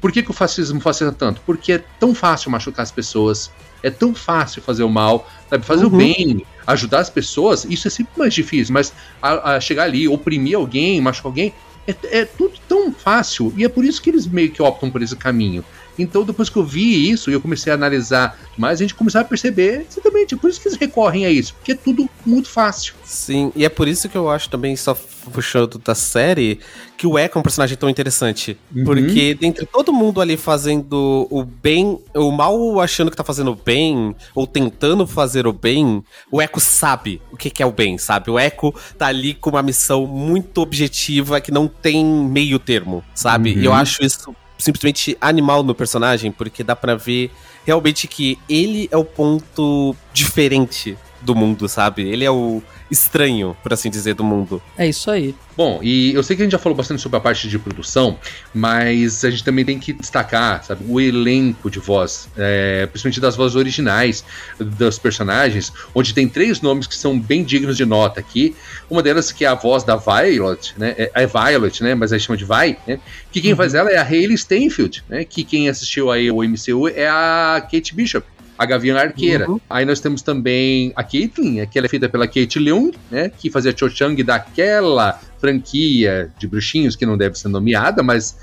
[0.00, 1.40] Por que, que o fascismo fascina tanto?
[1.46, 3.52] Porque é tão fácil machucar as pessoas,
[3.82, 5.64] é tão fácil fazer o mal, sabe?
[5.64, 5.94] Fazer Uhum.
[5.94, 10.06] o bem, ajudar as pessoas, isso é sempre mais difícil, mas a, a chegar ali,
[10.08, 11.52] oprimir alguém, machucar alguém,
[11.86, 15.02] é, é tudo tão fácil, e é por isso que eles meio que optam por
[15.02, 15.64] esse caminho.
[15.98, 19.20] Então, depois que eu vi isso e eu comecei a analisar mais, a gente começou
[19.20, 22.48] a perceber exatamente, é por isso que eles recorrem a isso, porque é tudo muito
[22.48, 22.94] fácil.
[23.04, 24.96] Sim, e é por isso que eu acho também, só
[25.30, 26.58] puxando da série,
[26.96, 28.56] que o Echo é um personagem tão interessante.
[28.74, 28.84] Uhum.
[28.84, 33.56] Porque dentre todo mundo ali fazendo o bem, o mal achando que tá fazendo o
[33.56, 37.98] bem, ou tentando fazer o bem, o Echo sabe o que, que é o bem,
[37.98, 38.30] sabe?
[38.30, 43.52] O Echo tá ali com uma missão muito objetiva que não tem meio termo, sabe?
[43.52, 43.60] Uhum.
[43.60, 47.30] E eu acho isso simplesmente animal no personagem, porque dá pra ver
[47.66, 52.02] realmente que ele é o ponto diferente do mundo, sabe?
[52.02, 54.62] Ele é o estranho, por assim dizer, do mundo.
[54.76, 55.34] É isso aí.
[55.56, 58.18] Bom, e eu sei que a gente já falou bastante sobre a parte de produção,
[58.54, 63.36] mas a gente também tem que destacar, sabe, o elenco de voz, é, principalmente das
[63.36, 64.24] vozes originais
[64.58, 68.54] dos personagens, onde tem três nomes que são bem dignos de nota aqui.
[68.88, 70.94] Uma delas que é a voz da Violet, né?
[70.96, 71.94] É, é Violet, né?
[71.94, 73.00] Mas aí chama de Vi, né?
[73.30, 75.24] Que quem faz ela é a Hayley Steinfeld, né?
[75.24, 78.26] Que quem assistiu aí o MCU é a Kate Bishop.
[78.58, 79.50] A Gavião Arqueira.
[79.50, 79.60] Uhum.
[79.68, 83.30] Aí nós temos também a Caitlyn, que ela é feita pela Kate Leung, né?
[83.30, 88.36] Que fazia Cho Chang daquela franquia de bruxinhos que não deve ser nomeada, mas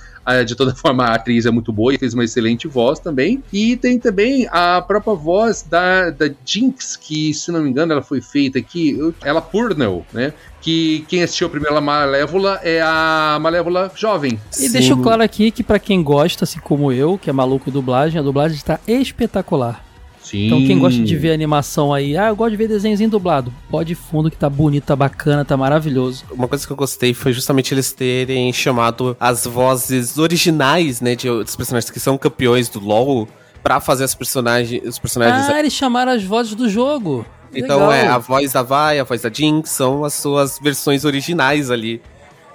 [0.45, 3.43] de toda forma, a atriz é muito boa e fez uma excelente voz também.
[3.51, 8.01] E tem também a própria voz da, da Jinx, que, se não me engano, ela
[8.01, 10.33] foi feita aqui, ela Purnell, né?
[10.61, 14.39] que quem assistiu a primeira Malévola é a Malévola jovem.
[14.51, 14.71] E Sim.
[14.71, 18.19] deixo claro aqui que para quem gosta, assim como eu, que é maluco em dublagem,
[18.19, 19.88] a dublagem está espetacular.
[20.29, 20.45] Sim.
[20.45, 23.51] Então quem gosta de ver animação aí, ah, eu gosto de ver desenhozinho dublado.
[23.69, 26.23] Pode fundo que tá bonito, tá bacana, tá maravilhoso.
[26.31, 31.27] Uma coisa que eu gostei foi justamente eles terem chamado as vozes originais, né, de
[31.27, 33.27] outros personagens que são campeões do LoL
[33.63, 35.49] para fazer as personagens, os personagens.
[35.49, 37.25] Ah, eles chamaram as vozes do jogo.
[37.53, 37.91] Então Legal.
[37.91, 41.99] é a voz da Vai, a voz da Jinx são as suas versões originais ali.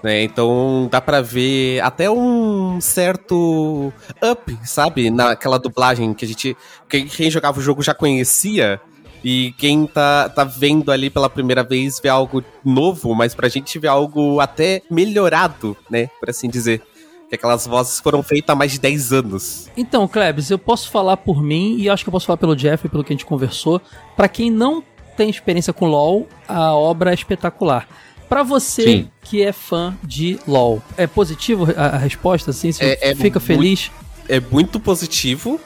[0.04, 0.22] Né?
[0.22, 3.90] Então dá para ver até um certo
[4.22, 5.08] up, sabe?
[5.10, 6.54] Naquela dublagem que a gente.
[6.86, 8.78] Quem, quem jogava o jogo já conhecia.
[9.24, 13.78] E quem tá, tá vendo ali pela primeira vez vê algo novo, mas pra gente
[13.78, 16.10] vê algo até melhorado, né?
[16.20, 16.82] Por assim dizer.
[17.30, 19.70] Que aquelas vozes foram feitas há mais de 10 anos.
[19.74, 22.86] Então, Klebs, eu posso falar por mim, e acho que eu posso falar pelo Jeff,
[22.86, 23.80] pelo que a gente conversou.
[24.14, 24.84] para quem não
[25.16, 27.88] tem experiência com LoL, a obra é espetacular.
[28.28, 29.10] Para você Sim.
[29.22, 32.50] que é fã de LoL, é positivo a, a resposta?
[32.50, 33.90] Assim, você é, é fica feliz?
[34.28, 35.60] É muito positivo.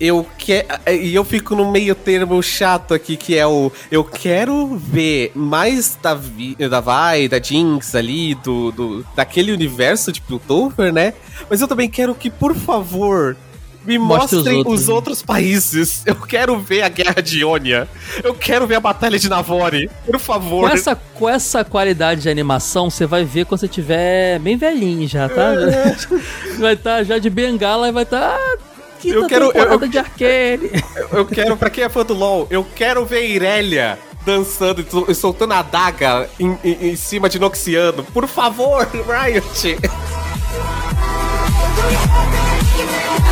[0.00, 0.66] Eu quero.
[0.90, 3.70] E eu fico no meio termo chato aqui, que é o.
[3.90, 10.20] Eu quero ver mais da, da Vi, da Jinx ali, do, do, daquele universo de
[10.20, 11.14] Piltover, né?
[11.48, 13.36] Mas eu também quero que, por favor,
[13.84, 14.80] me mostrem os outros.
[14.80, 15.22] os outros.
[15.22, 16.02] países.
[16.06, 17.88] Eu quero ver a guerra de Ionia.
[18.22, 19.90] Eu quero ver a batalha de Navori.
[20.06, 20.68] Por favor.
[20.68, 25.06] Com essa, com essa qualidade de animação, você vai ver quando você tiver bem velhinho
[25.08, 25.54] já, tá?
[25.54, 25.96] É.
[26.58, 28.32] vai estar tá já de bengala e vai estar.
[28.32, 28.72] Tá
[29.04, 30.70] eu quero eu, eu, de arcane.
[30.94, 35.14] Eu, eu quero, pra quem é fã do LoL, eu quero ver Irelia dançando e
[35.14, 38.04] soltando a daga em, em, em cima de Noxiano.
[38.04, 39.76] Por favor, Riot!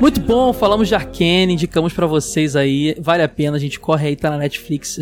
[0.00, 4.08] Muito bom, falamos de Arkane, indicamos para vocês aí, vale a pena, a gente corre
[4.08, 4.98] aí, tá na Netflix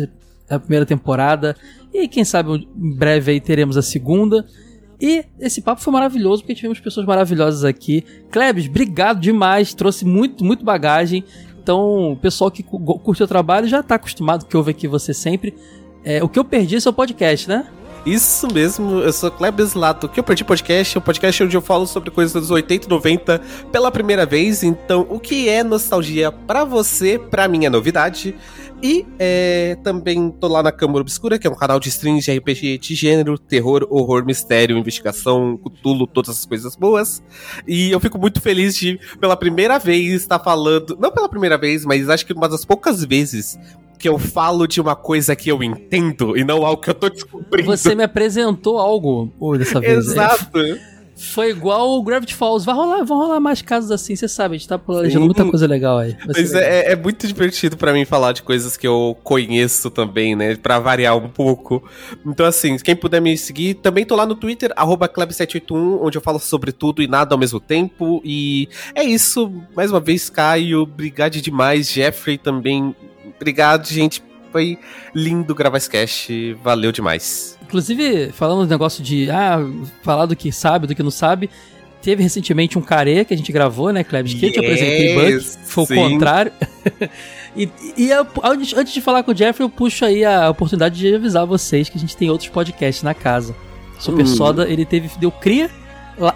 [0.49, 1.55] a primeira temporada,
[1.93, 4.45] e quem sabe em breve aí teremos a segunda.
[4.99, 8.05] E esse papo foi maravilhoso, porque tivemos pessoas maravilhosas aqui.
[8.29, 11.23] Klebs, obrigado demais, trouxe muito, muito bagagem.
[11.61, 15.55] Então, o pessoal que curte o trabalho já tá acostumado, que ouve aqui você sempre.
[16.03, 17.65] É, o que eu perdi é seu podcast, né?
[18.05, 21.61] Isso mesmo, eu sou Klebs Lato, que eu perdi podcast, é um podcast onde eu
[21.61, 23.39] falo sobre coisas dos 80 e 90
[23.71, 28.35] pela primeira vez, então o que é nostalgia para você, para mim é novidade.
[28.83, 32.35] E é, também tô lá na Câmara Obscura, que é um canal de streams de
[32.35, 37.21] RPG de gênero, terror, horror, mistério, investigação, cutulo, todas essas coisas boas.
[37.67, 40.97] E eu fico muito feliz de, pela primeira vez, estar falando.
[40.99, 43.59] Não pela primeira vez, mas acho que uma das poucas vezes
[44.01, 47.07] que eu falo de uma coisa que eu entendo e não algo que eu tô
[47.07, 47.69] descobrindo.
[47.69, 50.07] Você me apresentou algo dessa vez.
[50.07, 50.59] Exato.
[51.15, 52.65] Foi igual o Gravity Falls.
[52.65, 55.67] Vai rolar, vão rolar mais casos assim, você sabe, a gente tá planejando muita coisa
[55.67, 56.17] legal aí.
[56.25, 60.55] Mas é, é, muito divertido para mim falar de coisas que eu conheço também, né?
[60.55, 61.83] Pra variar um pouco.
[62.25, 66.39] Então, assim, quem puder me seguir, também tô lá no Twitter, Kleb781, onde eu falo
[66.39, 68.19] sobre tudo e nada ao mesmo tempo.
[68.25, 69.51] E é isso.
[69.75, 71.91] Mais uma vez, Caio, obrigado demais.
[71.91, 72.95] Jeffrey também
[73.41, 74.23] Obrigado, gente.
[74.51, 74.77] Foi
[75.15, 76.53] lindo gravar esse cast.
[76.63, 77.57] Valeu demais.
[77.63, 79.59] Inclusive, falando do negócio de ah,
[80.03, 81.49] falar do que sabe, do que não sabe.
[82.03, 84.33] Teve recentemente um care que a gente gravou, né, Klebs?
[84.33, 85.57] Que yes, eu te apresentei Buck.
[85.65, 85.93] Foi sim.
[85.93, 86.51] o contrário.
[87.55, 91.15] e, e eu, antes de falar com o Jeffrey, eu puxo aí a oportunidade de
[91.15, 93.55] avisar vocês que a gente tem outros podcasts na casa.
[93.99, 94.27] Super hum.
[94.27, 95.09] Soda, ele teve.
[95.19, 95.69] Deu cria.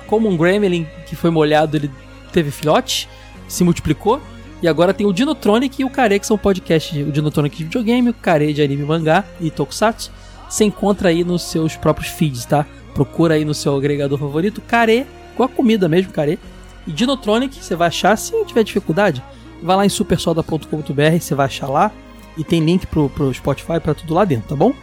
[0.08, 1.92] Como um Gremlin que foi molhado, ele
[2.32, 3.10] teve filhote,
[3.48, 4.22] se multiplicou.
[4.66, 8.10] E agora tem o Dinotronic e o Kare, que são podcast, o Dinotronic de videogame,
[8.10, 10.12] o Kare de anime mangá e tokusatsu.
[10.50, 12.66] Você encontra aí nos seus próprios feeds, tá?
[12.96, 15.06] Procura aí no seu agregador favorito, Kare,
[15.38, 16.40] com a comida mesmo, Kare.
[16.88, 19.24] E Dinotronic, você vai achar, se tiver dificuldade,
[19.62, 21.92] vai lá em supersoda.com.br, você vai achar lá.
[22.36, 24.70] E tem link pro, pro Spotify, para tudo lá dentro, tá bom?
[24.70, 24.76] Uhum.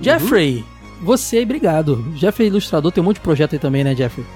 [0.00, 0.64] Jeffrey,
[1.00, 2.04] você, obrigado.
[2.16, 4.26] Jeffrey é ilustrador, tem um monte de projeto aí também, né, Jeffrey?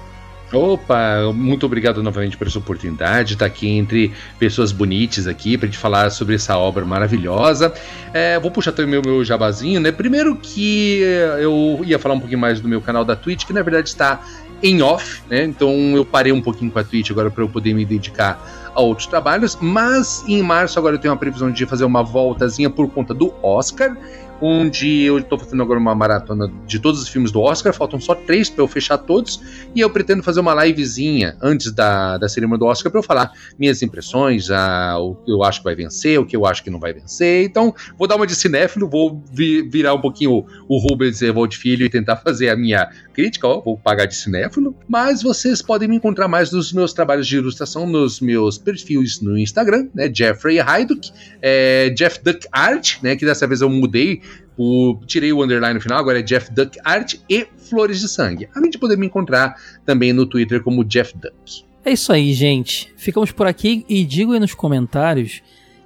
[0.51, 5.67] Opa, muito obrigado novamente por essa oportunidade de estar aqui entre pessoas bonitas aqui para
[5.67, 7.73] gente falar sobre essa obra maravilhosa.
[8.13, 9.91] É, vou puxar também o meu jabazinho, né?
[9.91, 13.51] Primeiro que é, eu ia falar um pouquinho mais do meu canal da Twitch, que
[13.51, 14.21] na verdade está
[14.63, 15.43] em off, né?
[15.43, 18.79] Então eu parei um pouquinho com a Twitch agora para eu poder me dedicar a
[18.79, 22.89] outros trabalhos, mas em março agora eu tenho uma previsão de fazer uma voltazinha por
[22.89, 23.97] conta do Oscar
[24.41, 28.13] onde eu estou fazendo agora uma maratona de todos os filmes do Oscar, faltam só
[28.13, 29.41] três para eu fechar todos,
[29.73, 33.31] e eu pretendo fazer uma livezinha antes da, da cerimônia do Oscar para eu falar
[33.57, 36.69] minhas impressões, a, o que eu acho que vai vencer, o que eu acho que
[36.69, 37.45] não vai vencer.
[37.45, 41.55] Então, vou dar uma de cinéfilo, vou vi, virar um pouquinho o, o Rubens Evold
[41.57, 44.75] Filho e tentar fazer a minha crítica, ó, vou pagar de cinéfilo.
[44.87, 49.37] Mas vocês podem me encontrar mais nos meus trabalhos de ilustração nos meus perfis no
[49.37, 50.11] Instagram, né?
[50.13, 51.11] Jeffrey Hyduck,
[51.41, 53.15] é, Jeff Duck Art, né?
[53.15, 54.21] Que dessa vez eu mudei
[54.57, 58.49] o, tirei o underline no final, agora é Jeff Duck Art e Flores de Sangue.
[58.55, 59.55] Além de poder me encontrar
[59.85, 61.65] também no Twitter como Jeff Duck.
[61.85, 62.91] É isso aí, gente.
[62.97, 65.41] Ficamos por aqui e digo aí nos comentários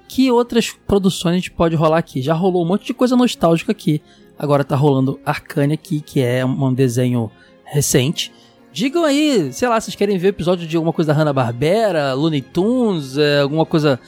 [0.08, 2.22] que outras produções a gente pode rolar aqui.
[2.22, 4.02] Já rolou um monte de coisa nostálgica aqui.
[4.38, 7.30] Agora tá rolando Arcane aqui, que é um desenho
[7.64, 8.32] recente.
[8.74, 13.18] Digam aí, sei lá, vocês querem ver episódio de alguma coisa da Hanna-Barbera, Looney Tunes,
[13.18, 14.00] é, alguma coisa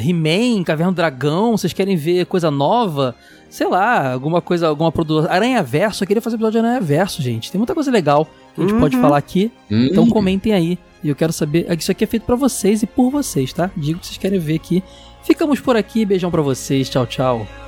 [0.00, 3.14] He-Man, Caverna do Dragão, vocês querem ver coisa nova?
[3.50, 5.30] sei lá, alguma coisa, alguma produção.
[5.30, 7.50] Aranha Verso, eu queria fazer episódio de Aranha Verso, gente.
[7.50, 8.80] Tem muita coisa legal que a gente uhum.
[8.80, 9.50] pode falar aqui.
[9.70, 9.86] Uhum.
[9.86, 10.78] Então comentem aí.
[11.02, 11.66] E eu quero saber.
[11.78, 13.70] Isso aqui é feito para vocês e por vocês, tá?
[13.76, 14.82] Digo que vocês querem ver aqui.
[15.22, 16.04] Ficamos por aqui.
[16.04, 16.88] Beijão para vocês.
[16.90, 17.67] Tchau, tchau.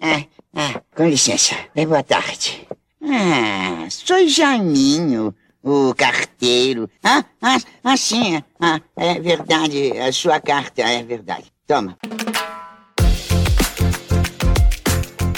[0.00, 0.24] Ah,
[0.54, 1.54] ah, com licença.
[1.74, 2.66] Boa tarde.
[3.02, 6.88] Ah, sou Janinho, o carteiro.
[7.04, 8.42] Ah, ah, ah sim.
[8.58, 9.92] Ah, é verdade.
[9.98, 11.52] A sua carta é verdade.
[11.66, 11.98] Toma.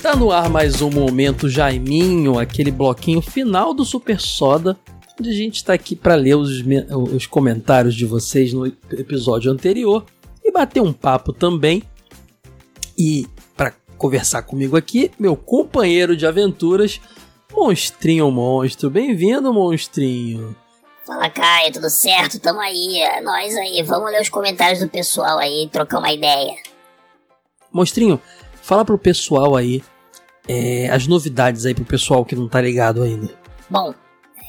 [0.01, 4.79] Tá no ar mais um momento Jaiminho, aquele bloquinho final do Super Soda,
[5.19, 6.63] onde a gente tá aqui para ler os,
[7.13, 10.07] os comentários de vocês no episódio anterior
[10.51, 11.83] e bater um papo também.
[12.99, 13.27] E
[13.57, 17.01] para conversar comigo aqui, meu companheiro de aventuras,
[17.53, 18.91] Monstrinho Monstro.
[18.91, 20.55] Bem-vindo, Monstrinho.
[21.07, 22.39] Fala, Caio, tudo certo?
[22.39, 23.83] Tamo aí, é nós aí.
[23.83, 26.55] Vamos ler os comentários do pessoal aí, trocar uma ideia.
[27.73, 28.21] Monstrinho,
[28.61, 29.83] fala pro pessoal aí
[30.49, 33.33] é, as novidades aí pro pessoal que não tá ligado ainda.
[33.69, 33.95] Bom,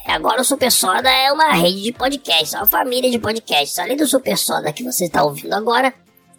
[0.06, 3.78] agora o Super Soda é uma rede de podcasts, uma família de podcasts.
[3.78, 5.94] Além do Super Soda que você está ouvindo agora,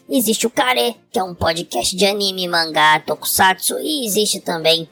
[0.09, 4.89] existe o Kare, que é um podcast de anime, mangá, tokusatsu, e existe também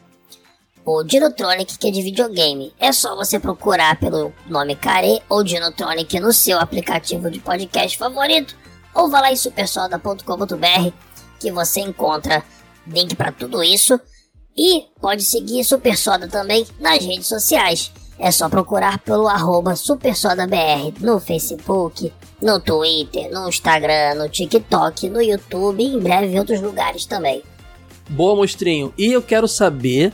[0.85, 2.73] o Dinotronic, que é de videogame.
[2.79, 8.57] É só você procurar pelo nome Kare ou Dinotronic no seu aplicativo de podcast favorito,
[8.95, 10.91] ou vá lá em supersoda.com.br
[11.39, 12.45] que você encontra
[12.87, 13.99] link para tudo isso.
[14.57, 17.91] E pode seguir Super Soda também nas redes sociais.
[18.23, 25.23] É só procurar pelo arroba SuperSodaBR no Facebook, no Twitter, no Instagram, no TikTok, no
[25.23, 27.43] YouTube e em breve em outros lugares também.
[28.11, 28.93] Boa, monstrinho.
[28.99, 30.12] E eu quero saber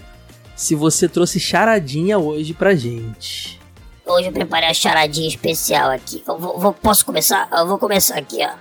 [0.54, 3.60] se você trouxe charadinha hoje pra gente.
[4.06, 6.22] Hoje eu preparei a charadinha especial aqui.
[6.24, 7.48] Vou, vou, posso começar?
[7.50, 8.54] Eu vou começar aqui, ó.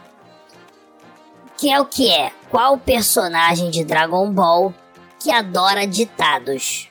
[1.55, 2.31] Que é o que é?
[2.49, 4.73] Qual personagem de Dragon Ball
[5.19, 6.89] que adora ditados?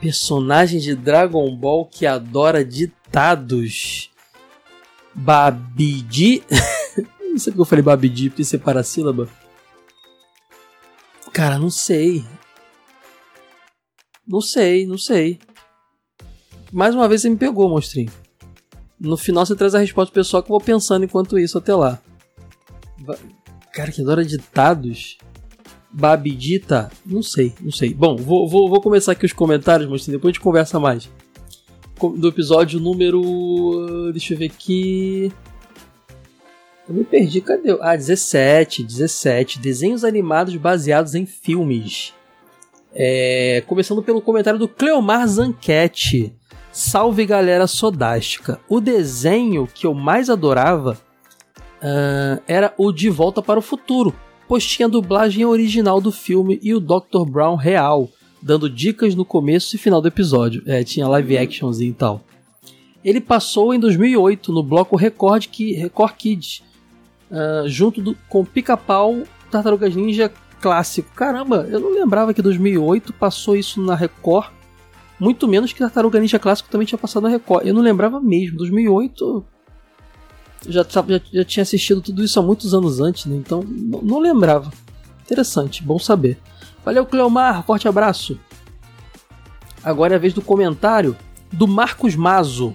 [0.00, 4.10] Personagem de Dragon Ball que adora ditados.
[5.14, 6.42] Babidi.
[7.20, 9.28] não sei porque eu falei Babidi, porque separa a sílaba.
[11.32, 12.24] Cara, não sei.
[14.26, 15.38] Não sei, não sei.
[16.72, 18.10] Mais uma vez você me pegou, monstrinho.
[18.98, 22.00] No final você traz a resposta pessoal que eu vou pensando enquanto isso até lá.
[23.72, 25.18] Cara, que adora ditados.
[25.98, 26.90] Babidita?
[27.06, 27.94] Não sei, não sei.
[27.94, 31.08] Bom, vou, vou, vou começar aqui os comentários, mas depois a gente conversa mais.
[32.18, 34.10] Do episódio número.
[34.12, 35.32] Deixa eu ver aqui.
[36.86, 37.78] Eu me perdi, cadê?
[37.80, 39.58] Ah, 17, 17.
[39.58, 42.12] Desenhos animados baseados em filmes.
[42.94, 46.34] É, começando pelo comentário do Cleomar Zanquete.
[46.70, 48.60] Salve galera sodástica.
[48.68, 50.98] O desenho que eu mais adorava
[51.78, 54.14] uh, era o De Volta para o Futuro,
[54.48, 57.24] pois tinha a dublagem original do filme e o Dr.
[57.28, 58.08] Brown real,
[58.40, 60.62] dando dicas no começo e final do episódio.
[60.66, 62.22] É, tinha live actionzinho e tal.
[63.04, 65.46] Ele passou em 2008 no bloco Record,
[65.76, 66.62] Record Kids,
[67.30, 71.10] uh, junto do, com Pica-Pau, Tartarugas Ninja clássico.
[71.14, 74.50] Caramba, eu não lembrava que 2008 passou isso na Record.
[75.18, 77.66] Muito menos que Tartaruga Ninja clássico também tinha passado na Record.
[77.66, 78.58] Eu não lembrava mesmo.
[78.58, 79.44] 2008
[80.68, 83.36] já, já, já tinha assistido tudo isso há muitos anos antes, né?
[83.36, 84.72] Então não, lembrava.
[85.24, 86.38] Interessante, bom saber.
[86.84, 88.38] Valeu, Cleomar, forte abraço.
[89.82, 91.16] Agora é a vez do comentário
[91.52, 92.74] do Marcos Mazo.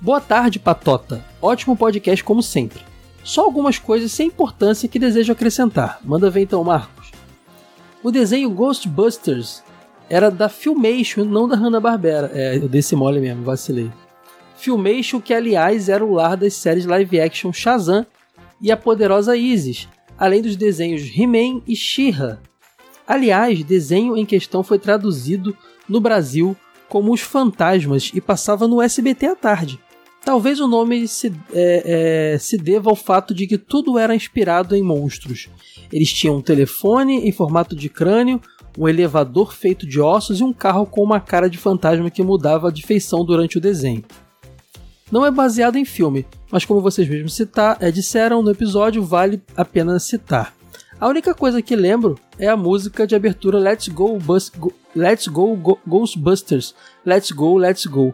[0.00, 1.24] Boa tarde, Patota.
[1.40, 2.80] Ótimo podcast como sempre.
[3.24, 5.98] Só algumas coisas sem importância que desejo acrescentar.
[6.04, 7.10] Manda ver então, Marcos.
[8.02, 9.62] O desenho Ghostbusters
[10.08, 12.30] era da Filmation, não da Hanna-Barbera.
[12.32, 13.90] É, eu dei esse mole mesmo, vacilei.
[14.58, 18.04] Filmation, que aliás era o lar das séries live action Shazam
[18.60, 22.40] e a poderosa Isis, além dos desenhos He-Man e She-Ra.
[23.06, 25.56] Aliás, desenho em questão foi traduzido
[25.88, 26.56] no Brasil
[26.88, 29.78] como Os Fantasmas e passava no SBT à tarde.
[30.24, 34.74] Talvez o nome se, é, é, se deva ao fato de que tudo era inspirado
[34.74, 35.48] em monstros.
[35.92, 38.40] Eles tinham um telefone em formato de crânio,
[38.76, 42.72] um elevador feito de ossos e um carro com uma cara de fantasma que mudava
[42.72, 44.04] de feição durante o desenho.
[45.10, 49.42] Não é baseado em filme, mas como vocês mesmos citar, é, disseram no episódio, vale
[49.56, 50.54] a pena citar.
[51.00, 55.28] A única coisa que lembro é a música de abertura Let's Go, Bus Go Let's
[55.28, 56.74] Go, Go Ghostbusters,
[57.06, 58.12] Let's Go, Let's Go.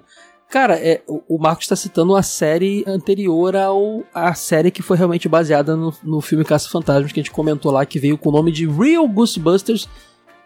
[0.50, 5.28] Cara, é, o Marcos está citando a série anterior ao a série que foi realmente
[5.28, 8.32] baseada no, no filme Caça Fantasmas que a gente comentou lá, que veio com o
[8.32, 9.88] nome de Real Ghostbusters,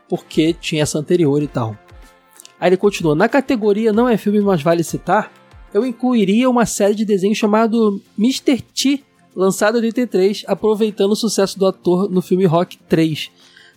[0.09, 1.77] porque tinha essa anterior e tal.
[2.61, 5.31] Aí ele continua: na categoria não é filme, mas vale citar,
[5.73, 8.61] eu incluiria uma série de desenhos chamado Mr.
[8.61, 9.05] T,
[9.35, 13.31] lançado em 83, aproveitando o sucesso do ator no filme Rock 3.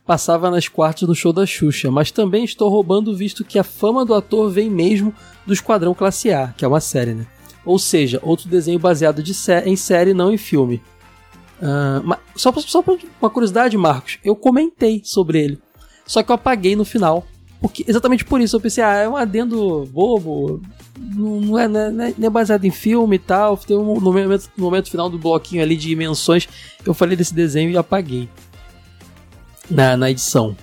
[0.05, 4.03] Passava nas quartas no show da Xuxa, mas também estou roubando visto que a fama
[4.03, 5.13] do ator vem mesmo
[5.45, 7.27] do Esquadrão Classe A, que é uma série, né?
[7.63, 10.81] Ou seja, outro desenho baseado de sé em série, não em filme.
[11.61, 15.61] Uh, só, só por uma curiosidade, Marcos, eu comentei sobre ele.
[16.07, 17.25] Só que eu apaguei no final.
[17.61, 20.59] Porque, exatamente por isso, eu pensei, ah, é um adendo bobo,
[20.99, 23.55] não é, não é, não é baseado em filme e tal.
[23.55, 26.49] Tem um, no, momento, no momento final do bloquinho ali de menções,
[26.83, 28.27] eu falei desse desenho e apaguei
[29.69, 30.57] na, na edição.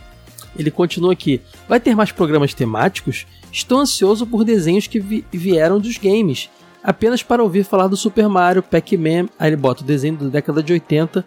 [0.58, 1.40] Ele continua aqui.
[1.68, 3.26] Vai ter mais programas temáticos?
[3.52, 6.50] Estou ansioso por desenhos que vi vieram dos games.
[6.82, 10.62] Apenas para ouvir falar do Super Mario, Pac-Man, aí ele bota o desenho da década
[10.62, 11.24] de 80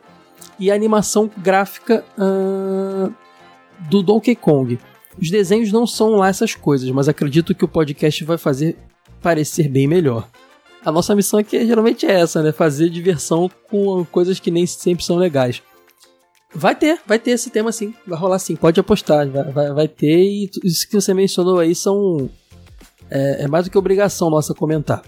[0.60, 3.14] e a animação gráfica uh,
[3.90, 4.78] do Donkey Kong.
[5.20, 8.78] Os desenhos não são lá essas coisas, mas acredito que o podcast vai fazer
[9.22, 10.28] parecer bem melhor.
[10.84, 12.52] A nossa missão aqui geralmente é essa, né?
[12.52, 15.62] Fazer diversão com coisas que nem sempre são legais.
[16.54, 19.88] Vai ter, vai ter esse tema sim, vai rolar sim, pode apostar, vai, vai, vai
[19.88, 22.30] ter e isso que você mencionou aí são.
[23.10, 25.04] É, é mais do que obrigação nossa comentar.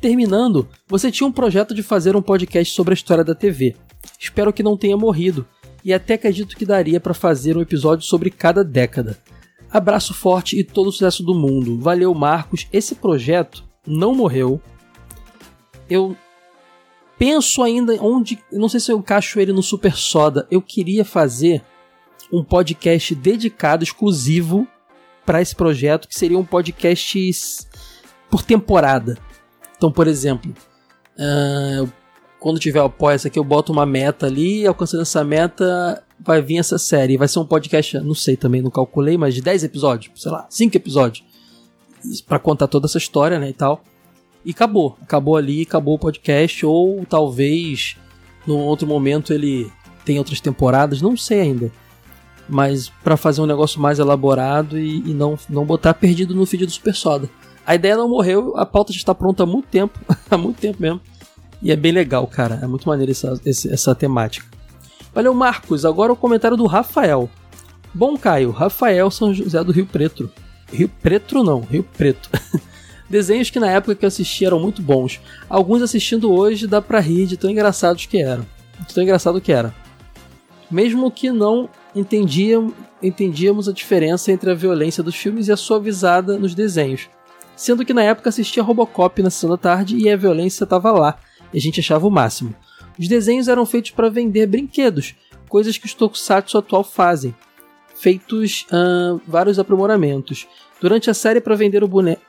[0.00, 3.74] Terminando, você tinha um projeto de fazer um podcast sobre a história da TV.
[4.18, 5.46] Espero que não tenha morrido,
[5.86, 9.16] e até acredito que daria para fazer um episódio sobre cada década.
[9.70, 11.78] Abraço forte e todo o sucesso do mundo.
[11.78, 12.66] Valeu, Marcos.
[12.72, 14.60] Esse projeto não morreu.
[15.88, 16.16] Eu
[17.16, 18.36] penso ainda onde.
[18.50, 20.44] Não sei se eu encaixo ele no Super Soda.
[20.50, 21.62] Eu queria fazer
[22.32, 24.66] um podcast dedicado, exclusivo
[25.24, 27.68] para esse projeto, que seria um podcast
[28.28, 29.16] por temporada.
[29.76, 30.52] Então, por exemplo,
[31.16, 31.88] uh,
[32.46, 36.58] quando tiver o essa aqui, eu boto uma meta ali, alcançando essa meta, vai vir
[36.58, 37.16] essa série.
[37.16, 40.46] Vai ser um podcast, não sei também, não calculei, mas de 10 episódios, sei lá,
[40.48, 41.24] 5 episódios.
[42.24, 43.82] para contar toda essa história, né, e tal.
[44.44, 44.96] E acabou.
[45.02, 46.64] Acabou ali, acabou o podcast.
[46.64, 47.96] Ou talvez
[48.46, 49.68] num outro momento ele
[50.04, 51.72] tenha outras temporadas, não sei ainda.
[52.48, 56.64] Mas para fazer um negócio mais elaborado e, e, não, não botar perdido no feed
[56.64, 57.28] do Super Soda.
[57.66, 59.98] A ideia não morreu, a pauta já está pronta há muito tempo,
[60.30, 61.00] há muito tempo mesmo.
[61.62, 62.58] E é bem legal, cara.
[62.62, 64.46] É muito maneiro essa, essa temática.
[65.14, 65.84] Valeu, Marcos.
[65.84, 67.30] Agora o comentário do Rafael.
[67.94, 70.30] Bom, Caio, Rafael São José do Rio Preto.
[70.70, 72.28] Rio Preto não, Rio Preto.
[73.08, 75.20] Desenhos que na época que eu assisti eram muito bons.
[75.48, 78.44] Alguns assistindo hoje dá pra rir de tão engraçados que eram.
[78.86, 79.74] De tão engraçado que era.
[80.70, 86.54] Mesmo que não entendíamos, a diferença entre a violência dos filmes e a suavizada nos
[86.54, 87.08] desenhos.
[87.56, 91.18] Sendo que na época assistia Robocop na sessão da tarde e a violência estava lá,
[91.56, 92.54] a gente achava o máximo.
[92.98, 95.14] Os desenhos eram feitos para vender brinquedos,
[95.48, 97.34] coisas que os tokusatsu atual fazem.
[97.94, 98.66] Feitos
[99.26, 100.46] vários aprimoramentos.
[100.80, 102.22] Durante a série para vender o boneco.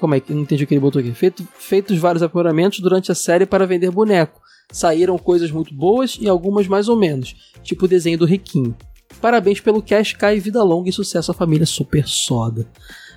[0.00, 1.12] Como é que não entendi o que ele botou aqui?
[1.12, 4.40] Feito, feitos vários aprimoramentos durante a série para vender boneco.
[4.70, 8.76] Saíram coisas muito boas e algumas mais ou menos, tipo o desenho do Riquinho.
[9.20, 12.66] Parabéns pelo cash, Kai, vida longa e sucesso à família Super Soda.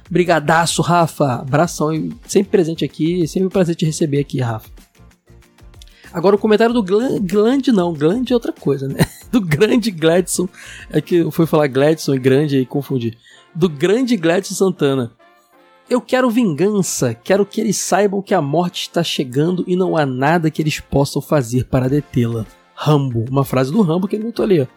[0.09, 1.35] Brigadaço, Rafa.
[1.35, 1.89] Abração
[2.27, 3.27] sempre presente aqui.
[3.27, 4.69] Sempre um prazer te receber aqui, Rafa.
[6.13, 8.99] Agora o comentário do Gland, não, Gland é outra coisa, né?
[9.31, 10.47] Do grande Gladson.
[10.89, 13.17] É que eu fui falar Gladson e grande e confundi.
[13.55, 15.11] Do grande Gladson Santana.
[15.89, 20.05] Eu quero vingança, quero que eles saibam que a morte está chegando e não há
[20.05, 22.45] nada que eles possam fazer para detê-la.
[22.73, 24.67] Rambo, uma frase do Rambo que ele botou ali, ó.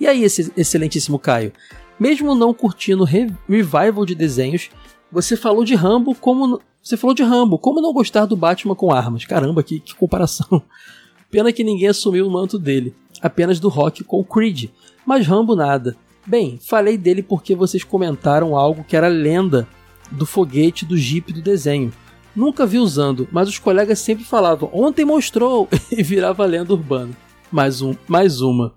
[0.00, 1.52] E aí, esse excelentíssimo Caio?
[2.00, 4.70] Mesmo não curtindo re revival de desenhos,
[5.12, 6.60] você falou de Rambo como.
[6.82, 9.24] Você falou de Rambo, como não gostar do Batman com armas?
[9.24, 10.60] Caramba, que, que comparação.
[11.30, 14.68] Pena que ninguém assumiu o manto dele, apenas do Rock com Creed,
[15.06, 15.96] mas Rambo nada.
[16.26, 19.66] Bem, falei dele porque vocês comentaram algo que era lenda
[20.10, 21.92] do foguete do Jeep do desenho.
[22.34, 27.16] Nunca vi usando, mas os colegas sempre falavam: "Ontem mostrou" e virava lenda urbana.
[27.50, 28.74] Mais um, mais uma.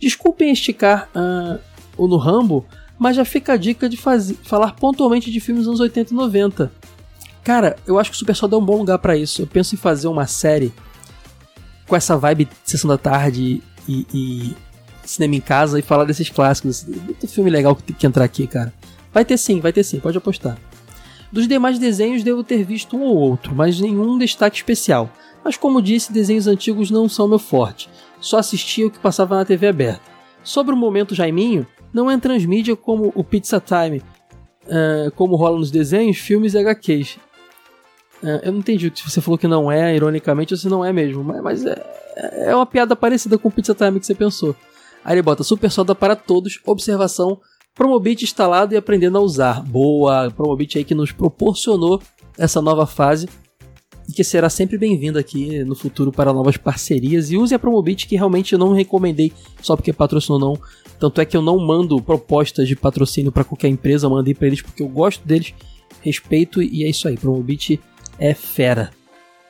[0.00, 1.60] Desculpem esticar uh,
[1.96, 2.64] o no Rambo,
[3.02, 6.16] mas já fica a dica de fazer, falar pontualmente de filmes dos anos 80 e
[6.16, 6.72] 90.
[7.42, 9.42] Cara, eu acho que o Super Soda é um bom lugar para isso.
[9.42, 10.72] Eu penso em fazer uma série
[11.88, 14.56] com essa vibe de sessão da tarde e, e
[15.04, 16.84] cinema em casa e falar desses clássicos.
[16.84, 18.72] Muito filme legal que tem que entrar aqui, cara.
[19.12, 20.56] Vai ter sim, vai ter sim, pode apostar.
[21.32, 25.10] Dos demais desenhos devo ter visto um ou outro, mas nenhum destaque especial.
[25.44, 27.90] Mas como disse, desenhos antigos não são meu forte.
[28.20, 30.12] Só assistia o que passava na TV aberta.
[30.44, 34.02] Sobre o momento Jaiminho, não é transmídia como o Pizza Time,
[34.66, 37.18] uh, como rola nos desenhos, filmes e HQs.
[38.22, 40.92] Uh, eu não entendi se você falou que não é, ironicamente, ou se não é
[40.92, 44.54] mesmo, mas, mas é, é uma piada parecida com o Pizza Time que você pensou.
[45.04, 47.40] Aí ele bota Super Soda para todos, observação,
[47.74, 49.62] Promobit instalado e aprendendo a usar.
[49.62, 52.00] Boa, Promobit aí que nos proporcionou
[52.38, 53.28] essa nova fase
[54.08, 57.30] e que será sempre bem-vindo aqui no futuro para novas parcerias.
[57.30, 60.58] E use a Promobit que realmente eu não recomendei só porque patrocinou não.
[60.98, 64.46] Tanto é que eu não mando propostas de patrocínio para qualquer empresa, eu mandei para
[64.46, 65.52] eles porque eu gosto deles,
[66.00, 67.16] respeito e é isso aí.
[67.16, 67.80] Promobit
[68.18, 68.90] é fera.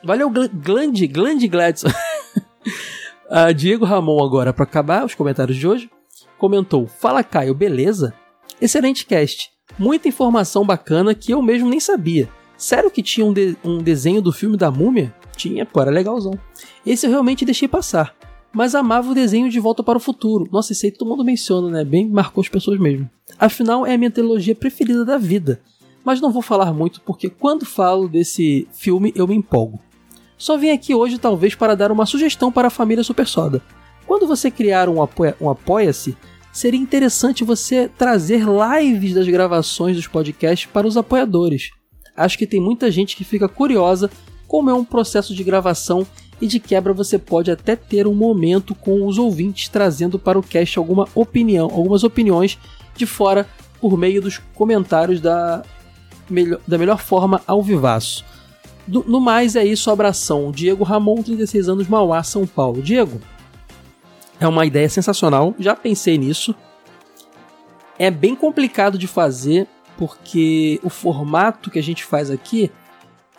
[0.03, 1.87] Valeu, Glande, Glande Gladson.
[1.87, 5.89] uh, Diego Ramon agora para acabar os comentários de hoje
[6.37, 8.13] comentou: "Fala Caio, beleza?
[8.61, 9.49] Excelente cast.
[9.77, 12.29] Muita informação bacana que eu mesmo nem sabia.
[12.57, 15.13] Sério que tinha um, de um desenho do filme da múmia?
[15.35, 16.37] Tinha, pô, era legalzão.
[16.85, 18.15] Esse eu realmente deixei passar.
[18.53, 20.47] Mas amava o desenho de Volta para o Futuro.
[20.51, 21.83] Nossa, esse aí todo mundo menciona, né?
[21.83, 23.09] Bem marcou as pessoas mesmo.
[23.39, 25.59] Afinal, é a minha trilogia preferida da vida.
[26.05, 29.79] Mas não vou falar muito porque quando falo desse filme eu me empolgo.
[30.37, 33.61] Só vim aqui hoje talvez para dar uma sugestão para a família Super Soda.
[34.05, 36.15] Quando você criar um, apoia um Apoia-se,
[36.51, 41.71] seria interessante você trazer lives das gravações dos podcasts para os apoiadores
[42.15, 44.09] acho que tem muita gente que fica curiosa
[44.47, 46.05] como é um processo de gravação
[46.39, 50.43] e de quebra você pode até ter um momento com os ouvintes trazendo para o
[50.43, 52.57] cast alguma opinião, algumas opiniões
[52.95, 53.47] de fora
[53.79, 55.63] por meio dos comentários da
[56.29, 58.23] melhor, da melhor forma ao vivaço.
[58.85, 60.51] Do, no mais é isso, abração.
[60.51, 62.81] Diego Ramon, 36 anos, Mauá, São Paulo.
[62.81, 63.19] Diego,
[64.39, 66.53] é uma ideia sensacional, já pensei nisso.
[67.97, 69.67] É bem complicado de fazer,
[69.97, 72.71] porque o formato que a gente faz aqui,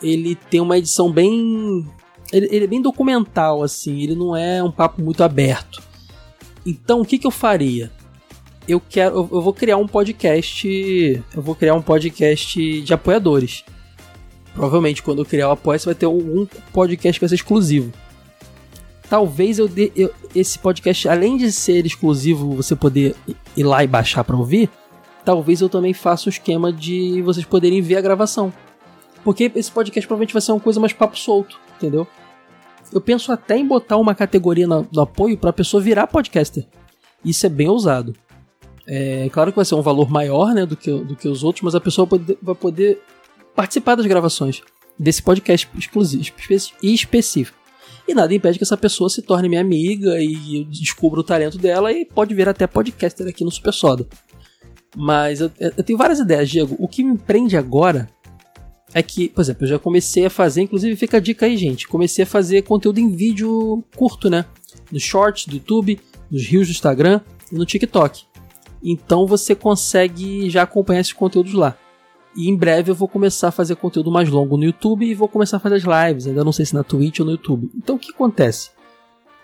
[0.03, 1.87] ele tem uma edição bem
[2.33, 5.83] ele, ele, é bem documental assim, ele não é um papo muito aberto.
[6.67, 7.93] Então, o que que eu faria?
[8.67, 13.65] Eu quero eu, eu vou criar um podcast, eu vou criar um podcast de apoiadores.
[14.55, 17.93] Provavelmente quando eu criar o apoio, vai ter um podcast que vai ser exclusivo.
[19.09, 23.15] Talvez eu dê eu, esse podcast, além de ser exclusivo, você poder
[23.57, 24.71] ir lá e baixar para ouvir,
[25.25, 28.53] talvez eu também faça o esquema de vocês poderem ver a gravação.
[29.23, 32.07] Porque esse podcast provavelmente vai ser uma coisa mais papo solto, entendeu?
[32.93, 36.67] Eu penso até em botar uma categoria no, no apoio para a pessoa virar podcaster.
[37.25, 38.15] Isso é bem ousado.
[38.87, 41.63] É claro que vai ser um valor maior né, do, que, do que os outros,
[41.63, 42.07] mas a pessoa
[42.43, 43.01] vai poder
[43.57, 44.61] participar das gravações
[44.99, 46.23] desse podcast exclusivo
[46.83, 47.59] e específico.
[48.07, 51.57] E nada impede que essa pessoa se torne minha amiga e eu descubra o talento
[51.57, 54.07] dela e pode vir até podcaster aqui no Super Soda.
[54.97, 56.77] Mas eu, eu tenho várias ideias, Diego.
[56.79, 58.09] O que me prende agora
[58.93, 61.89] é que, por exemplo, eu já comecei a fazer, inclusive fica a dica aí, gente.
[61.89, 64.45] Comecei a fazer conteúdo em vídeo curto, né?
[64.93, 66.01] Nos shorts do YouTube,
[66.31, 68.23] nos rios do Instagram e no TikTok.
[68.83, 71.77] Então você consegue já acompanhar esses conteúdos lá.
[72.37, 75.29] E em breve eu vou começar a fazer conteúdo mais longo no YouTube e vou
[75.29, 76.27] começar a fazer as lives.
[76.27, 77.71] Ainda não sei se na Twitch ou no YouTube.
[77.75, 78.71] Então o que acontece?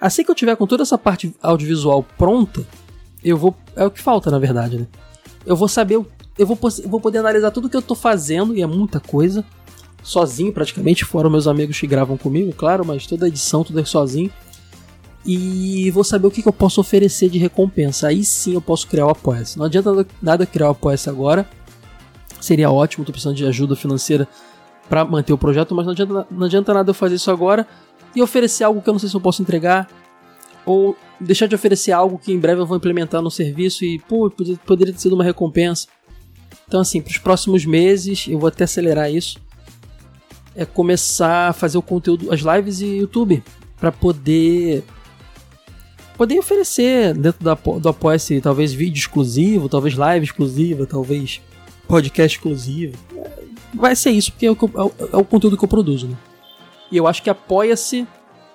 [0.01, 2.65] Assim que eu tiver com toda essa parte audiovisual pronta,
[3.23, 3.55] eu vou.
[3.77, 4.87] É o que falta, na verdade, né?
[5.45, 6.01] Eu vou saber.
[6.39, 9.45] Eu vou, vou poder analisar tudo que eu tô fazendo, e é muita coisa.
[10.03, 14.31] Sozinho, praticamente, fora meus amigos que gravam comigo, claro, mas toda edição, tudo é sozinho.
[15.25, 18.09] E vou saber o que, que eu posso oferecer de recompensa.
[18.09, 19.59] Aí sim eu posso criar o Apoia-se.
[19.59, 21.47] Não adianta nada criar o Apoia-se agora.
[22.41, 24.27] Seria ótimo, tô precisando de ajuda financeira
[24.89, 27.67] para manter o projeto, mas não adianta, não adianta nada eu fazer isso agora
[28.15, 29.89] e oferecer algo que eu não sei se eu posso entregar,
[30.71, 34.31] ou deixar de oferecer algo que em breve eu vou implementar no serviço e, pô,
[34.65, 35.89] poderia ter sido uma recompensa.
[36.69, 39.39] Então, assim, para os próximos meses, eu vou até acelerar isso.
[40.55, 43.43] É começar a fazer o conteúdo, as lives e YouTube,
[43.79, 44.85] para poder
[46.17, 51.41] poder oferecer dentro da, do Apoia-se talvez vídeo exclusivo, talvez live exclusiva, talvez
[51.89, 52.97] podcast exclusivo.
[53.73, 56.17] Vai ser isso, porque é o, é o, é o conteúdo que eu produzo, né?
[56.93, 58.07] E eu acho que Apoia-se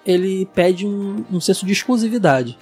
[0.05, 2.57] ele pede um, um senso de exclusividade.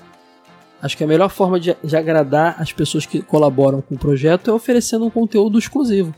[0.82, 4.52] Acho que a melhor forma de, de, agradar as pessoas que colaboram com o projeto
[4.52, 6.14] é oferecendo um conteúdo exclusivo.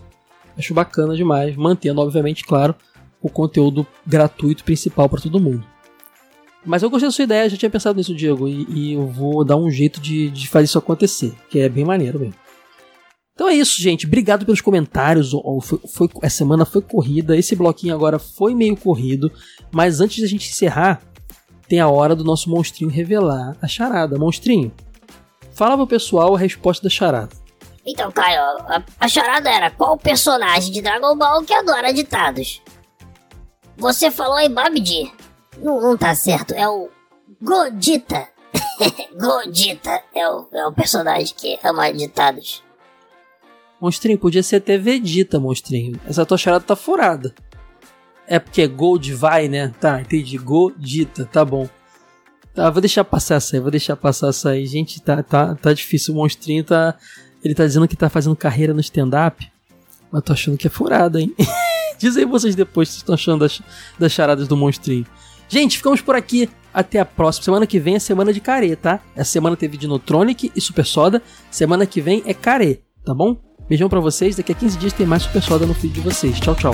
[0.58, 2.74] Acho bacana demais, mantendo, obviamente, claro,
[3.22, 5.66] o conteúdo gratuito principal para todo mundo.
[6.66, 9.46] Mas eu gostei da sua ideia, já tinha pensado nisso, Diego, e, e eu vou
[9.46, 12.36] dar um jeito de, de, fazer isso acontecer, que é bem maneiro mesmo.
[13.36, 14.08] Então é isso, gente.
[14.08, 15.32] Obrigado pelos comentários.
[15.62, 17.38] Foi, foi, essa semana foi corrida.
[17.38, 19.30] Esse bloquinho agora foi meio corrido.
[19.72, 21.02] Mas antes da gente encerrar,
[21.68, 24.18] tem a hora do nosso monstrinho revelar a charada.
[24.18, 24.72] Monstrinho,
[25.54, 27.36] fala pro pessoal a resposta da charada.
[27.86, 32.62] Então, Caio, a, a charada era qual personagem de Dragon Ball que adora ditados?
[33.78, 35.12] Você falou em Babidi.
[35.58, 36.90] Não, não tá certo, é o
[37.42, 38.28] Godita.
[39.20, 42.64] Godita é o, é o personagem que ama ditados.
[43.80, 46.00] Monstrinho, podia ser até Vegeta, monstrinho.
[46.08, 47.36] Essa tua charada tá furada.
[48.28, 49.72] É porque é Gold vai, né?
[49.80, 50.38] Tá, entendi.
[50.38, 51.70] Godita, tá bom.
[52.54, 54.66] Tá, vou deixar passar essa aí, vou deixar passar essa aí.
[54.66, 56.14] Gente, tá, tá, tá difícil.
[56.14, 56.96] O monstrinho tá.
[57.44, 59.48] Ele tá dizendo que tá fazendo carreira no stand-up.
[60.12, 61.34] Mas tô achando que é furada, hein?
[62.00, 63.62] Diz aí vocês depois se estão achando das,
[64.00, 65.06] das charadas do monstrinho.
[65.48, 66.50] Gente, ficamos por aqui.
[66.74, 67.46] Até a próxima.
[67.46, 69.00] Semana que vem é semana de carê, tá?
[69.16, 71.22] Essa semana teve Dinotronic e Super Soda.
[71.50, 73.38] Semana que vem é carê, tá bom?
[73.70, 74.36] Beijão para vocês.
[74.36, 76.38] Daqui a 15 dias tem mais Super Soda no feed de vocês.
[76.38, 76.74] Tchau, tchau.